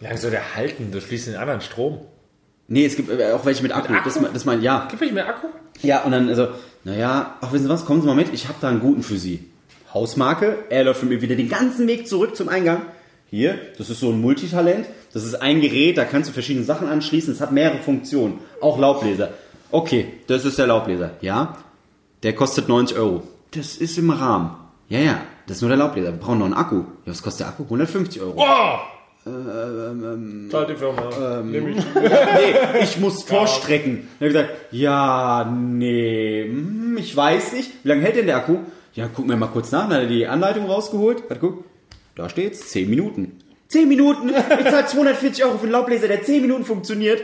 [0.00, 0.90] Wie lange soll der halten?
[0.92, 2.00] Du schließt den anderen Strom.
[2.68, 3.92] Nee, es gibt äh, auch welche mit Akku.
[3.92, 4.08] Akku?
[4.08, 4.86] Das, das mein, ja.
[4.90, 5.48] Gibt nicht mehr Akku?
[5.82, 6.48] Ja, und dann, also,
[6.84, 9.18] naja, ach, wissen Sie was, kommen Sie mal mit, ich habe da einen guten für
[9.18, 9.50] Sie.
[9.94, 12.82] Hausmarke, er läuft für mich wieder den ganzen Weg zurück zum Eingang.
[13.30, 16.88] Hier, das ist so ein Multitalent, das ist ein Gerät, da kannst du verschiedene Sachen
[16.88, 19.30] anschließen, es hat mehrere Funktionen, auch Laubbläser.
[19.70, 21.56] Okay, das ist der Laubbläser, ja,
[22.22, 23.22] der kostet 90 Euro.
[23.52, 24.56] Das ist im Rahmen.
[24.88, 26.76] Ja, ja, das ist nur der Laubbläser, wir brauchen noch einen Akku.
[26.76, 27.62] Ja, was kostet der Akku?
[27.64, 28.34] 150 Euro.
[28.36, 28.78] Oh!
[30.50, 31.40] Zahlt die Firma.
[31.42, 31.76] Nehm ich.
[31.94, 34.08] nee, ich muss vorstrecken.
[34.16, 37.70] Habe ich gesagt, ja, nee, hm, ich weiß nicht.
[37.82, 38.58] Wie lange hält denn der Akku?
[38.94, 39.88] Ja, gucken wir mal kurz nach.
[39.88, 41.22] Dann hat er die Anleitung rausgeholt.
[41.30, 41.64] Hat geguckt,
[42.14, 43.38] da steht's, 10 Minuten.
[43.68, 44.28] 10 Minuten?
[44.28, 47.22] Ich zahle 240 Euro für einen Laubbläser, der 10 Minuten funktioniert.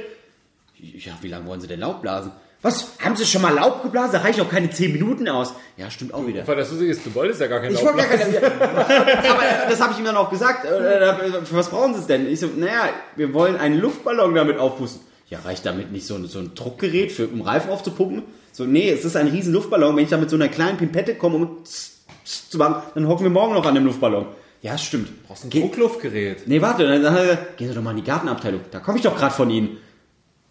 [0.78, 2.32] Ja, wie lange wollen Sie denn Laub blasen?
[2.62, 2.92] Was?
[3.02, 4.12] Haben Sie schon mal Laub geblasen?
[4.12, 5.54] Da reichen auch keine 10 Minuten aus.
[5.76, 6.46] Ja, stimmt auch wieder.
[6.46, 8.34] Weil das Lustige ist, du wolltest ja gar keinen Ich wollte gar Aufblasen.
[8.34, 9.30] keine.
[9.30, 10.64] Aber das habe ich ihm dann auch gesagt.
[10.66, 12.26] Äh, Für was brauchen Sie es denn?
[12.28, 15.02] Ich so, naja, wir wollen einen Luftballon damit aufpusten.
[15.30, 18.22] Ja, reicht damit nicht so, ein- so ein Druckgerät, für, um Reifen aufzupumpen?
[18.52, 19.96] So, nee, es ist ein riesen Luftballon.
[19.96, 23.06] Wenn ich da mit so einer kleinen Pimpette komme, um tss, tss zu machen, dann
[23.08, 24.26] hocken wir morgen noch an dem Luftballon.
[24.62, 25.26] Ja, stimmt.
[25.26, 26.46] Brauchst ein Geh- Druckluftgerät.
[26.46, 28.60] Nee, warte, dann er gesagt, gehen Sie doch mal in die Gartenabteilung.
[28.72, 29.78] Da komme ich doch gerade von Ihnen.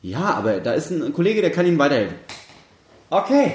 [0.02, 2.16] Ja, aber da ist ein Kollege, der kann Ihnen weiterhelfen.
[3.10, 3.52] Okay,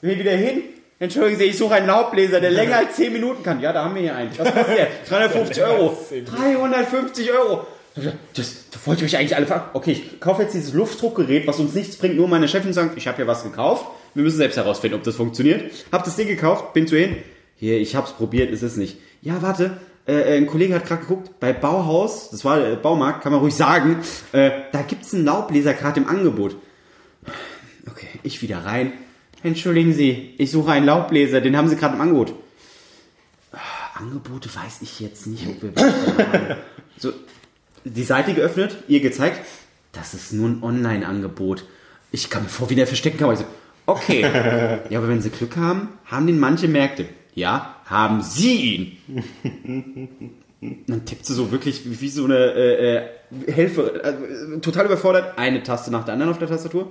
[0.00, 0.62] wir wieder hin.
[0.98, 3.60] Entschuldigen Sie, ich suche einen Laubbläser, der länger als 10 Minuten kann.
[3.60, 4.30] Ja, da haben wir hier einen.
[4.38, 4.88] Was kostet der?
[5.08, 5.98] 350 Euro.
[6.24, 7.66] 350 Euro.
[7.94, 9.70] Das, das wollte ich euch eigentlich alle fragen.
[9.74, 13.06] Okay, ich kaufe jetzt dieses Luftdruckgerät, was uns nichts bringt, nur meine Chefin sagt, ich
[13.06, 13.86] habe hier was gekauft.
[14.14, 15.70] Wir müssen selbst herausfinden, ob das funktioniert.
[15.90, 17.16] Hab das Ding gekauft, bin zu hin.
[17.56, 18.98] Hier, ich hab's probiert, ist es nicht.
[19.20, 19.76] Ja, warte,
[20.06, 23.54] äh, ein Kollege hat gerade geguckt, bei Bauhaus, das war äh, Baumarkt, kann man ruhig
[23.54, 23.98] sagen,
[24.32, 26.56] äh, da gibt's einen Laubbläser gerade im Angebot.
[27.88, 28.92] Okay, ich wieder rein.
[29.42, 32.34] Entschuldigen Sie, ich suche einen Laubbläser, den haben Sie gerade im Angebot.
[33.52, 33.58] Ah,
[33.94, 35.72] Angebote weiß ich jetzt nicht, ob wir.
[36.98, 37.12] So,
[37.84, 39.40] die Seite geöffnet, ihr gezeigt,
[39.92, 41.64] das ist nur ein Online-Angebot.
[42.10, 43.32] Ich kann mir vor, wie der verstecken kann.
[43.32, 43.44] Ich so,
[43.86, 44.20] okay.
[44.90, 47.06] ja, aber wenn Sie Glück haben, haben den manche Märkte.
[47.34, 50.34] Ja, haben Sie ihn.
[50.86, 53.02] Dann tippt sie so wirklich wie, so eine äh, äh,
[53.52, 56.88] Helfer, äh, total überfordert, eine Taste nach der anderen auf der Tastatur.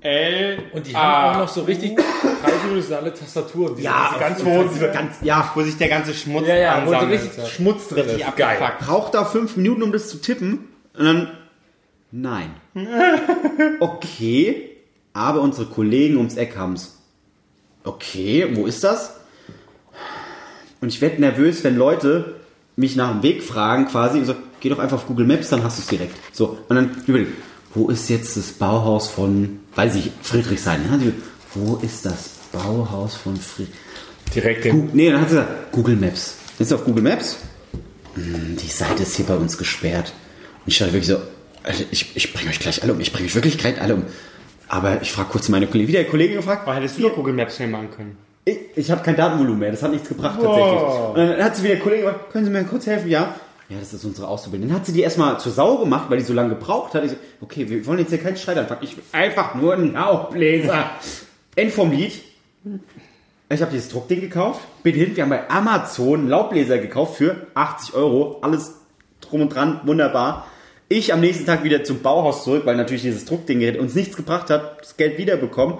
[0.00, 0.58] L.
[0.72, 1.98] Und die haben auch noch so richtig
[2.46, 3.76] dreidimensionale Tastaturen.
[3.76, 6.90] Diese, diese ganz wo, diese, Ganz, ja, wo sich der ganze Schmutz ja, ja, wo
[6.90, 7.22] so ansammelt.
[7.22, 8.36] richtig Schmutz drin Richtig ist.
[8.36, 8.58] Geil.
[8.80, 10.68] braucht da fünf Minuten, um das zu tippen.
[10.98, 11.30] Und dann,
[12.10, 12.50] nein.
[13.80, 14.70] Okay,
[15.12, 16.98] aber unsere Kollegen ums Eck haben's.
[17.84, 19.14] Okay, wo ist das?
[20.80, 22.34] Und ich werde nervös, wenn Leute
[22.76, 25.64] mich nach dem Weg fragen, quasi, und so, geh doch einfach auf Google Maps, dann
[25.64, 26.14] hast du es direkt.
[26.32, 27.32] So, und dann überlegen,
[27.74, 30.90] wo ist jetzt das Bauhaus von, weiß ich, Friedrichshain?
[30.90, 31.12] Hat sie,
[31.54, 33.80] wo ist das Bauhaus von Friedrichshain?
[34.34, 34.72] Direkt den.
[34.72, 36.34] Gu- Nee, dann hat sie gesagt, Google Maps.
[36.58, 37.36] Ist auf Google Maps?
[38.14, 40.12] Hm, Die Seite ist hier bei uns gesperrt.
[40.64, 41.18] Und ich dachte wirklich so,
[41.62, 43.00] also ich, ich bringe euch gleich alle um.
[43.00, 44.02] Ich bringe euch wirklich gleich alle um.
[44.68, 46.62] Aber ich frage kurz meine Kollegin, wieder die Kollegin gefragt.
[46.66, 48.16] Oh, hättest du doch Google Maps schnell machen können.
[48.44, 50.80] Ich, ich habe kein Datenvolumen mehr, das hat nichts gebracht tatsächlich.
[51.10, 53.08] Und dann hat sie wieder Kollegin gefragt, können Sie mir kurz helfen?
[53.08, 53.34] Ja.
[53.68, 54.72] Ja, das ist unsere Auszubildende.
[54.72, 57.04] Dann hat sie die erstmal zur Sau gemacht, weil die so lange gebraucht hat.
[57.04, 58.80] Ich so, okay, wir wollen jetzt hier keinen Streit anfangen.
[58.82, 60.90] Ich will einfach nur einen Laubbläser.
[61.56, 62.12] End vom Lied.
[63.48, 67.46] Ich habe dieses Druckding gekauft, bin hin, wir haben bei Amazon einen Laubbläser gekauft für
[67.54, 68.38] 80 Euro.
[68.42, 68.74] Alles
[69.20, 70.46] drum und dran, wunderbar.
[70.88, 74.50] Ich am nächsten Tag wieder zum Bauhaus zurück, weil natürlich dieses Druckding uns nichts gebracht
[74.50, 75.78] hat, das Geld wiederbekommen.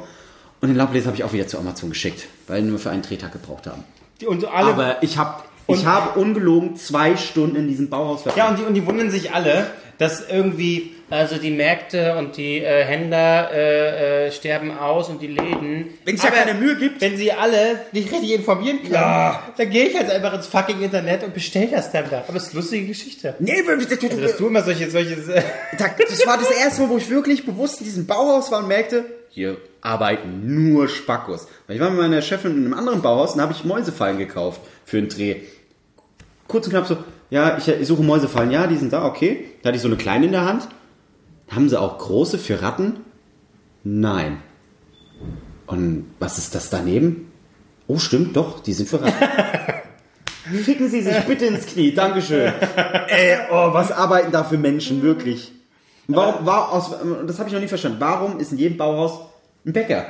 [0.61, 3.03] Und den Laubbläser habe ich auch wieder zu Amazon geschickt, weil wir nur für einen
[3.03, 3.85] Drehtag gebraucht haben.
[4.27, 8.39] Und alle, Aber ich habe ich habe ungelogen zwei Stunden in diesem Bauhaus verbracht.
[8.39, 9.67] ja, und die, und die wundern sich alle,
[9.99, 15.29] dass irgendwie, also die Märkte und die äh, Händler äh, äh, sterben aus und die
[15.29, 15.95] Läden.
[16.05, 17.01] Wenn es ja Aber keine Mühe gibt.
[17.01, 21.23] Wenn sie alle nicht richtig informieren können, dann gehe ich jetzt einfach ins fucking Internet
[21.23, 22.25] und bestell das dann da.
[22.29, 23.35] Aber es ist eine lustige Geschichte.
[23.39, 25.17] Nee, Also, dass du immer solche, solche,
[25.79, 29.05] das war das erste Mal, wo ich wirklich bewusst in diesem Bauhaus war und merkte,
[29.31, 31.47] hier arbeiten nur Spackos.
[31.67, 34.61] Weil ich war mit meiner Chefin in einem anderen Bauhaus und habe ich Mäusefallen gekauft
[34.85, 35.37] für einen Dreh.
[36.49, 36.97] Kurz und knapp so,
[37.31, 39.47] ja, ich, ich suche Mäusefallen, ja, die sind da, okay.
[39.63, 40.69] Da hatte ich so eine kleine in der Hand.
[41.51, 43.01] Haben sie auch große für Ratten?
[43.85, 44.39] Nein.
[45.67, 47.33] Und was ist das daneben?
[47.87, 49.15] Oh, stimmt, doch, die sind für Ratten.
[50.65, 52.53] Ficken Sie sich bitte ins Knie, Dankeschön.
[53.09, 55.53] Ey, oh, was arbeiten da für Menschen, wirklich?
[56.07, 56.95] Warum, war aus,
[57.27, 57.99] das habe ich noch nie verstanden.
[57.99, 59.27] Warum ist in jedem Bauhaus
[59.65, 60.07] ein Bäcker?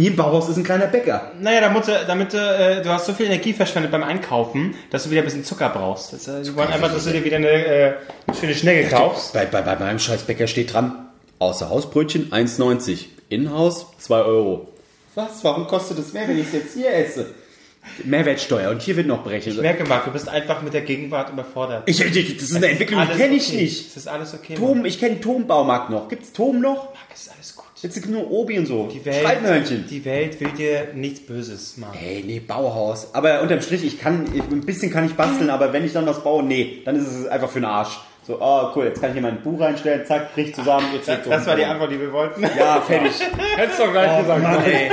[0.00, 1.32] Jedem Bauhaus ist ein kleiner Bäcker.
[1.40, 5.10] naja, damit, du- damit äh, du hast so viel Energie verschwendet beim Einkaufen, dass du
[5.10, 6.14] wieder ein bisschen Zucker brauchst.
[6.14, 7.92] Das, äh, die wollen einfach, dass du dir wieder eine, äh,
[8.26, 9.34] eine schöne Schnecke kaufst.
[9.34, 11.06] Bei, bei, bei meinem scheiß Bäcker steht dran,
[11.38, 13.08] außer Hausbrötchen 1,90.
[13.28, 14.68] Inhouse 2 Euro.
[15.14, 15.44] Was?
[15.44, 17.26] Warum kostet das mehr, wenn ich es jetzt hier esse?
[18.04, 19.56] Mehrwertsteuer und hier wird noch berechnet.
[19.56, 21.82] Ich merke, Marc, du bist einfach mit der Gegenwart überfordert.
[21.86, 23.56] Ich, ich, das ist eine Entwicklung, die kenne ich okay.
[23.56, 23.88] nicht.
[23.88, 24.54] Es ist alles okay.
[24.54, 26.08] Tom, ich kenne Tombaumarkt noch.
[26.08, 26.94] Gibt's Tom noch?
[26.94, 27.59] Marc, es ist alles gut.
[27.82, 28.88] Jetzt gibt nur Obi und so.
[28.92, 29.86] Die Welt, Streitmörnchen.
[29.88, 31.94] die Welt will dir nichts Böses, Marc.
[31.94, 33.14] Hey, nee, Bauhaus.
[33.14, 36.06] Aber unterm Strich, ich kann, ich, ein bisschen kann ich basteln, aber wenn ich dann
[36.06, 37.98] was baue, nee, dann ist es einfach für den Arsch.
[38.26, 41.18] So, oh cool, jetzt kann ich hier mein Buch reinstellen, zack, bricht zusammen, jetzt Das,
[41.26, 42.42] das war die Antwort, die wir wollten.
[42.42, 43.12] Ja, fertig.
[43.56, 44.42] Hättest du doch gleich gesagt.
[44.42, 44.90] Mann, ey.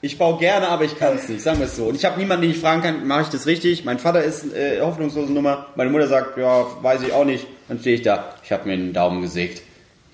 [0.00, 1.84] Ich baue gerne, aber ich kann es nicht, sagen wir es so.
[1.84, 3.84] Und ich habe niemanden, den ich fragen kann, mache ich das richtig?
[3.84, 5.66] Mein Vater ist äh, hoffnungslose Nummer.
[5.74, 7.46] Meine Mutter sagt, ja, weiß ich auch nicht.
[7.68, 8.34] Dann stehe ich da.
[8.44, 9.62] Ich habe mir den Daumen gesägt.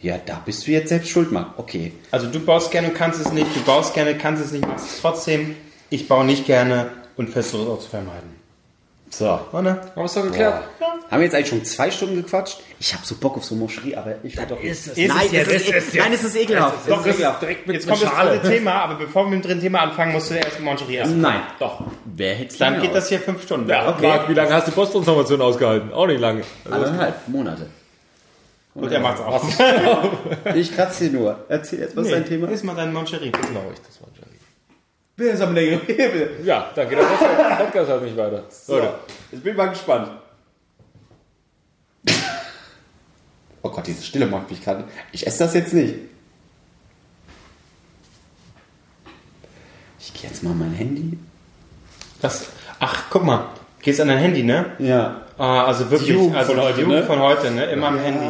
[0.01, 1.47] Ja, da bist du jetzt selbst schuld, Mann.
[1.57, 1.93] Okay.
[2.13, 4.87] Also du baust gerne und kannst es nicht, du baust gerne, kannst es nicht, machst
[4.87, 5.57] es trotzdem.
[5.91, 8.37] Ich baue nicht gerne und versuche es auch zu vermeiden.
[9.11, 9.25] So.
[9.53, 9.71] Oder?
[9.71, 10.63] Haben wir es doch geklärt?
[11.11, 12.59] Haben wir jetzt eigentlich schon zwei Stunden gequatscht?
[12.79, 14.99] Ich habe so Bock auf so Moscherie, aber ich will doch ist es.
[14.99, 16.77] Ist Nein, es jetzt, es ist ist, es nein, es ist ekelhaft.
[16.87, 17.43] Doch, Es ist das ekelhaft.
[17.43, 18.31] direkt mit Jetzt kommt das Schale.
[18.39, 21.23] dritte Thema, aber bevor wir mit dem dritten Thema anfangen, musst du erst Mancherie essen.
[21.23, 21.41] Nein.
[21.59, 21.81] Doch.
[22.05, 23.69] Wer hätte Dann geht das hier fünf Stunden.
[23.71, 24.07] Ja, Okay.
[24.07, 25.93] Marc, wie lange hast du Posttransformation ausgehalten?
[25.93, 26.43] Auch nicht lange.
[26.71, 27.67] Anderthalb Monate.
[28.81, 29.45] Und er macht's auch.
[30.55, 31.45] Ich kratze hier nur.
[31.49, 32.49] Erzähl jetzt, was ist dein Thema?
[32.49, 33.31] Ist mal dein Mancherie.
[33.31, 34.29] Glaube ich, das war Jerry.
[35.17, 36.31] Wer ist am längeren Hebel?
[36.45, 38.45] Ja, dann geht der Podcast- Podcast halt nicht weiter.
[38.49, 38.95] So, Leute,
[39.33, 40.11] jetzt bin ich mal gespannt.
[43.63, 44.85] Oh Gott, diese Stille macht mich gerade.
[45.13, 45.95] Ich esse das jetzt nicht.
[49.99, 51.19] Ich gehe jetzt mal mein Handy.
[52.23, 52.47] Das,
[52.79, 53.47] ach, guck mal.
[53.83, 54.73] Gehst an dein Handy, ne?
[54.79, 55.23] Ja.
[55.37, 56.11] Ah, also wirklich.
[56.11, 57.05] Die Jugend also von heute, Jugend ne?
[57.05, 57.65] von heute, ne?
[57.67, 58.27] Immer am Handy.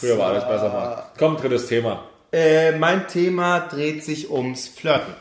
[0.00, 1.18] Früher war alles besser, Marc.
[1.18, 2.04] Komm, drittes Thema.
[2.32, 5.14] Äh, mein Thema dreht sich ums Flirten.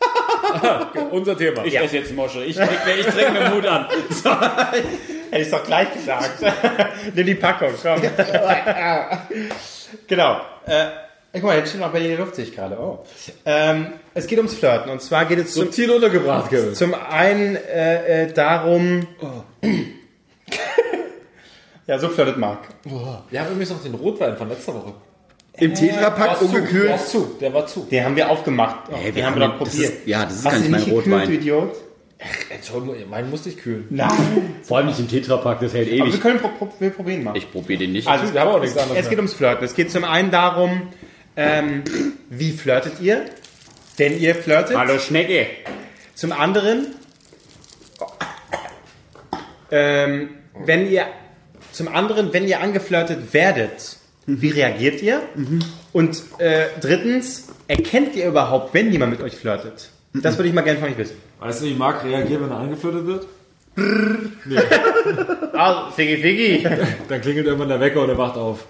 [1.10, 1.64] Unser Thema.
[1.64, 2.44] Ich esse jetzt Mosche.
[2.44, 3.86] Ich trinke mir, ich trink mir Mut an.
[5.30, 6.42] Hätte ich doch gleich gesagt.
[7.14, 8.00] Nimm die Packung, komm.
[10.06, 10.40] genau.
[10.66, 10.86] Äh,
[11.32, 12.78] guck mal, jetzt steht noch bei der Luft, sehe ich gerade.
[12.78, 13.04] Oh.
[13.46, 14.90] Ähm, es geht ums Flirten.
[14.90, 16.74] Und zwar geht es zum, Subtil untergebracht, Kevin.
[16.74, 19.06] zum einen äh, äh, darum...
[21.86, 22.68] ja, so flirtet Marc.
[23.30, 24.94] Wir haben übrigens noch den Rotwein von letzter Woche.
[25.58, 26.90] Im Tetrapack Der ungekühlt.
[26.90, 27.80] war zu, der war zu.
[27.90, 28.88] Den haben wir aufgemacht.
[28.90, 29.92] Oh, Ey, den haben wir doch das probiert.
[29.92, 31.28] ist- ja, das ist Hast gar du nicht mein nicht gekühlt, Rotwein.
[31.28, 31.76] du Idiot?
[32.50, 33.86] Entschuldigung, meinen musste ich kühlen.
[33.90, 34.54] Nein.
[34.62, 36.20] Vor allem nicht im Tetrapack, das hält Aber wir ewig.
[36.20, 37.36] können pro, pro, wir probieren mal.
[37.36, 38.06] Ich probiere den nicht.
[38.06, 39.64] Also, Wir haben auch nichts anderes Es geht ums Flirten.
[39.64, 40.88] Es geht zum einen darum,
[41.36, 41.82] ähm,
[42.30, 43.24] wie flirtet ihr?
[43.98, 44.76] Denn ihr flirtet.
[44.76, 45.48] Hallo Schnecke.
[46.14, 46.94] Zum anderen,
[49.70, 50.30] ähm,
[50.64, 51.06] wenn ihr,
[51.72, 53.96] zum anderen, wenn ihr angeflirtet werdet,
[54.26, 55.20] wie reagiert ihr?
[55.92, 59.90] Und äh, drittens, erkennt ihr überhaupt, wenn jemand mit euch flirtet?
[60.14, 61.16] Das würde ich mal gerne von euch wissen.
[61.40, 63.26] Weißt du, wie Marc reagiert, wenn er angeflirtet wird?
[65.54, 66.66] Ah, Figgi Figgi.
[67.08, 68.64] Dann klingelt irgendwann der Wecker und er wacht auf.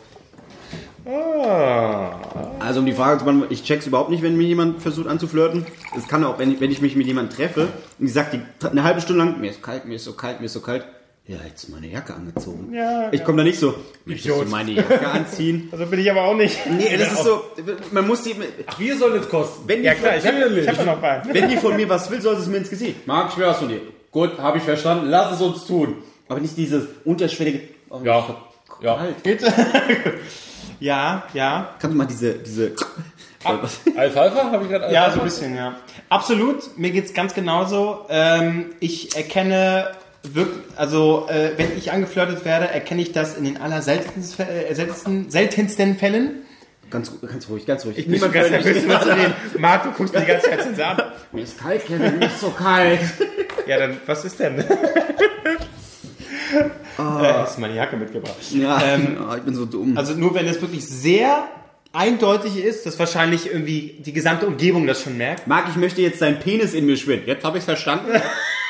[2.59, 5.65] Also um die Frage zu beantworten, ich check's überhaupt nicht, wenn mir jemand versucht anzuflirten.
[5.97, 7.69] Es kann auch, wenn ich, wenn ich mich mit jemandem treffe
[7.99, 10.41] und ich sag die, eine halbe Stunde lang, mir ist kalt, mir ist so kalt,
[10.41, 10.85] mir ist so kalt.
[11.29, 12.75] Ja, jetzt meine Jacke angezogen.
[12.75, 13.75] Ja, ich komme da nicht so,
[14.05, 14.51] möchtest du Idiot.
[14.51, 15.69] meine Jacke anziehen?
[15.71, 16.59] Also bin ich aber auch nicht.
[16.69, 17.45] Nee, das ist so,
[17.93, 18.35] man muss die,
[18.79, 19.63] Wir sollen es kosten.
[19.69, 21.33] wenn die, Ja klar, ich von, ich hab noch einen.
[21.33, 23.07] wenn die von mir was will, soll sie es mir ins Gesicht.
[23.07, 23.81] Marc, ich will was von dir.
[24.11, 26.03] Gut, habe ich verstanden, lass es uns tun.
[26.29, 28.27] Aber nicht dieses unterschwellige, oh, Ja.
[28.83, 29.07] Ja.
[29.23, 29.41] kalt.
[30.81, 31.75] Ja, ja.
[31.79, 32.73] Kannst du mal diese, diese,
[33.45, 33.79] was?
[33.97, 35.77] Alfalfa habe ich gerade Ja, so ein bisschen, ja.
[36.09, 38.07] Absolut, mir geht's ganz genauso.
[38.09, 39.93] Ähm, ich erkenne
[40.23, 45.31] wirklich, also äh, wenn ich angeflirtet werde, erkenne ich das in den allerseltensten äh, seltensten,
[45.31, 46.43] seltensten Fällen.
[46.91, 47.99] ganz, ganz ruhig, ganz ruhig.
[47.99, 49.35] Ich bin ganz nervös, mit zu reden.
[49.59, 51.03] Marc, du guckst mir die ganze Zeit so an.
[51.33, 53.01] Mir ist kalt, Kevin, mir ist so kalt.
[53.67, 54.63] Ja, dann, was ist denn?
[56.99, 58.37] Äh, hast du meine Jacke mitgebracht?
[58.51, 59.97] Ja, Ähm, oh, ich bin so dumm.
[59.97, 61.45] Also nur wenn es wirklich sehr
[61.95, 65.47] eindeutig ist, dass wahrscheinlich irgendwie die gesamte Umgebung das schon merkt.
[65.47, 67.23] Marc, ich möchte jetzt deinen Penis in mir schwimmen.
[67.27, 68.13] Jetzt habe ich verstanden.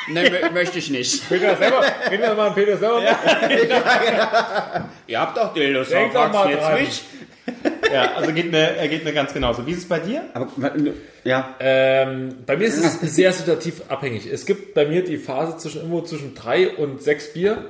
[0.09, 1.31] Nein, mö- möchte ich nicht.
[1.31, 4.89] Wir selber, reden wir mal einen Peter selber ja.
[5.07, 6.87] Ihr habt doch Dildos, Denk doch mal dran.
[7.93, 9.67] Ja, also geht mir, geht mir ganz genauso.
[9.67, 10.23] Wie ist es bei dir?
[10.35, 10.49] Aber,
[11.25, 11.55] ja.
[11.61, 14.27] ähm, Bei mir ist es sehr situativ abhängig.
[14.27, 17.67] Es gibt bei mir die Phase zwischen irgendwo zwischen drei und sechs Bier.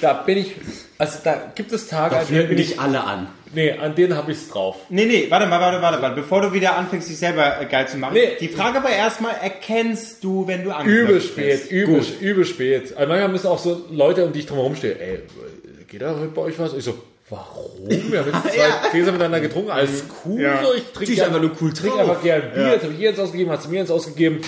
[0.00, 0.54] Da bin ich,
[0.98, 3.28] also da gibt es Tage, an denen Flirten bin ich, dich alle an.
[3.54, 4.76] nee, an denen habe ich es drauf.
[4.88, 6.16] Nee, nee, warte mal, warte, warte, warte.
[6.16, 8.14] Bevor du wieder anfängst, dich selber äh, geil zu machen.
[8.14, 8.36] Nee.
[8.40, 11.70] Die Frage war erstmal, erkennst du, wenn du Übel angeflirtet spät, bist?
[11.70, 12.96] übel, übel spät.
[12.96, 15.18] Also manchmal müssen auch so Leute, um die ich drumherum stehe, ey,
[15.88, 16.72] geht da heute bei euch was?
[16.72, 16.94] Ich so,
[17.30, 17.88] warum?
[17.88, 20.40] Wir haben jetzt zwei Gläser miteinander getrunken, alles cool.
[20.40, 20.62] Ja.
[20.62, 22.08] So, ich trinke gern- einfach nur cool trinke drauf.
[22.10, 22.68] einfach gern Bier.
[22.72, 24.40] Jetzt habe ich ihr ins ausgegeben, hat sie mir ins ausgegeben.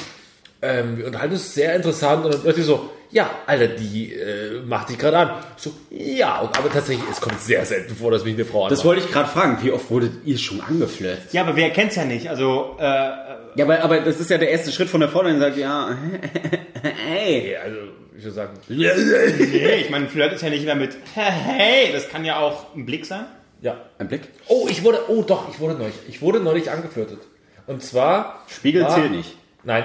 [0.65, 4.89] Ähm, wir unterhalten uns sehr interessant und dann plötzlich so, ja, Alter, die äh, macht
[4.89, 5.31] dich gerade an.
[5.57, 8.59] Ich So, ja, und, aber tatsächlich, es kommt sehr selten vor, dass mich eine Frau
[8.61, 8.73] anmacht.
[8.73, 9.59] Das wollte ich gerade fragen.
[9.61, 11.33] Wie oft wurdet ihr schon angeflirtet?
[11.33, 12.31] Ja, aber wer kennt's ja nicht?
[12.31, 15.37] Also, äh, Ja, aber, aber das ist ja der erste Schritt von der Frau, die
[15.39, 15.95] sagt, ja,
[16.83, 17.57] hey.
[17.63, 17.77] Also,
[18.23, 22.25] ich würde sagen, nee, ich meine, Flirt ist ja nicht immer mit, hey, das kann
[22.25, 23.25] ja auch ein Blick sein.
[23.61, 23.77] ja.
[23.99, 24.23] Ein Blick?
[24.47, 27.19] Oh, ich wurde, oh doch, ich wurde neulich, ich wurde neulich angeflirtet.
[27.67, 28.43] Und zwar...
[28.49, 29.37] Spiegel war- zählt nicht.
[29.65, 29.85] Nein,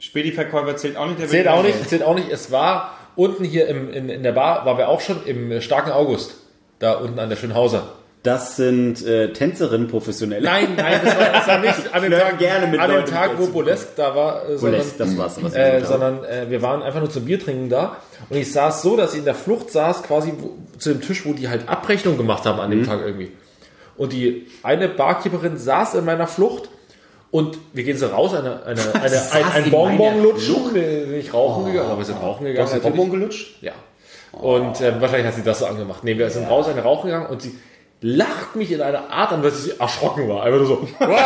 [0.00, 1.20] Späti-Verkäufer zählt auch nicht.
[1.20, 2.30] Der Zählt auch nicht, zählt auch nicht.
[2.30, 5.90] Es war unten hier im, in, in der Bar, waren wir auch schon im starken
[5.92, 6.36] August.
[6.78, 7.92] Da unten an der Schönhauser.
[8.22, 10.44] Das sind äh, Tänzerinnen professionelle.
[10.44, 13.10] Nein, nein, das war, das war nicht an dem Tag, gerne mit an dem Leuten,
[13.10, 16.60] Tag wo Bolesk da war, äh, sondern, Burlesque, das war's, was äh, sondern äh, wir
[16.60, 17.96] waren einfach nur zum Bier trinken da.
[18.28, 21.24] Und ich saß so, dass ich in der Flucht saß, quasi wo, zu dem Tisch,
[21.24, 22.60] wo die halt Abrechnung gemacht haben Mhm.
[22.60, 23.32] an dem Tag irgendwie.
[23.96, 26.68] Und die eine Barkeeperin saß in meiner Flucht
[27.30, 31.12] und wir gehen so raus, eine, eine, eine, ein, ein in Bonbon lutschen, wir sind
[31.12, 32.68] nicht rauchen gegangen, aber wir sind rauchen gegangen.
[32.68, 32.80] Hast du.
[32.80, 33.62] Bonbon gelutscht?
[33.62, 33.72] Ja.
[34.32, 36.04] Und äh, wahrscheinlich hat sie das so angemacht.
[36.04, 37.58] Nee, wir sind raus, eine rauchen gegangen und sie
[38.00, 40.42] lacht mich in einer Art an, dass sie erschrocken war.
[40.42, 41.18] Einfach nur so, "Wow,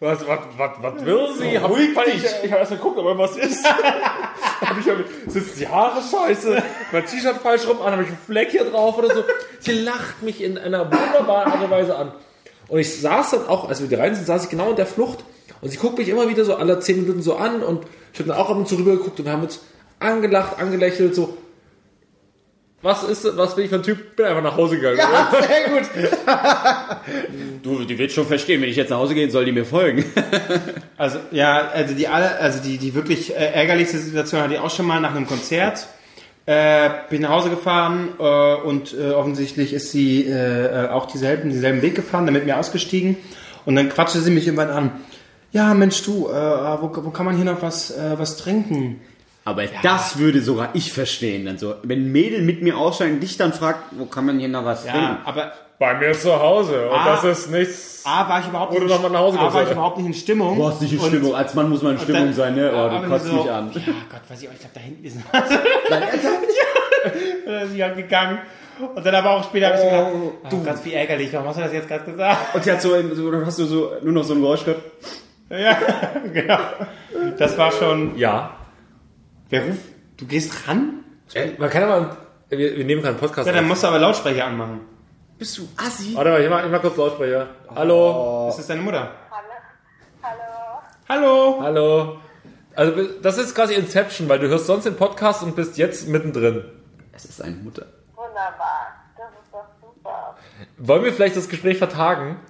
[0.00, 1.58] was, was, was, was will sie?
[1.60, 3.64] Hab ich ich, ich habe erst mal geguckt, aber was ist.
[3.64, 4.86] hab ich,
[5.30, 6.62] sitzen die Haare scheiße,
[6.92, 9.24] mein T-Shirt falsch rum an, habe ich einen Fleck hier drauf oder so.
[9.58, 12.12] Sie lacht mich in einer wunderbaren Art und Weise an.
[12.68, 15.24] Und ich saß dann auch, als wir rein sind, saß ich genau in der Flucht
[15.60, 18.30] und sie guckt mich immer wieder so alle zehn Minuten so an und ich habe
[18.30, 19.60] dann auch ab und zu rüber geguckt und wir haben uns
[19.98, 21.36] angelacht, angelächelt, so,
[22.82, 24.16] was ist, was bin ich für ein Typ?
[24.16, 24.98] Bin einfach nach Hause gegangen.
[24.98, 25.42] oder?
[25.46, 25.90] Sehr gut.
[27.62, 30.04] du, die wird schon verstehen, wenn ich jetzt nach Hause gehen soll, die mir folgen.
[30.96, 34.68] Also ja, also die alle, also die, die wirklich äh, ärgerlichste Situation hatte ich auch
[34.68, 35.86] schon mal nach einem Konzert.
[36.44, 41.48] Äh, bin nach Hause gefahren äh, und äh, offensichtlich ist sie äh, äh, auch dieselben,
[41.48, 43.16] dieselben Weg gefahren, dann mit mir ausgestiegen
[43.64, 44.90] und dann quatschte sie mich irgendwann an.
[45.52, 49.00] Ja, Mensch, du, äh, wo, wo kann man hier noch was, äh, was trinken?
[49.50, 51.44] Aber das würde sogar ich verstehen.
[51.46, 54.38] Dann so, wenn ein Mädel mit mir aussteigt und dich dann fragt, wo kann man
[54.38, 55.16] hier noch was Ja, trinken?
[55.24, 56.90] aber Bei mir zu Hause.
[56.90, 57.06] Und Ah.
[57.16, 58.02] das ist nichts.
[58.04, 60.06] A war ich überhaupt Oder nicht, noch mal nach Hause A war ich überhaupt nicht
[60.08, 60.56] in Stimmung.
[60.56, 61.34] Du hast nicht in Stimmung.
[61.34, 62.70] Als Mann muss man in Stimmung dann- sein, ne?
[62.74, 63.70] Oh, du kotzt so, mich an.
[63.74, 65.48] Ja, Gott, weiß ich auch, ich glaube, da hinten ist was.
[67.46, 68.38] dann ist sie halt gegangen.
[68.94, 70.12] Und dann aber auch später habe ich so gedacht,
[70.52, 72.54] oh, Gott, wie ärgerlich, warum hast du das jetzt gerade gesagt?
[72.54, 74.82] Und sie hat so, so, dann hast du so nur noch so ein Geräusch gehört.
[75.50, 75.76] ja,
[76.32, 76.58] genau.
[77.38, 78.56] Das war schon, Ja.
[79.50, 79.82] Wer ruft,
[80.16, 81.04] du gehst ran?
[81.34, 82.16] Äh, man kann ja mal.
[82.48, 83.68] Wir, wir nehmen keinen Podcast Ja, dann auf.
[83.68, 84.80] musst du aber Lautsprecher anmachen.
[85.38, 86.14] Bist du Assi?
[86.16, 87.48] Warte mal, ich mach, ich mach kurz Lautsprecher.
[87.74, 88.48] Hallo.
[88.48, 89.12] Ist das deine Mutter?
[90.28, 90.82] Hallo.
[91.08, 91.58] Hallo.
[91.62, 92.18] Hallo.
[92.74, 96.64] Also, das ist quasi Inception, weil du hörst sonst den Podcast und bist jetzt mittendrin.
[97.12, 97.86] Es ist eine Mutter.
[98.14, 98.94] Wunderbar.
[99.16, 100.36] Das ist doch super.
[100.78, 102.40] Wollen wir vielleicht das Gespräch vertagen?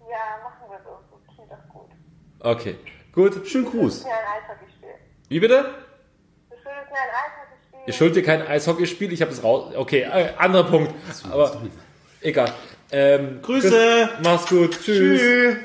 [0.00, 0.98] Ja, machen wir so.
[1.10, 1.90] Das klingt doch gut.
[2.40, 2.76] Okay.
[3.12, 3.46] Gut.
[3.48, 4.04] Schönen Gruß.
[4.04, 4.88] Wir ein Eishockeyspiel.
[5.28, 5.64] Wie bitte?
[6.96, 7.82] Du schuldest mir ein Eishockeyspiel.
[7.88, 9.72] Ich schuld dir kein Eishockeyspiel, ich habe es raus.
[9.76, 10.92] Okay, äh, anderer Punkt.
[11.30, 11.60] Aber
[12.20, 12.50] egal.
[12.90, 14.08] Ähm, Grüße.
[14.22, 14.72] Mach's gut.
[14.82, 15.20] Tschüss.
[15.20, 15.56] Tschüss.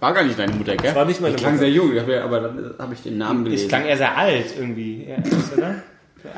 [0.00, 0.94] War gar nicht deine Mutter, gell?
[0.94, 1.64] War nicht meine Die klang Mutter.
[1.64, 3.68] sehr jung, ich hab ja- aber dann habe ich den Namen Es gelesen.
[3.68, 5.08] klang eher sehr alt irgendwie.
[5.08, 5.16] Ja,
[5.56, 5.74] oder?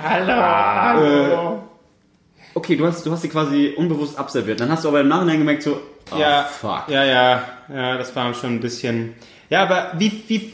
[0.02, 0.32] Hallo.
[0.32, 1.62] hallo.
[2.54, 4.60] Okay, du hast, du hast sie quasi unbewusst abserviert.
[4.60, 5.78] Dann hast du aber im Nachhinein gemerkt, so,
[6.10, 6.84] oh, ja, fuck.
[6.88, 7.42] ja, ja,
[7.72, 9.14] ja, das war schon ein bisschen.
[9.50, 10.52] Ja, aber wie, wie äh,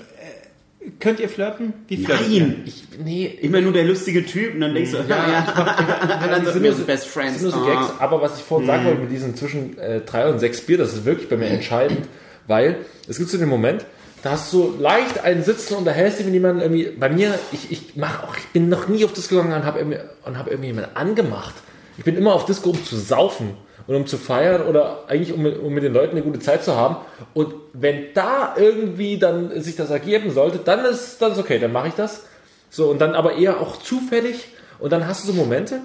[1.01, 1.73] könnt ihr flirten?
[1.89, 2.41] Wie flirtet ihr?
[2.43, 2.63] Nein!
[2.67, 6.51] Ich, nee, Immer nur der lustige Typ und dann denkst du, ja, ja, dann die
[6.51, 7.41] sind wir so Best Friends.
[7.41, 7.75] sind nur so Ah.
[7.75, 7.93] Gags.
[8.01, 10.93] Aber was ich vorhin sagen wollte mit diesen zwischen äh, drei und sechs Bier, das
[10.95, 12.07] ist wirklich bei mir entscheidend,
[12.47, 12.77] weil
[13.09, 13.85] es gibt so den Moment,
[14.23, 16.97] da hast du so leicht einen Sitzen und unterhältst dich mit jemandem irgendwie.
[16.99, 19.79] Bei mir, ich, ich mach auch, ich bin noch nie auf Disco gegangen und habe
[19.79, 21.55] irgendwie, und hab irgendwie jemanden angemacht.
[21.99, 23.51] Ich bin immer auf Disco, um zu saufen
[23.87, 26.65] und um zu feiern oder eigentlich um, mit- um mit den Leuten eine gute Zeit
[26.65, 26.97] zu haben.
[27.35, 31.73] Und wenn da irgendwie dann sich das ergeben sollte, dann ist dann ist okay, dann
[31.73, 32.25] mache ich das.
[32.71, 34.49] So, und dann aber eher auch zufällig.
[34.79, 35.81] Und dann hast du so Momente,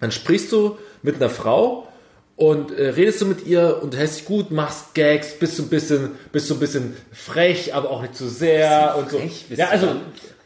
[0.00, 1.88] dann sprichst du mit einer Frau
[2.36, 5.68] und äh, redest du mit ihr und hältst dich gut, machst Gags, bist du ein
[5.68, 9.18] bisschen, bist du ein bisschen frech, aber auch nicht zu sehr und so.
[9.18, 9.88] frech Ja, also.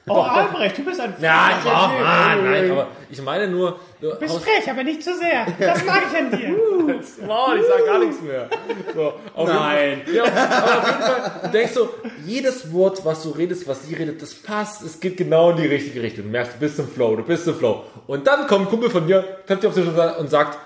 [0.09, 1.69] Oh, Albrecht, du bist ein Nein, oh.
[1.69, 3.79] Mann, nein, aber ich meine nur.
[4.01, 5.47] Du bist aus- frech, aber nicht zu sehr.
[5.59, 6.57] Das mag ich an dir.
[7.27, 8.49] Wow, ich sag gar nichts mehr.
[8.95, 10.01] So, auf Nein.
[10.07, 11.89] Jeden Fall, ja, aber auf jeden Fall, du denkst so,
[12.25, 15.67] jedes Wort, was du redest, was sie redet, das passt, es geht genau in die
[15.67, 16.25] richtige Richtung.
[16.25, 17.85] Du merkst, du bist im Flow, du bist im Flow.
[18.07, 20.59] Und dann kommt ein Kumpel von mir, klappt dir auf den Schulter und sagt,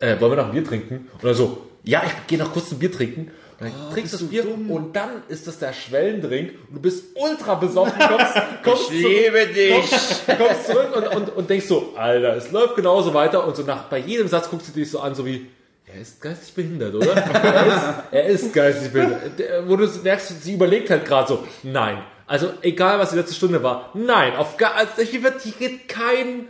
[0.00, 1.08] äh, wollen wir noch ein Bier trinken?
[1.14, 3.30] Und dann so, ja, ich gehe noch kurz ein Bier trinken.
[3.60, 7.56] Dann trinkst du das Bier und dann ist das der Schwellendrink und du bist ultra
[7.56, 8.34] besoffen, kommst,
[8.64, 9.74] kommst, zurück, liebe dich.
[9.74, 13.62] kommst, kommst zurück und, und, und denkst so, Alter, es läuft genauso weiter und so
[13.62, 15.46] nach, bei jedem Satz guckst du dich so an, so wie,
[15.86, 17.12] er ist geistig behindert, oder?
[17.14, 19.38] er, ist, er ist geistig behindert.
[19.38, 21.98] Der- Wo du merkst, sie überlegt halt gerade so, nein.
[22.26, 25.88] Also egal, was die letzte Stunde war, nein, auf gar, also hier wird, hier geht
[25.88, 26.46] kein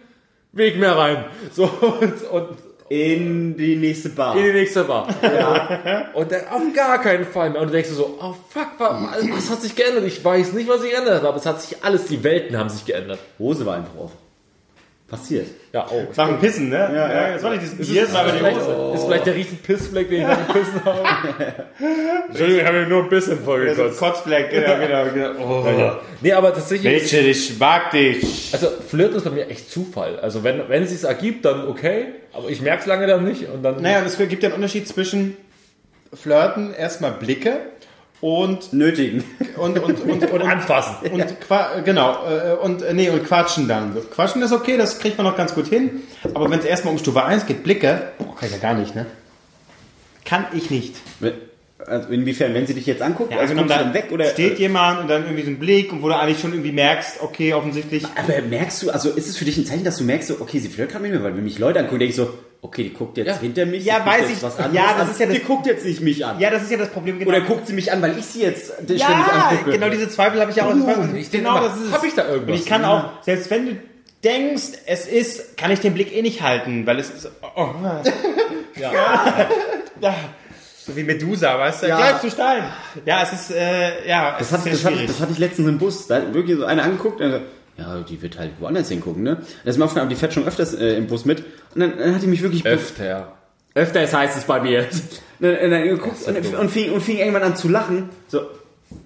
[0.52, 1.24] Weg mehr rein.
[1.52, 1.64] So,
[2.00, 2.48] und, und
[2.90, 4.36] In die nächste Bar.
[4.36, 5.06] in die nächste Bar.
[5.22, 6.08] Ja.
[6.12, 7.60] Und dann auf gar keinen Fall mehr.
[7.60, 10.04] Und du denkst so, oh fuck, was, was hat sich geändert?
[10.06, 12.68] Ich weiß nicht, was sich geändert hat, aber es hat sich alles, die Welten haben
[12.68, 13.20] sich geändert.
[13.38, 14.10] Hose war einfach auf.
[15.10, 15.48] Passiert.
[15.72, 16.06] Ja, oh.
[16.14, 16.76] War ein Pissen, ne?
[16.76, 17.32] Ja, ja.
[17.32, 18.94] Das war nicht dieses Ist, Bier, war aber die vielleicht, Hose.
[18.94, 21.02] ist vielleicht der riesen Pissfleck, den ich nach dem Pissen habe.
[22.28, 23.98] Entschuldigung, ich habe mir nur ein bisschen vollgekotzt.
[23.98, 25.04] Kotzfleck, genau, genau.
[25.12, 25.40] genau.
[25.40, 26.00] Oh.
[26.20, 28.50] Nee, aber tatsächlich, Mädchen, ich mag dich.
[28.52, 30.20] also Flirten ist bei mir echt Zufall.
[30.20, 33.48] Also wenn, wenn es sich ergibt, dann okay, aber ich merke es lange dann nicht
[33.48, 33.82] und dann...
[33.82, 35.36] Naja, und es gibt ja einen Unterschied zwischen
[36.14, 37.56] Flirten, erstmal Blicke
[38.20, 39.24] und Nötigen.
[39.56, 41.10] und und und, und anfassen.
[41.10, 43.96] und qua genau äh, und äh, nee und quatschen dann.
[44.10, 46.02] Quatschen ist okay, das kriegt man noch ganz gut hin.
[46.34, 48.94] Aber wenn es erstmal um Stufe 1 geht, Blicke, boah, kann ich ja gar nicht,
[48.94, 49.06] ne?
[50.24, 50.96] Kann ich nicht.
[51.86, 54.24] Also inwiefern, wenn sie dich jetzt anguckt, also angenommen, kommst du dann weg oder?
[54.26, 57.20] steht jemand und dann irgendwie so ein Blick und wo du eigentlich schon irgendwie merkst,
[57.22, 58.04] okay, offensichtlich.
[58.16, 60.58] aber merkst du, also ist es für dich ein Zeichen, dass du merkst, so, okay,
[60.58, 62.32] sie flirtet gerade mit mir, weil wenn mich Leute angucken, denke ich so,
[62.62, 63.38] okay, die guckt jetzt Ja.
[63.40, 63.84] hinter mich.
[63.84, 64.42] Ja, weiß ich.
[64.42, 65.10] Was Ja, das an.
[65.12, 66.38] ist ja das- Die guckt jetzt nicht mich an.
[66.38, 67.30] Ja, das ist ja das Problem genau.
[67.30, 69.70] Oder guckt sie mich an, weil ich sie jetzt ständig ja, angucke.
[69.72, 70.74] genau diese Zweifel habe ich ja auch.
[70.74, 71.92] Uh, ich genau, immer, das ist es.
[71.92, 72.48] hab ich da irgendwas?
[72.54, 73.76] Und ich kann auch, selbst wenn du
[74.22, 77.30] denkst, es ist, kann ich den Blick eh nicht halten, weil es ist.
[77.56, 77.68] Oh,
[78.78, 78.92] ja.
[78.92, 80.14] ja.
[80.90, 81.86] So wie Medusa, weißt du?
[81.88, 81.96] Ja.
[81.96, 82.64] Gleich zu Stein.
[83.04, 85.06] Ja, es ist, äh, ja, es Das, hat, ist sehr das, hatte, schwierig.
[85.08, 86.06] das hatte ich letztens im Bus.
[86.08, 87.40] Da hat wirklich so einer angeguckt und
[87.76, 89.36] ja, die wird halt woanders hingucken, ne?
[89.64, 91.44] Das ist mir aufgefallen, aber die fährt schon öfters äh, im Bus mit.
[91.74, 93.32] Und dann, dann hat die mich wirklich Öfter.
[93.74, 94.86] Öfters heißt es bei mir.
[95.40, 98.10] Und dann, dann geguckt und, und, fing, und fing irgendwann an zu lachen.
[98.28, 98.42] So,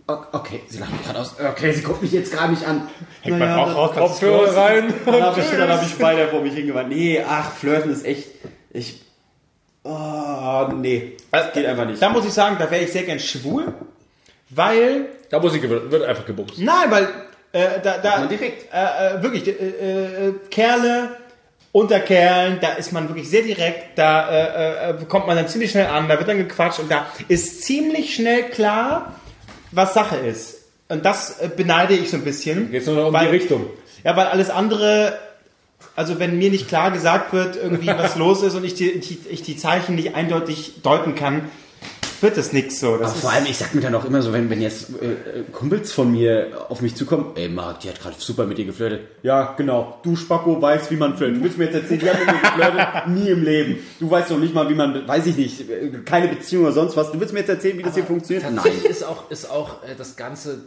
[0.09, 1.37] okay, sie lacht mich gerade aus.
[1.39, 2.89] Okay, sie guckt mich jetzt gerade nicht an.
[3.21, 4.93] Hängt man auch ist Kopfhörer rein.
[5.07, 6.89] Dann habe ich, hab ich weiter vor mich hingewandt.
[6.89, 8.31] Nee, ach, Flirten ist echt.
[8.73, 9.04] Ich.
[9.85, 11.13] Oh, nee.
[11.31, 12.01] Das geht einfach nicht.
[12.01, 13.73] Da muss ich sagen, da wäre ich sehr gern schwul,
[14.51, 16.59] weil Da muss ich wird einfach gebumst.
[16.59, 17.09] Nein, weil
[17.53, 18.73] äh, da, da direkt.
[18.73, 21.11] Äh, äh, wirklich äh, äh, Kerle
[21.73, 25.73] unter Kerlen, da ist man wirklich sehr direkt, da äh, äh, kommt man dann ziemlich
[25.73, 29.15] schnell an, da wird dann gequatscht und da ist ziemlich schnell klar,
[29.73, 30.67] was Sache ist.
[30.89, 32.71] Und das beneide ich so ein bisschen.
[32.71, 33.67] Geht's nur noch um weil, die Richtung.
[34.05, 35.19] Ja, weil alles andere,
[35.97, 39.31] also wenn mir nicht klar gesagt wird, irgendwie was los ist und ich die, ich,
[39.31, 41.43] ich die Zeichen nicht eindeutig deuten kann,
[42.21, 42.97] wird das nix so.
[42.97, 45.93] Das vor allem, ich sag mir dann auch immer so, wenn, wenn jetzt äh, Kumpels
[45.93, 49.03] von mir auf mich zukommen, ey Marc, die hat gerade super mit dir geflirtet.
[49.23, 49.99] Ja, genau.
[50.03, 51.39] Du Spacko weißt, wie man flirtet.
[51.39, 53.09] Du willst mir jetzt erzählen, die hat mit mir geflirtet?
[53.09, 53.79] Nie im Leben.
[54.01, 56.97] Du weißt doch nicht mal, wie man, weiß ich nicht, äh, keine Beziehung oder sonst
[56.97, 57.13] was.
[57.13, 58.51] Du willst mir jetzt erzählen, wie das hier funktioniert?
[58.51, 58.65] Nein.
[58.89, 60.61] Ist auch, ist auch äh, das ganze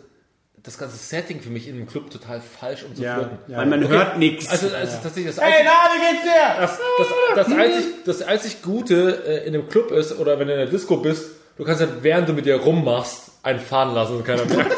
[0.67, 3.37] das ganze Setting für mich in einem Club total falsch, um zu flirten.
[3.47, 4.49] Weil man hört nichts.
[4.49, 6.61] Also, also tatsächlich das Hey, einzig, na, wie geht's dir?
[6.61, 10.53] das, das, das, einzig, das einzig Gute äh, in einem Club ist, oder wenn du
[10.53, 14.17] in der Disco bist, du kannst halt, während du mit dir rummachst, einen fahren lassen
[14.17, 14.75] und keiner merkt.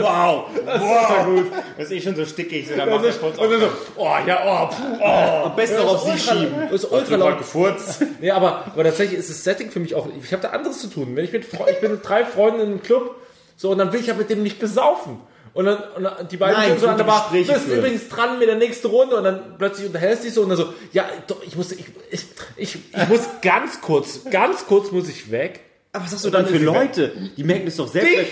[0.00, 1.24] wow, wow.
[1.24, 1.46] gut.
[1.78, 2.68] Das ist eh schon so stickig.
[2.68, 3.42] So, dann macht Furz auch.
[3.44, 5.46] Und dann so, oh ja, oh, puh, oh.
[5.46, 6.54] Am besten noch auf sie schieben.
[6.70, 7.38] Das ist ultra laut.
[7.38, 8.04] gefurzt.
[8.20, 10.88] Nee, aber, aber tatsächlich ist das Setting für mich auch, ich habe da anderes zu
[10.88, 11.16] tun.
[11.16, 13.14] Wenn ich mit, ich bin mit drei Freunden in einem Club,
[13.60, 15.20] so, und dann will ich ja mit dem nicht besaufen.
[15.52, 17.78] Und dann, und dann die beiden Nein, so an der Bar, du bist führen.
[17.78, 20.56] übrigens dran mit der nächsten Runde und dann plötzlich unterhältst du dich so und dann
[20.56, 22.24] so, ja, doch, ich muss, ich, ich,
[22.56, 25.60] ich, ich muss ganz kurz, ganz kurz muss ich weg.
[25.92, 27.12] Aber was hast du dann für Leute?
[27.36, 28.08] Die merken das doch selbst.
[28.10, 28.28] Dich?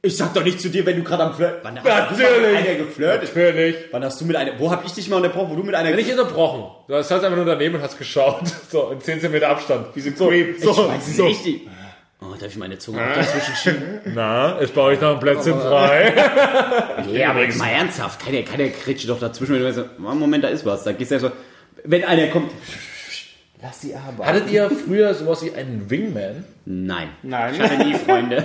[0.00, 1.58] Ich sag doch nicht zu dir, wenn du gerade am Flirt.
[1.64, 1.90] Wann hast du
[2.22, 2.52] Natürlich.
[2.52, 3.34] mit einer geflirtet?
[3.34, 3.76] Natürlich.
[3.90, 4.60] Wann hast du mit einer.
[4.60, 6.70] Wo hab ich dich mal unterbrochen, wo du mit einer Wenn ich unterbrochen.
[6.86, 8.42] Du hast halt einfach nur daneben und hast geschaut.
[8.70, 9.86] So, in 10 cm Abstand.
[9.94, 11.24] Wie so, so, Ich weiß so.
[11.24, 11.62] nicht.
[12.38, 14.00] Darf ich meine Zunge auch dazwischen schieben?
[14.14, 16.12] Na, jetzt baue ich noch ein Plätzchen frei.
[17.12, 18.24] Ja, aber jetzt mal ernsthaft.
[18.24, 20.84] Keiner, keiner kritscht doch dazwischen, wenn du weißt, Moment, da ist was.
[20.84, 21.30] Da gehst du ja so.
[21.84, 22.50] Wenn einer kommt.
[23.62, 24.24] Lass sie arbeiten.
[24.24, 26.44] Hattet ihr früher sowas wie einen Wingman?
[26.64, 27.08] Nein.
[27.22, 27.54] Nein.
[27.54, 28.44] Ich hatte nie Freunde.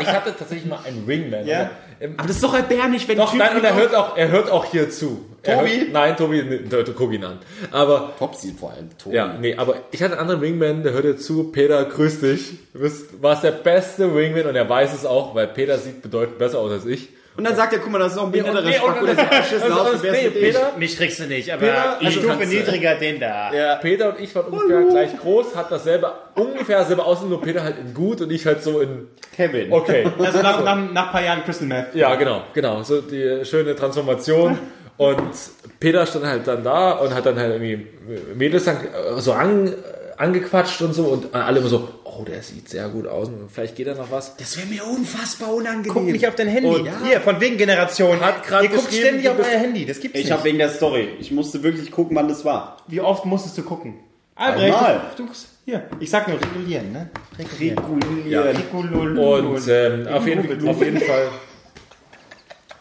[0.00, 1.46] Ich hatte tatsächlich mal einen Wingman.
[1.46, 1.62] Ja.
[1.62, 1.70] Aber,
[2.00, 4.16] ähm, Aber das ist doch erbärmlich, wenn Doch, ein Typ nein, und er hört auch,
[4.16, 5.24] er hört auch hier zu.
[5.46, 5.80] Tobi?
[5.80, 7.38] Hört, nein, Tobi, der guck ihn an.
[7.70, 8.90] Aber, Topsy vor allem.
[8.98, 9.16] Tobi.
[9.16, 11.50] ja, nee, aber ich hatte einen anderen Wingman, der hört dir zu.
[11.52, 12.52] Peter, grüß dich.
[12.72, 16.38] Du bist, warst der beste Wingman und er weiß es auch, weil Peter sieht bedeutend
[16.38, 17.08] besser aus als ich.
[17.36, 19.16] Und dann sagt er, guck mal, das ist noch ein behinderterer nee, und- Spacko, der
[19.16, 20.34] sieht beschissen also, aus, also, nee, ich?
[20.34, 23.52] Peter, Mich kriegst du nicht, aber Peter, die also Stufe niedriger den da.
[23.52, 23.74] Ja.
[23.76, 27.76] Peter und ich waren ungefähr gleich groß, hatten dasselbe, ungefähr dasselbe Aussehen, nur Peter halt
[27.78, 29.70] in gut und ich halt so in Kevin.
[29.70, 30.08] okay.
[30.18, 31.94] Also nach, nach, nach ein paar Jahren Crystal Meth.
[31.94, 32.82] Ja, genau, genau.
[32.82, 34.58] So die schöne Transformation.
[34.96, 35.20] Und
[35.80, 37.86] Peter stand halt dann da und hat dann halt irgendwie
[38.34, 39.72] Mädels dann äh, so an,
[40.16, 43.76] angequatscht und so und alle immer so, oh, der sieht sehr gut aus und vielleicht
[43.76, 44.36] geht da noch was.
[44.36, 45.92] Das wäre mir unfassbar unangenehm.
[45.92, 46.68] Guck nicht auf dein Handy.
[46.68, 48.20] Und- Hier, von wegen Generation.
[48.20, 49.84] Hat Ihr guckt ständig auf euer Handy.
[49.84, 50.32] Das gibt's Ich nicht.
[50.32, 51.10] habe wegen der Story.
[51.20, 52.78] Ich musste wirklich gucken, wann das war.
[52.88, 53.94] Wie oft musstest du gucken?
[54.34, 55.00] Albrecht, Einmal.
[55.16, 55.26] du,
[55.64, 55.82] hier.
[55.98, 57.08] Ich sag nur regulieren, ne?
[57.38, 57.78] Regulieren.
[58.28, 58.42] Ja.
[58.42, 59.18] Regulieren.
[59.18, 61.28] Und ähm, auf, jeden, auf jeden Fall.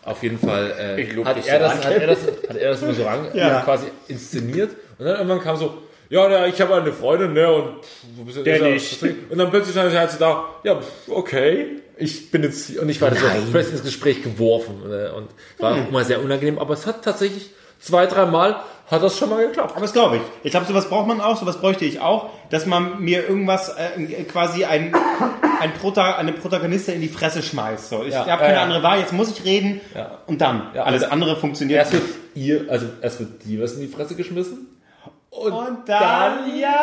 [0.06, 2.20] Auf jeden Fall äh, hat, er so das, hat, er das,
[2.50, 3.62] hat er das immer so an, Ja.
[3.62, 4.72] quasi inszeniert.
[5.00, 5.80] Und dann irgendwann kam so,
[6.10, 7.78] ja, na, ich habe eine Freundin, ne, und
[8.16, 9.32] du bist Der ist er- nicht.
[9.32, 10.80] Und dann plötzlich stand ich halt so da, ja,
[11.10, 12.82] okay, ich bin jetzt hier.
[12.84, 14.88] Und ich war so plötzlich ins Gespräch geworfen.
[14.88, 17.50] Ne, und war auch mal sehr unangenehm, aber es hat tatsächlich
[17.80, 18.58] zwei, dreimal
[18.90, 19.72] hat das schon mal geklappt.
[19.72, 20.22] Aber das glaube ich.
[20.44, 24.24] Ich glaube, sowas braucht man auch, sowas bräuchte ich auch, dass man mir irgendwas, äh,
[24.26, 24.94] quasi ein,
[25.60, 27.90] ein Prota, eine Protagonistin in die Fresse schmeißt.
[27.90, 28.04] So.
[28.04, 28.20] Ich Ja.
[28.28, 28.62] habe keine Ja, ja.
[28.64, 30.20] andere Wahl, jetzt muss ich reden Ja.
[30.28, 30.70] und dann.
[30.76, 32.04] Ja, Alles also- andere funktioniert Erst wird
[32.36, 34.68] ihr, also erst wird dir was in die Fresse geschmissen.
[35.32, 36.74] Und, Und dann, ja.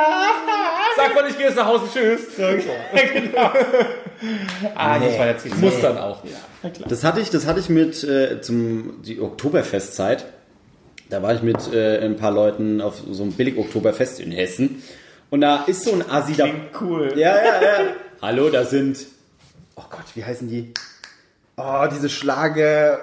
[0.94, 2.20] Sag mal, ich gehe jetzt nach Hause, tschüss.
[2.36, 3.50] genau.
[4.74, 6.18] Ah, das war jetzt nicht Muss dann auch.
[6.86, 10.26] Das hatte ich, das hatte ich mit äh, zum die Oktoberfestzeit.
[11.12, 14.82] Da war ich mit äh, ein paar Leuten auf so einem Billig-Oktoberfest in Hessen.
[15.28, 16.46] Und da ist so ein Asi da.
[16.80, 17.12] cool.
[17.16, 17.94] Ja, ja, ja.
[18.22, 18.96] Hallo, da sind.
[19.76, 20.72] Oh Gott, wie heißen die?
[21.58, 22.98] Oh, diese Schlage.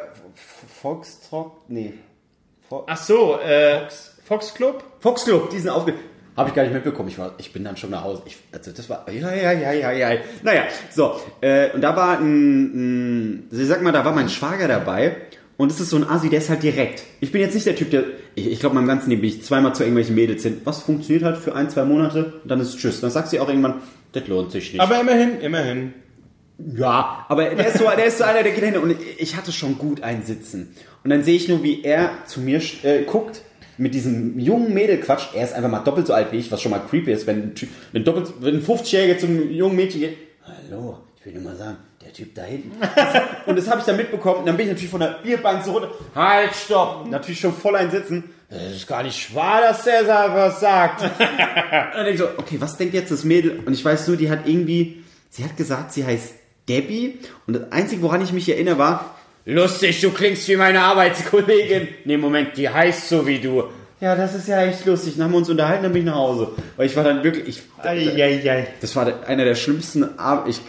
[0.81, 1.51] Foxtrot?
[1.67, 1.93] Nee.
[2.87, 3.81] Ach so, äh,
[4.25, 4.83] Fox Club?
[5.01, 5.93] Foxclub, die sind aufge.
[6.35, 7.09] Habe ich gar nicht mitbekommen.
[7.09, 8.23] Ich, war, ich bin dann schon nach Hause.
[8.25, 9.07] Ich, also das war.
[9.11, 10.19] Ja, ja, ja, ja, ja.
[10.41, 11.19] Naja, so.
[11.41, 13.49] Äh, und da war ein, ein.
[13.51, 15.15] Ich sag mal, da war mein Schwager dabei.
[15.59, 17.03] Und es ist so ein Asi, der ist halt direkt.
[17.19, 18.05] Ich bin jetzt nicht der Typ, der.
[18.33, 20.61] Ich, ich glaube, meinem ganzen Leben bin ich zweimal zu irgendwelchen Mädels hin.
[20.63, 23.01] Was funktioniert halt für ein, zwei Monate und dann ist Tschüss.
[23.01, 23.81] Dann sagst du auch irgendwann,
[24.13, 24.81] das lohnt sich nicht.
[24.81, 25.93] Aber immerhin, immerhin.
[26.77, 29.51] Ja, aber der ist so, der ist so einer, der geht hin und ich hatte
[29.51, 30.73] schon gut ein Sitzen.
[31.03, 33.41] Und dann sehe ich nur, wie er zu mir äh, guckt,
[33.77, 35.35] mit diesem jungen Mädel quatscht.
[35.35, 37.43] Er ist einfach mal doppelt so alt wie ich, was schon mal creepy ist, wenn
[37.43, 40.17] ein, Typ, wenn doppelt, wenn ein 50-Jähriger zum jungen Mädchen geht.
[40.41, 41.75] Hallo, ich will nur mal sagen,
[42.09, 42.71] der Typ da hinten.
[43.45, 44.39] und das habe ich dann mitbekommen.
[44.39, 45.89] Und dann bin ich natürlich von der Bierbank so runter.
[46.15, 47.07] Halt, stopp!
[47.09, 48.23] Natürlich schon voll ein Sitzen.
[48.49, 51.01] Das ist gar nicht wahr, dass der da was sagt.
[51.03, 53.61] Und dann denke ich so, okay, was denkt jetzt das Mädel?
[53.63, 56.33] Und ich weiß nur, die hat irgendwie, sie hat gesagt, sie heißt
[56.67, 57.19] Debbie.
[57.45, 59.15] Und das Einzige, woran ich mich erinnere, war,
[59.45, 61.89] lustig, du klingst wie meine Arbeitskollegin.
[62.05, 63.65] Nee, Moment, die heißt so wie du.
[64.01, 65.15] Ja, das ist ja echt lustig.
[65.17, 66.53] Dann haben wir uns unterhalten, dann bin ich nach Hause.
[66.75, 68.67] Weil ich war dann wirklich, ich, Eieiei.
[68.81, 70.61] das war einer der schlimmsten Ab ich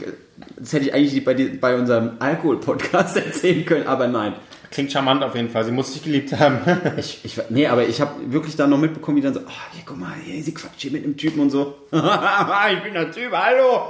[0.57, 4.35] Das hätte ich eigentlich bei, bei unserem Alkohol-Podcast erzählen können, aber nein.
[4.71, 5.65] Klingt charmant auf jeden Fall.
[5.65, 6.61] Sie muss dich geliebt haben.
[6.97, 9.83] Ich, ich, nee, aber ich habe wirklich dann noch mitbekommen, wie dann so, oh, hier,
[9.85, 11.75] guck mal, hier, sie quatscht hier mit einem Typen und so.
[11.91, 13.89] ich bin der Typ, hallo.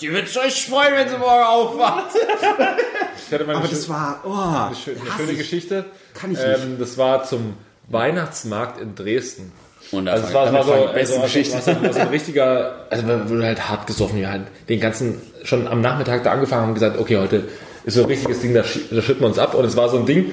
[0.00, 2.06] Die wird euch freuen, wenn sie morgen aufwacht.
[2.16, 5.38] Ich hatte mal Aber eine, das war, oh, eine, schö- eine schöne ich.
[5.38, 5.84] Geschichte.
[6.14, 7.54] Kann ich ähm, Das war zum
[7.88, 9.52] Weihnachtsmarkt in Dresden.
[9.92, 13.44] Und Also es war, war so, also, also, also, also ein richtiger, also wir wurden
[13.44, 14.18] halt hart gesoffen.
[14.18, 17.44] Wir halt den ganzen, schon am Nachmittag da angefangen haben und gesagt, okay, heute
[17.84, 19.54] ist so ein richtiges Ding, da, da schütten wir uns ab.
[19.54, 20.30] Und es war so ein Ding,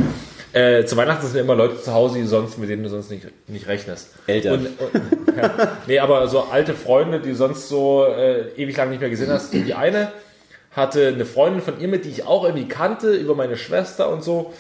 [0.54, 3.28] äh, zu Weihnachten sind immer Leute zu Hause, die sonst, mit denen du sonst nicht,
[3.48, 4.10] nicht rechnest.
[4.26, 4.68] Eltern.
[4.68, 9.02] Und, und, ja, nee, aber so alte Freunde, die sonst so äh, ewig lang nicht
[9.02, 9.54] mehr gesehen hast.
[9.54, 10.12] Die eine
[10.72, 14.24] hatte eine Freundin von ihr mit, die ich auch irgendwie kannte, über meine Schwester und
[14.24, 14.54] so.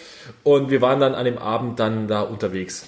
[0.43, 2.85] Und wir waren dann an dem Abend dann da unterwegs.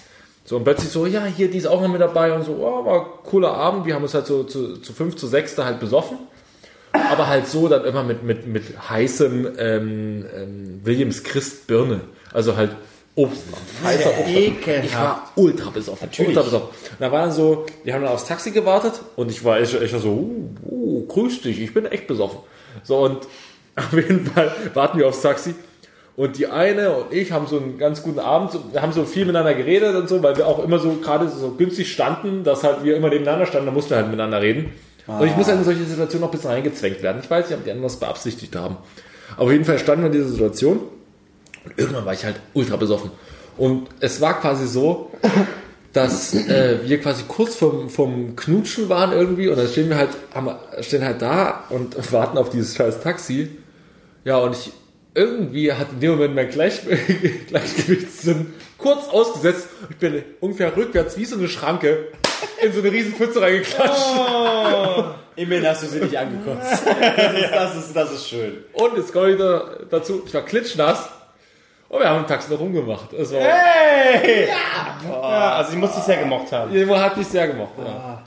[0.52, 2.86] So, und plötzlich so, ja, hier, die ist auch noch mit dabei und so, oh,
[2.86, 3.86] war cooler Abend.
[3.86, 6.18] Wir haben uns halt so zu, zu fünf, zu sechs da halt besoffen.
[6.92, 12.02] Aber halt so dann immer mit, mit, mit heißem ähm, ähm, Williams Christ Birne.
[12.34, 12.76] Also halt
[13.16, 13.44] Obst.
[13.82, 14.30] Heißer Obst.
[14.36, 14.86] ekelhaft.
[14.90, 16.10] Ich war ultra besoffen.
[16.20, 16.68] Ultra besoffen.
[16.68, 19.74] Und da war dann so, wir haben dann aufs Taxi gewartet und ich war echt,
[19.82, 22.40] echt so, uh, uh, grüß dich, ich bin echt besoffen.
[22.84, 23.26] So und
[23.78, 25.56] auf jeden Fall warten wir aufs Taxi.
[26.18, 29.54] Und die eine und ich haben so einen ganz guten Abend, haben so viel miteinander
[29.54, 32.98] geredet und so, weil wir auch immer so gerade so günstig standen, dass halt wir
[32.98, 34.74] immer nebeneinander standen, da mussten wir halt miteinander reden.
[35.08, 37.22] Und ich muss halt in solche Situationen noch ein bisschen reingezwängt werden.
[37.24, 38.78] Ich weiß nicht, ob die anderen das beabsichtigt haben.
[39.36, 40.82] Aber auf jeden Fall standen wir in dieser Situation
[41.64, 43.12] und irgendwann war ich halt ultra besoffen.
[43.58, 45.12] Und es war quasi so,
[45.94, 50.10] dass äh, wir quasi kurz vom, vom Knutschen waren irgendwie und dann stehen wir halt,
[50.34, 50.52] haben,
[50.82, 53.50] stehen halt da und warten auf dieses scheiß Taxi.
[54.24, 54.72] Ja, und ich
[55.14, 56.80] irgendwie hat in dem Moment mein Gleich
[57.48, 59.68] Gleichgewichtssinn kurz ausgesetzt.
[59.90, 62.08] Ich bin ungefähr rückwärts wie so eine Schranke
[62.62, 64.06] in so eine riesen Pfütze reingeklatscht.
[65.36, 66.84] Immerhin hast du sie nicht angekotzt.
[66.86, 68.58] Das ist, das ist, das ist schön.
[68.74, 71.10] Und jetzt komme ich da dazu, ich war klitschnass.
[71.90, 73.12] Und wir haben im Taxi noch rumgemacht.
[73.14, 74.48] Es war, Ja,
[75.58, 76.72] also sie muss dich sehr gemocht haben.
[76.72, 77.72] Jemand hat mich sehr gemacht.
[77.78, 78.24] Ja.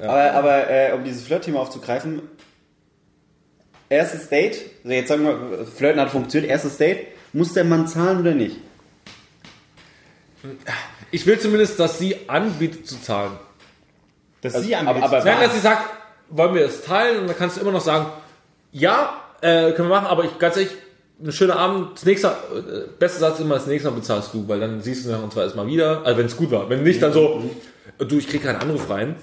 [0.00, 2.22] Aber, aber äh, um dieses Flirt-Thema aufzugreifen,
[3.94, 8.20] erstes Date, also jetzt sagen wir, Flirten hat funktioniert, erstes Date, muss der Mann zahlen
[8.20, 8.56] oder nicht?
[11.10, 13.32] Ich will zumindest, dass sie anbietet zu zahlen.
[14.42, 15.08] Dass Also, sie aber- anbietet.
[15.12, 15.82] aber- Nein, dass sie sagt,
[16.28, 17.20] wollen wir es teilen?
[17.22, 18.06] Und dann kannst du immer noch sagen,
[18.72, 20.72] ja, äh, können wir machen, aber ich ganz ehrlich,
[21.24, 24.60] ein schöner Abend, das nächste, äh, beste Satz immer, das nächste Mal bezahlst du, weil
[24.60, 26.68] dann siehst du uns zwar erstmal wieder, also wenn es gut war.
[26.68, 27.42] Wenn nicht, dann so,
[27.98, 29.14] du, ich krieg keinen Anruf rein.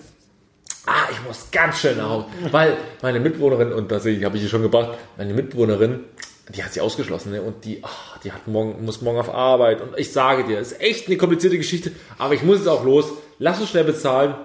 [0.86, 2.26] Ah, ich muss ganz schnell nach Hause.
[2.52, 6.02] Weil meine Mitbewohnerin, und das habe ich hier schon gebracht, meine Mitbewohnerin,
[6.50, 7.42] die hat sie ausgeschlossen, ne?
[7.42, 7.90] Und die, ah,
[8.24, 9.82] die hat morgen, muss morgen auf Arbeit.
[9.82, 13.06] Und ich sage dir, ist echt eine komplizierte Geschichte, aber ich muss jetzt auch los.
[13.40, 14.36] Lass uns schnell bezahlen.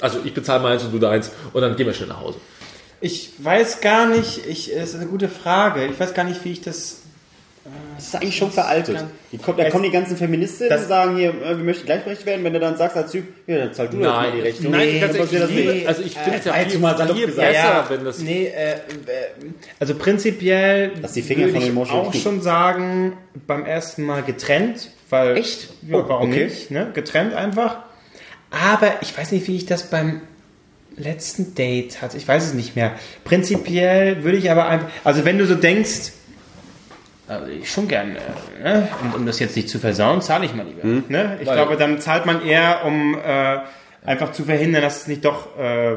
[0.00, 2.38] Also ich bezahle meins und du deins und dann gehen wir schnell nach Hause.
[3.00, 5.86] Ich weiß gar nicht, ich, ist eine gute Frage.
[5.86, 7.02] Ich weiß gar nicht, wie ich das.
[7.96, 9.02] Das ist eigentlich schon veraltet.
[9.32, 11.86] Die kommt, da Es- kommen die ganzen Feministinnen Das- und sagen hier, äh, wir möchten
[11.86, 12.44] gleichberechtigt werden.
[12.44, 14.72] Wenn du dann sagst als Typ, ja, dann zahl du doch mal die Rechnung.
[14.72, 15.74] nein, ganz passiert das ehrlich, nicht.
[15.76, 17.48] liebe, also ich finde es ja jetzt mal salopp viel gesagt.
[17.52, 18.76] besser, wenn das Nee, äh, äh,
[19.80, 22.22] also prinzipiell Lass die Finger würde ich auch kriegen.
[22.22, 23.16] schon sagen,
[23.46, 25.68] beim ersten Mal getrennt, weil Echt?
[25.88, 26.44] Ja, Oh, warum okay.
[26.44, 26.70] nicht?
[26.70, 26.90] Ne?
[26.92, 27.78] Getrennt einfach.
[28.50, 30.20] Aber ich weiß nicht, wie ich das beim
[30.96, 32.16] letzten Date hatte.
[32.18, 32.92] Ich weiß es nicht mehr.
[33.24, 36.12] Prinzipiell würde ich aber einfach, also wenn du so denkst,
[37.28, 38.88] also ich schon gern, äh, ne?
[39.02, 40.82] und um das jetzt nicht zu versauen, zahle ich mal lieber.
[40.82, 41.04] Hm.
[41.08, 41.38] Ne?
[41.40, 43.58] Ich Weil- glaube, dann zahlt man eher, um äh,
[44.04, 45.92] einfach zu verhindern, dass es nicht doch äh,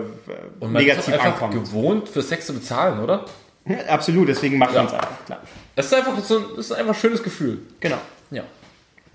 [0.60, 1.54] und man negativ ist einfach ankommt.
[1.54, 3.26] gewohnt, für Sex zu bezahlen, oder?
[3.66, 4.84] Ja, Absolut, deswegen macht Ja.
[4.84, 5.26] man es einfach.
[5.26, 5.42] Klar.
[5.76, 7.60] Das ist einfach so, das ist einfach ein schönes Gefühl.
[7.82, 7.98] Genau.
[8.32, 8.44] Ja.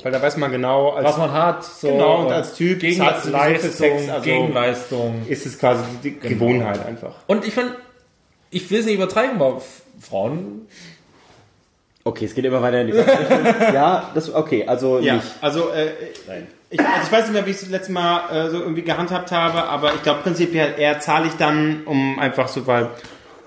[0.03, 2.97] Weil da weiß man genau, als Was man hat, so Genau, und als Typ gegen
[2.99, 5.23] zahlst du sowieso für Leistung, Sex, also- Gegenleistung.
[5.29, 7.15] ist es quasi die Gewohnheit einfach.
[7.27, 7.73] Und ich fand,
[8.51, 9.63] ich will es nicht übertreiben, aber
[10.01, 10.67] Frauen,
[12.05, 13.39] Okay, es geht immer weiter in die falsche Richtung.
[13.75, 15.27] Ja, das, okay, also Ja, nicht.
[15.41, 15.87] also, äh,
[16.71, 18.83] ich, also ich weiß nicht mehr, wie ich es das letzte Mal äh, so irgendwie
[18.83, 22.89] gehandhabt habe, aber ich glaube prinzipiell eher zahle ich dann, um einfach so, weil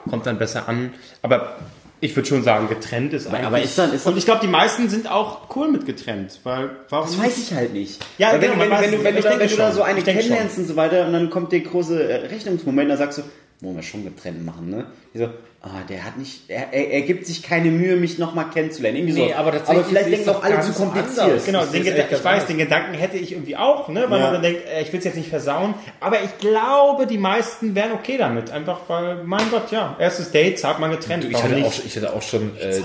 [0.10, 0.94] kommt dann besser an.
[1.22, 1.56] Aber
[1.99, 3.45] ich würde schon sagen, getrennt ist eigentlich.
[3.45, 6.40] aber ist dann- ist dann- und ich glaube, die meisten sind auch cool mit getrennt,
[6.44, 8.06] weil warum Das weiß ich halt nicht.
[8.19, 9.68] Ja, Weil wenn, genau, wenn, weiß wenn, du, wenn, du, da, wenn denke du da
[9.68, 9.76] schon.
[9.76, 13.18] so eine kennenlernst und so weiter und dann kommt der große äh, Rechnungsmoment, da sagst
[13.18, 13.23] du,
[13.61, 14.86] wollen wir schon getrennt machen, ne?
[15.14, 15.26] Die so,
[15.61, 18.98] ah, der hat nicht, er, er, er gibt sich keine Mühe, mich nochmal kennenzulernen.
[18.98, 19.36] Irgendwie Nee, so.
[19.36, 21.19] aber tatsächlich vielleicht denken es auch alle zu kompliziert.
[21.19, 21.45] anders.
[21.45, 22.45] Genau, den ich weiß, anders.
[22.48, 24.26] den Gedanken hätte ich irgendwie auch, ne, weil Ja.
[24.26, 27.76] man dann denkt, äh, ich will es jetzt nicht versauen, aber ich glaube, die meisten
[27.76, 31.23] wären okay damit, einfach weil, mein Gott, ja, erstes Date, zahlt man getrennt.
[31.23, 31.65] ich warum hatte, nicht?
[31.68, 32.82] auch, ich hatte auch schon äh.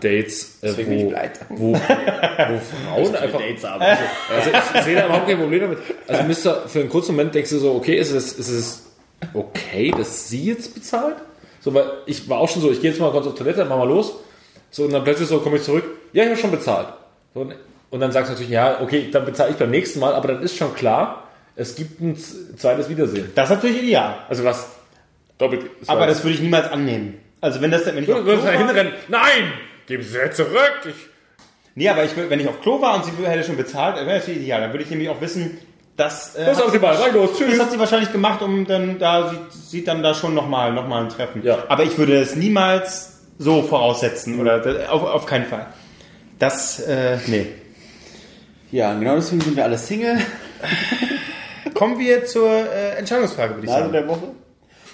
[0.00, 1.14] Dates, äh, Deswegen bin ich
[1.48, 3.40] wo, wo, wo Frauen einfach...
[3.40, 3.82] Dates haben.
[3.82, 5.78] Also ich, ich sehe da überhaupt kein Problem damit.
[6.06, 8.82] Also Mister, für einen kurzen Moment denkst du so, okay, ist es, ist es
[9.34, 11.16] okay, dass sie jetzt bezahlt?
[11.60, 13.78] So, weil ich war auch schon so, ich gehe jetzt mal kurz auf Toilette, mach
[13.78, 14.14] mal los.
[14.70, 16.88] So, und dann plötzlich so komme ich zurück, ja, ich habe schon bezahlt.
[17.34, 17.54] So, und,
[17.90, 20.42] und dann sagst du natürlich, ja, okay, dann bezahle ich beim nächsten Mal, aber dann
[20.42, 23.30] ist schon klar, es gibt ein zweites Wiedersehen.
[23.34, 24.70] Das ist natürlich ideal, Also was
[25.38, 25.90] doppelt ist.
[25.90, 27.18] aber das würde ich niemals annehmen.
[27.40, 28.92] Also wenn das, wenn ich da war, hinrennen.
[29.08, 29.52] Nein!
[29.86, 30.80] Geben Sie jetzt zurück!
[30.86, 30.94] Ich,
[31.74, 34.28] nee, aber ich, wenn ich auf Klo war und sie hätte schon bezahlt, wäre das
[34.28, 35.58] ideal, dann würde ich nämlich auch wissen,
[35.96, 37.60] dass, äh, auf sie- die Ball, rein los, Das tschüss!
[37.60, 41.02] hat sie wahrscheinlich gemacht, um dann da sieht, sieht dann da schon nochmal noch mal
[41.02, 41.42] ein Treffen.
[41.44, 41.58] Ja.
[41.68, 45.66] Aber ich würde es niemals so voraussetzen oder das- auf, auf keinen Fall.
[46.38, 47.46] Das, äh, nee.
[48.70, 50.18] Ja, genau deswegen sind wir alle Single.
[51.74, 53.92] Kommen wir zur äh, Entscheidungsfrage, würde ich Nase sagen.
[53.92, 54.22] der Woche.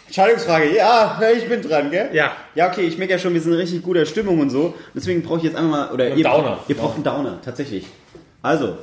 [0.06, 2.08] Entscheidungsfrage, ja, ich bin dran, gell?
[2.14, 2.32] Ja.
[2.54, 4.74] Ja, okay, ich merke ja schon, wir sind in richtig guter Stimmung und so.
[4.94, 6.58] Deswegen brauche ich jetzt einfach mal, oder Einen ihr, Downer.
[6.66, 7.84] ihr braucht einen Downer, tatsächlich.
[8.40, 8.78] Also,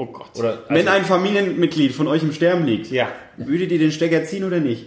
[0.00, 0.30] Oh Gott.
[0.38, 3.08] Oder, also, wenn ein Familienmitglied von euch im Sterben liegt, Ja.
[3.36, 4.86] würdet ihr den Stecker ziehen oder nicht?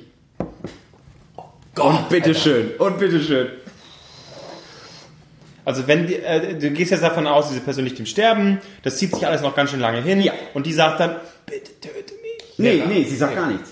[1.78, 3.48] und bitteschön, und bitteschön.
[5.66, 8.98] Also wenn die, äh, du gehst jetzt davon aus, diese Person liegt im Sterben, das
[8.98, 10.32] zieht sich alles noch ganz schön lange hin Ja.
[10.54, 12.58] und die sagt dann, bitte töte mich.
[12.58, 12.86] Nee, Ja.
[12.86, 13.72] nee, sie sagt gar nichts.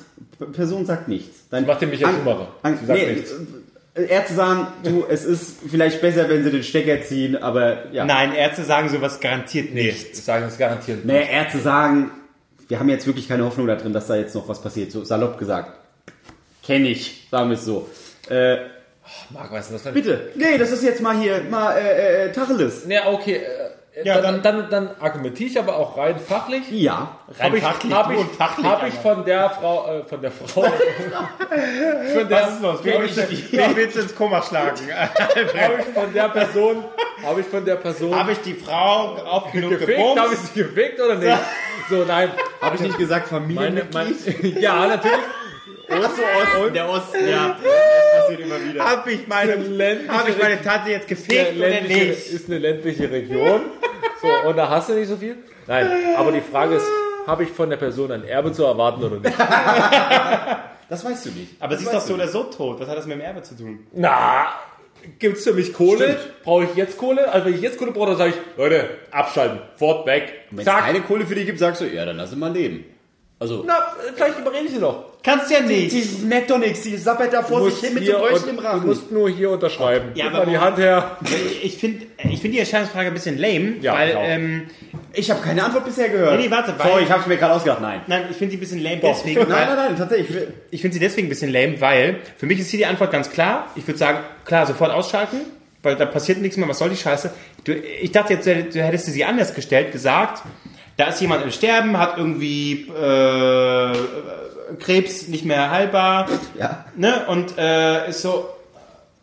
[0.54, 1.48] Person sagt nichts.
[1.50, 2.48] Dann macht ihr mich jetzt An-.
[2.64, 3.34] An, nee, nichts.
[4.00, 8.06] Äh, Ärzte sagen, du, es ist vielleicht besser, wenn sie den Stecker ziehen, aber ja.
[8.06, 10.12] Nein, Ärzte sagen sowas garantiert nee, nicht.
[10.14, 11.06] ich sage das garantiert.
[11.06, 12.12] Naja, Ärzte sagen,
[12.68, 14.92] wir haben jetzt wirklich keine Hoffnung da drin, dass da jetzt noch was passiert.
[14.92, 15.74] So salopp gesagt.
[16.64, 17.90] Kenn ich, sagen wir es so.
[18.30, 18.58] Äh,
[19.32, 20.30] Marc, weißt du, das bitte.
[20.36, 22.86] Nee, das ist jetzt mal hier, mal äh, äh, Tacheles.
[22.88, 23.42] Ja, okay.
[24.00, 26.64] Äh, Ja, dann, dann, dann argumentiere ich aber auch rein fachlich.
[26.72, 27.16] Ja.
[27.38, 30.04] Rein Habe ich, fachlich, hab du ich, und fachlich, hab ich von der Frau, äh,
[30.04, 30.62] von der Frau,
[32.14, 32.80] von der, Was ist los?
[32.84, 34.78] Wen willst, du, wen willst du ins Koma schlagen?
[34.96, 36.84] habe ich von der Person,
[37.24, 40.64] habe ich von der Person Habe ich die Frau oft genug gefickt, habe ich sie
[40.64, 41.38] gefickt oder nicht?
[41.90, 42.32] So, nein.
[42.62, 44.44] Habe ich nicht gesagt Meine, Familienmitglied?
[44.44, 45.18] mein, ja, natürlich.
[45.90, 47.58] Osten, der Osten, ja.
[48.30, 48.86] Das passiert immer wieder.
[48.86, 52.32] Habe ich meine, hab ich meine Tante jetzt gefickt oder nicht?
[52.32, 53.62] ist eine ländliche Region.
[54.22, 55.38] So, und da hast du nicht so viel.
[55.68, 55.88] Nein,
[56.18, 56.86] aber die Frage ist,
[57.26, 59.36] habe ich von der Person ein Erbe zu erwarten oder nicht?
[60.90, 61.52] Das weißt du nicht.
[61.60, 62.80] Aber sie ist doch so oder so tot.
[62.80, 63.86] Was hat das mit dem Erbe zu tun?
[63.94, 64.48] Na,
[65.20, 66.18] gibt's für mich Kohle?
[66.44, 67.32] Brauche ich jetzt Kohle?
[67.32, 70.34] Also wenn ich jetzt Kohle brauche, dann sage ich, Leute, abschalten, fort, weg.
[70.50, 72.86] Wenn es keine Kohle für dich gibt, sagst du, ja, dann lass sie mal leben.
[73.42, 75.06] Also, Na, vielleicht überrede ich sie noch.
[75.24, 75.94] Kannst ja nicht.
[75.94, 78.82] die merkt doch nichts, die sappert da vor sich hin mit Bräuchen und- im Rachen.
[78.82, 80.12] Du musst nur hier unterschreiben.
[80.14, 81.18] Ja, Gib aber mal die Hand her.
[81.64, 84.24] Ich finde ich find die Entscheidungsfrage ein bisschen lame, Ja, weil, ich auch.
[84.26, 84.68] ähm,
[85.14, 86.38] Ich habe keine Antwort bisher gehört.
[86.38, 87.82] Nee, nee, warte, weil- Sorry, ich habe mir gerade ausgedacht.
[87.82, 88.02] Nein.
[88.08, 90.38] nein, ich finde sie ein bisschen lame deswegen, Nein, nein, nein, tatsächlich.
[90.72, 93.30] ich finde sie deswegen ein bisschen lame, weil für mich ist hier die Antwort ganz
[93.30, 93.68] klar.
[93.76, 95.38] Ich würde sagen, klar, sofort ausschalten,
[95.82, 97.32] weil da passiert nichts mehr, was soll die Scheiße?
[97.64, 98.54] Du, ich dachte jetzt, du
[98.84, 100.44] hättest du sie anders gestellt, gesagt,
[101.00, 103.94] da ist jemand im Sterben, hat irgendwie äh,
[104.80, 106.28] Krebs nicht mehr heilbar,
[106.58, 106.86] Ja.
[106.96, 107.26] ne?
[107.28, 108.50] Und äh, ist so,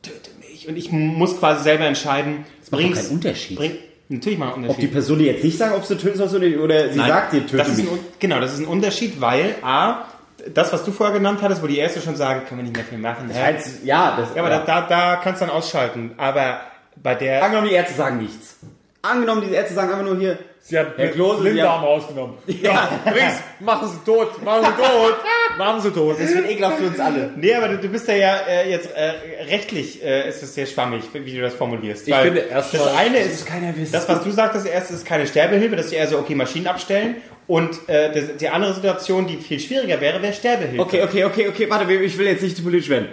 [0.03, 0.69] töte mich.
[0.69, 3.57] Und ich muss quasi selber entscheiden, macht doch bring's- keinen Unterschied.
[3.59, 3.73] Bring,
[4.09, 4.91] natürlich macht einen Ob Unterschied.
[4.91, 7.33] die Person dir jetzt nicht sagt, ob sie töten sollst oder, oder sie Nein, sagt
[7.33, 7.87] dir, töte das mich.
[7.89, 10.05] ein, Genau, das ist ein Unterschied, weil A,
[10.53, 12.85] das, was du vorher genannt hattest, wo die Ärzte schon sagen, können wir nicht mehr
[12.85, 13.31] viel machen.
[13.35, 16.13] Ja, Als, ja, das, ja aber Da, da, da kannst du dann ausschalten.
[16.17, 16.61] Aber
[17.03, 17.43] bei der...
[17.45, 18.57] Angenommen, die Ärzte sagen nichts.
[19.03, 22.35] Angenommen, die Ärzte sagen einfach nur hier, Sie hat Herr Klose, Blinddarm haben- rausgenommen.
[22.63, 25.15] Ja, bring's, machen Sie tot, machen Sie tot,
[25.59, 26.17] machen Sie tot.
[26.19, 27.31] das wird ekelhaft für uns alle.
[27.37, 30.67] Nee, aber du, du bist ja, ja äh, jetzt äh, rechtlich äh, ist es sehr
[30.67, 32.09] schwammig, wie du das formulierst.
[32.09, 33.93] Ich finde erstmal- das eine Das ist, muss keiner wissen.
[33.93, 37.15] das was du sagtest, erst ist keine Sterbehilfe, das ist eher so, okay, Maschinen abstellen.
[37.47, 40.81] Und äh, das, die andere Situation, die viel schwieriger wäre, wäre Sterbehilfe.
[40.81, 43.07] Okay, okay, okay, okay, warte, ich will jetzt nicht zu politisch werden.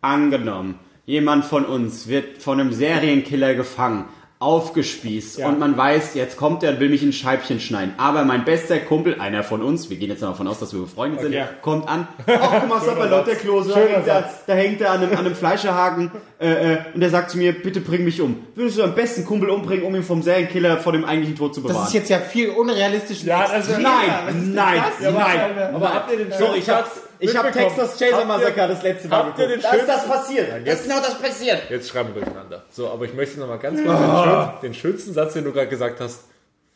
[0.00, 4.04] Angenommen, jemand von uns wird von einem Serienkiller gefangen,
[4.40, 5.48] aufgespießt Ja.
[5.48, 7.92] und man weiß, jetzt kommt er und will mich in Scheibchen schneiden.
[7.98, 10.80] Aber mein bester Kumpel, einer von uns, wir gehen jetzt mal davon aus, dass wir
[10.80, 11.46] befreundet sind, ja.
[11.60, 12.08] kommt an.
[12.26, 15.18] Ach, guck mal, Sapperlot, der Klose, da hängt, er, da hängt er an einem, an
[15.26, 16.10] einem Fleischerhaken
[16.40, 18.42] äh, äh, und er sagt zu mir, bitte bring mich um.
[18.54, 21.62] Würdest du deinen besten Kumpel umbringen, um ihn vom Serienkiller vor dem eigentlichen Tod zu
[21.62, 21.76] bewahren?
[21.80, 23.22] Das ist jetzt ja viel unrealistisch.
[23.24, 25.74] Ja, das ist- Nein, nein, nein.
[25.74, 26.90] Aber habt ihr den So, ich hab,
[27.20, 27.76] ich hab mitbekommen?
[27.76, 29.64] Texas Chaser Massacre das letzte Mal habt ihr geguckt.
[29.64, 30.66] den Da ist das schönsten- passiert.
[30.66, 31.62] das ist genau das passiert.
[31.70, 32.64] Jetzt schreiben wir durcheinander.
[32.70, 35.52] So, aber ich möchte noch mal ganz kurz den, schön, den schönsten Satz, den du
[35.52, 36.24] gerade gesagt hast,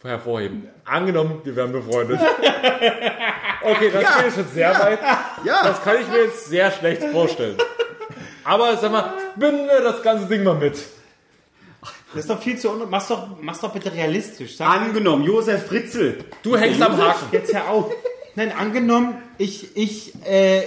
[0.03, 0.69] hervorheben.
[0.85, 2.21] Angenommen, wir wären befreundet.
[3.66, 4.99] Okay, das geht jetzt schon sehr weit.
[5.45, 5.62] Ja.
[5.62, 7.57] Das kann ich mir jetzt sehr schlecht vorstellen.
[8.45, 10.75] Aber sag mal, binden wir das ganze Ding mal mit.
[12.12, 14.59] Das ist doch viel zu un mach's doch, mach's doch bitte realistisch.
[14.59, 16.19] Sag Angenommen, Josef Fritzl.
[16.43, 17.27] Du hängst am Haken.
[17.33, 17.91] jetzt hör auf.
[18.36, 20.62] Nein, angenommen, ich, ich, äh, äh,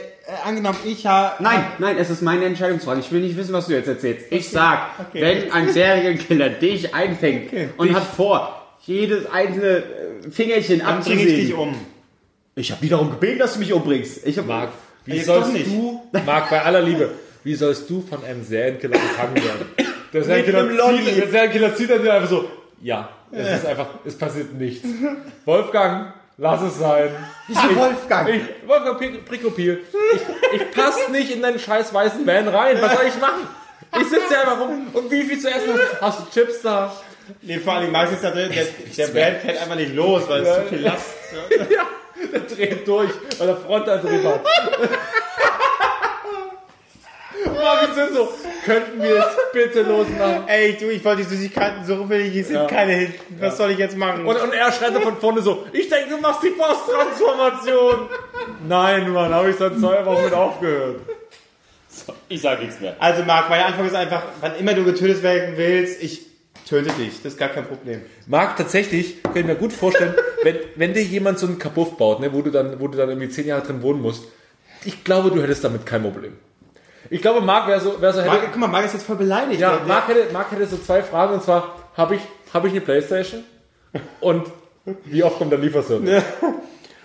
[0.45, 1.41] angenommen, ich habe.
[1.43, 2.99] Nein, nein, es ist meine Entscheidungsfrage.
[2.99, 4.25] Ich will nicht wissen, was du jetzt erzählst.
[4.29, 11.01] Ich sag, wenn ein Serienkiller dich einfängt und hat vor, jedes einzelne äh, Fingerchen Dann
[11.01, 11.55] bring ich dich abzusägen.
[11.55, 11.75] um.
[12.55, 14.25] Ich habe die darum gebeten, dass du mich umbringst.
[14.25, 14.69] Ich hab, Marc,
[15.05, 17.11] wie sollst du, Marc, bei aller Liebe,
[17.43, 19.65] wie sollst du von einem Serienkiller gefangen werden?
[20.11, 22.49] Der Serienkiller zieht, der Serienkiller zieht dann einfach so,
[22.81, 24.87] ja, es ist einfach, es passiert nichts.
[25.45, 27.09] Wolfgang, lass es sein.
[27.47, 28.29] Wieso Wolfgang?
[28.29, 29.83] Ich, Wolfgang Pri- Prikopil,
[30.13, 30.21] ich,
[30.61, 32.81] ich passe nicht in deinen scheiß weißen Van rein.
[32.81, 33.47] Was soll ich machen?
[33.99, 36.93] Ich sitze hier einfach rum und wie viel zu essen hast, hast du Chips da?
[37.41, 40.61] Nee, vor allem meistens der, der, der Band fällt einfach nicht los, weil es zu
[40.69, 41.05] viel Last.
[41.69, 41.85] Ja,
[42.31, 44.41] der dreht durch, weil er Frontantrieb hat.
[47.45, 48.29] Marvin sind so,
[48.65, 50.47] könnten wir es bitte losmachen?
[50.47, 53.39] Ey, du, ich wollte die Süßigkeiten so will ich, es sind keine hinten.
[53.39, 54.25] Was soll ich jetzt machen?
[54.25, 58.09] Und, und er schreit dann von vorne so, ich denke, du machst die Posttransformation.
[58.67, 61.01] Nein, Mann, habe ich dann zwei Wochen mit aufgehört.
[62.29, 62.95] Ich sage nichts mehr.
[62.99, 66.27] Also Marc, meine Antwort ist einfach, wann immer du getötet werden willst, ich
[66.67, 67.21] töte dich.
[67.23, 68.01] Das ist gar kein Problem.
[68.27, 72.19] Marc, tatsächlich, kann ich mir gut vorstellen, wenn, wenn dir jemand so einen Kapuff baut,
[72.19, 74.25] ne, wo, du dann, wo du dann irgendwie zehn Jahre drin wohnen musst,
[74.85, 76.33] ich glaube, du hättest damit kein Problem.
[77.09, 79.15] Ich glaube, Marc wäre so, wär so hätte, Marc, guck mal, Marc ist jetzt voll
[79.17, 79.59] beleidigt.
[79.61, 82.21] ja, Marc hätte, Marc hätte so zwei Fragen, und zwar, habe ich,
[82.53, 83.43] hab ich eine Playstation?
[84.19, 84.47] Und
[85.05, 86.23] wie oft kommt der Lieferservice?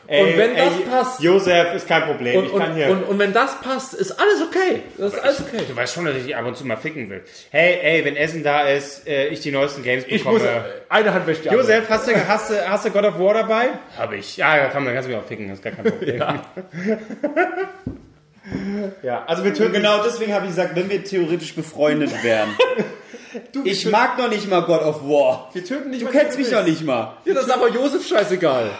[0.08, 2.36] Ey, und wenn das ey, passt- Josef, ist kein Problem.
[2.40, 2.90] Und, ich und, kann hier.
[2.90, 4.82] und, und wenn das passt, ist alles okay.
[4.98, 5.62] Das ist alles okay.
[5.66, 7.22] du weißt schon, dass ich dich ab und zu mal ficken will.
[7.50, 10.40] Hey, ey, wenn Essen da ist, äh, ich die neuesten Games Ich bekomme.
[10.40, 10.48] muss,
[10.88, 11.48] eine Hand wäscht die.
[11.48, 13.68] Josef, hast du, hast, du, hast du God of War dabei?
[13.96, 14.36] Hab ich.
[14.36, 16.18] Ja, ja, komm, dann kannst du mich auch ficken, das ist gar kein Problem.
[16.18, 16.44] Ja,
[19.27, 22.48] also wir töten Genau deswegen habe ich gesagt, wenn wir theoretisch befreundet wären.
[23.64, 25.51] ich mag noch nicht mal God of War.
[25.52, 27.16] Wir töten nicht, Du kennst mich du noch nicht mal.
[27.24, 28.70] Ja, das ist aber Josef scheißegal.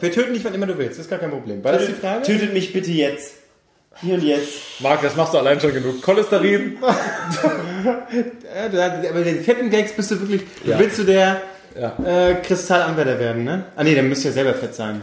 [0.00, 1.62] Wir töten nicht, wann immer du willst, das ist gar kein Problem.
[1.62, 2.22] War das die Frage?
[2.22, 3.34] Tötet mich bitte jetzt.
[4.02, 4.80] Hier und jetzt.
[4.80, 6.02] Marc, das machst du allein schon genug.
[6.02, 6.78] Cholesterin.
[7.84, 10.42] Ja, du- aber den fetten Gags bist du wirklich.
[10.64, 10.76] Ja.
[10.78, 11.40] Willst du der
[11.78, 11.96] Ja.
[12.04, 13.66] äh, Kristallanwärter werden, ne?
[13.76, 15.02] Ah nee, dann müsst ihr ja selber fett sein.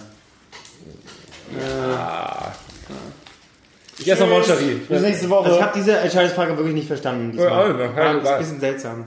[4.06, 4.76] Ich esse noch Moncherie.
[4.88, 5.46] Bis nächste Woche.
[5.46, 7.38] Also ich habe diese Entscheidungsfrage wirklich nicht verstanden.
[7.38, 7.64] Ja, diesmal.
[7.66, 9.06] also, ja, Ah, das ist ein bisschen seltsam.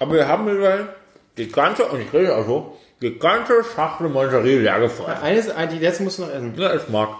[0.00, 0.88] Aber wir haben mittlerweile
[1.36, 5.22] die ganze, und ich rede auch so, die ganze Schachtel Moncherie leer gefressen.
[5.22, 6.54] Eines, ein- die letzte musst du noch essen.
[6.56, 7.10] Ja, ist Marc.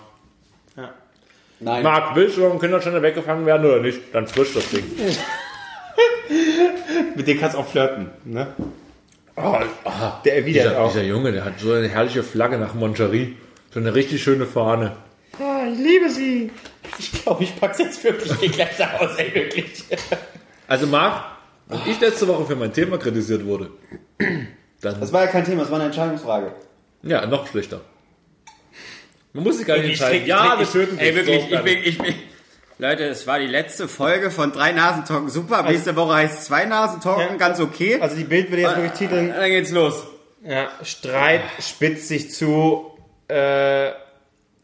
[1.61, 1.83] Nein.
[1.85, 4.01] Marc, willst du vom Kinderständer weggefangen werden oder nicht?
[4.13, 4.85] Dann frisch das Ding.
[7.17, 8.49] Mit dem kannst du auch flirten, ne?
[9.37, 10.93] Oh, ah, Der erwidert dieser, auch.
[10.93, 13.37] dieser Junge, der hat so eine herrliche Flagge nach Moncherie.
[13.73, 14.93] So eine richtig schöne Fahne.
[15.65, 16.51] Ah, ich liebe sie.
[16.99, 18.33] Ich glaube, ich pack's jetzt wirklich.
[18.41, 19.85] Geh gleich nach Hause, ey, wirklich.
[20.69, 21.25] Also Marc,
[21.69, 23.71] wenn ich letzte Woche für mein Thema kritisiert wurde,
[24.81, 26.53] dann Das war ja kein Thema, das war eine Entscheidungsfrage.
[27.03, 27.81] ja, noch schlechter.
[29.33, 30.19] Man muss sich gar nicht Ich entscheiden.
[30.21, 32.15] trink- ja, ich wir töten Ey, wirklich, So, ich bin, ich bin.
[32.79, 35.63] Leute, es war die letzte Folge von drei Nasentalken super.
[35.63, 37.37] Nächste Woche heißt zwei Nasentalken, Ja.
[37.37, 38.01] ganz okay.
[38.01, 40.05] Also die Bild würde jetzt wirklich titeln, Dann geht's los.
[40.45, 42.91] ja, Streit spitzt sich zu,
[43.29, 43.91] äh,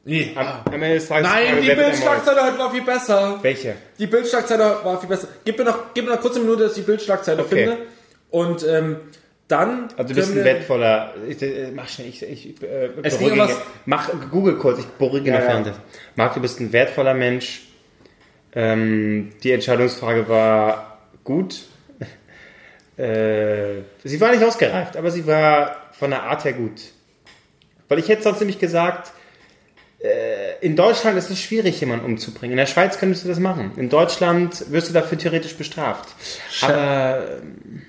[0.04, 0.32] Nee.
[0.34, 1.28] am, am Ende des Tages.
[1.30, 3.38] Nein, die Bildschlagzeile heute war viel besser.
[3.42, 3.74] Welche?
[3.98, 5.28] Die Bildschlagzeile war viel besser.
[5.44, 7.54] Gib mir noch, gib mir noch kurz eine Minute, dass ich die Bildschlagzeile Okay.
[7.66, 7.76] finde.
[8.30, 8.96] Und ähm,
[9.48, 9.88] dann.
[9.96, 11.14] Also du bist ein wertvoller.
[11.28, 15.30] Ich, äh, mach schnell, ich, ich äh, Es ging was- Mach Google kurz, ich beruhige
[15.30, 15.72] Ja, ja.
[16.16, 17.62] Marc, du bist ein wertvoller Mensch.
[18.52, 21.60] Ähm, die Entscheidungsfrage war gut.
[22.96, 26.80] äh, sie war nicht ausgereift, aber sie war von der Art her gut.
[27.88, 29.12] Weil ich hätte sonst nämlich gesagt,
[30.62, 32.52] in Deutschland ist es schwierig, jemanden umzubringen.
[32.52, 33.72] In der Schweiz könntest du das machen.
[33.76, 36.08] In Deutschland wirst du dafür theoretisch bestraft.
[36.62, 37.22] Aber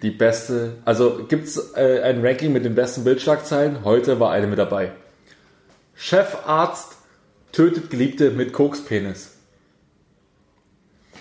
[0.02, 0.74] Die beste.
[0.84, 3.86] Also gibt's äh, ein Ranking mit den besten Bildschlagzeilen?
[3.86, 4.92] Heute war eine mit dabei.
[5.96, 6.98] Chefarzt
[7.54, 9.38] tötet Geliebte mit Kokspenis.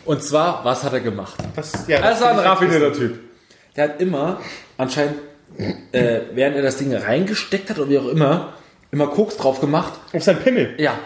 [0.04, 1.34] Und zwar, was hat er gemacht?
[1.54, 3.18] was, ja, Er ist ein finde ich raffinierter Typ.
[3.76, 4.40] Der hat immer,
[4.76, 5.16] anscheinend,
[5.92, 8.54] äh, während er das Ding reingesteckt hat oder wie auch immer,
[8.90, 9.92] immer Koks drauf gemacht.
[10.12, 10.74] Auf sein Pimmel.
[10.78, 10.98] Ja.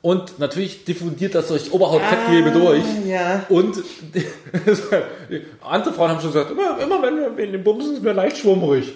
[0.00, 2.82] Und natürlich diffundiert das durch Oberhautfettgewebe durch.
[3.06, 3.44] ja.
[3.48, 3.76] Und
[5.60, 8.38] andere Frauen haben schon gesagt, immer, immer wenn wir in den Bumsen ist mir leicht
[8.38, 8.94] schwummrig.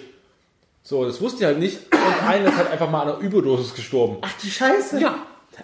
[0.83, 1.79] So, das wusste ich halt nicht.
[1.93, 4.17] Und einer ist halt einfach mal an einer Überdosis gestorben.
[4.21, 4.99] Ach die Scheiße.
[4.99, 5.15] Ja.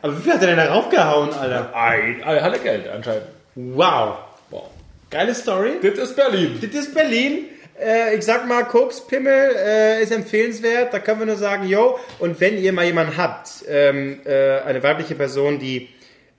[0.01, 1.75] Aber wie viel hat er denn da raufgehauen, Alter?
[1.75, 3.23] Ein, er hatte Geld anscheinend.
[3.55, 4.15] Wow.
[4.49, 4.63] Wow.
[5.09, 5.73] Geile Story.
[5.81, 6.57] Das ist Berlin.
[6.61, 7.45] Das ist Berlin.
[7.79, 10.93] Äh, ich sag mal, Kokspimmel äh, ist empfehlenswert.
[10.93, 11.99] Da können wir nur sagen, yo.
[12.19, 15.89] Und wenn ihr mal jemanden habt, ähm, äh, eine weibliche Person, die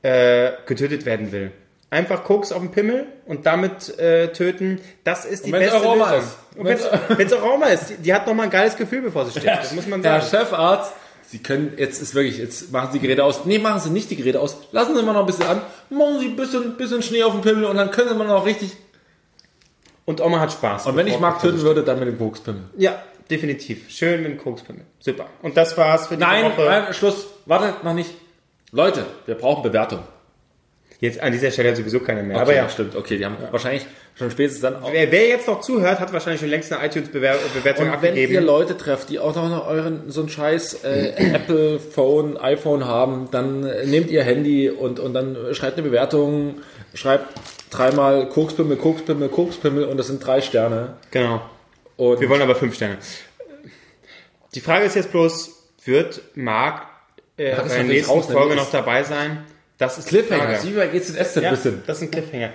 [0.03, 1.51] äh, getötet werden will,
[1.91, 4.81] einfach Koks auf den Pimmel und damit äh, töten.
[5.05, 6.29] Das ist die beste Aroma Lösung.
[6.29, 6.59] ist.
[6.59, 9.47] Und wenn es Aroma ist, die, die hat nochmal ein geiles Gefühl, bevor sie stirbt.
[9.47, 10.45] Das muss man Herr sagen.
[10.45, 10.93] Chefarzt,
[11.27, 13.45] Sie können, jetzt ist wirklich, jetzt machen Sie die Geräte aus.
[13.45, 14.57] Nee, machen Sie nicht die Geräte aus.
[14.73, 15.63] Lassen Sie mal noch ein bisschen an.
[15.91, 18.45] Machen Sie ein bisschen, bisschen Schnee auf den Pimmel und dann können Sie mal noch
[18.45, 18.77] richtig.
[20.07, 20.87] Und Oma hat Spaß.
[20.87, 22.63] Und wenn ich Marc töten würde, dann mit dem Kokspimmel.
[22.77, 23.89] Ja, definitiv.
[23.91, 24.83] Schön mit dem Kokspimmel.
[25.01, 25.27] Super.
[25.43, 26.65] Und das war's für die Nein, Woche.
[26.65, 27.27] nein, Schluss.
[27.47, 28.11] Wartet noch nicht.
[28.71, 30.01] Leute, wir brauchen Bewertung.
[31.01, 32.37] Jetzt an dieser Stelle sowieso keine mehr.
[32.37, 32.69] Okay, Aber ja.
[32.69, 32.97] stimmt.
[32.97, 34.93] Okay, die haben wahrscheinlich schon spätestens dann auch.
[34.93, 38.45] Wer, wer jetzt noch zuhört, hat wahrscheinlich schon längst eine iTunes-Bewertung Und wenn ihr abgegeben.
[38.45, 43.65] Leute trefft, die auch noch euren so ein scheiß äh, Apple Phone, iPhone haben, dann
[43.65, 46.61] äh, nehmt ihr Handy und, und dann schreibt eine Bewertung,
[46.95, 47.27] schreibt
[47.71, 50.97] dreimal Kokspimmel, Kokspimmel, Kokspimmel und das sind drei Sterne.
[51.11, 51.41] Genau.
[51.97, 52.99] Und Wir wollen aber fünf Sterne.
[54.55, 55.51] Die Frage ist jetzt bloß,
[55.85, 56.83] wird Marc
[57.37, 59.45] äh, bei der nächsten rausnehmen, Folge das- noch dabei sein?
[59.79, 61.83] Das ist Cliffhanger, wie bei GZSZ Ja, bisschen.
[61.87, 62.51] das ist ein Cliffhanger.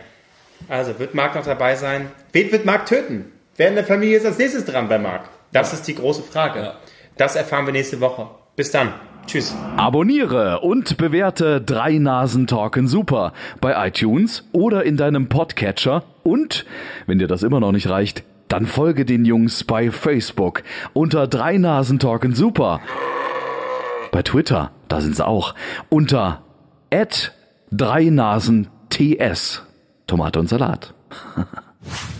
[0.70, 2.12] Also, wird Marc noch dabei sein?
[2.32, 3.32] Wen wird Marc töten?
[3.58, 5.26] Wer in der Familie ist als nächstes dran bei Marc?
[5.52, 6.60] Das ist die große Frage.
[6.62, 6.80] Ja.
[7.18, 8.30] Das erfahren wir nächste Woche.
[8.56, 8.94] Bis dann.
[9.28, 9.56] Tschüss.
[9.78, 16.66] Abonniere und bewerte Drei Nasen Talken Super bei iTunes oder in deinem Podcatcher und,
[17.06, 20.64] wenn dir das immer noch nicht reicht, dann folge den Jungs bei Facebook
[20.94, 22.82] unter Drei Nasen Talken Super.
[24.12, 25.54] Bei Twitter, da sind sie auch,
[25.90, 26.42] unter
[27.72, 29.64] Drei Nasen TS.
[30.08, 30.96] Tomate und Salat.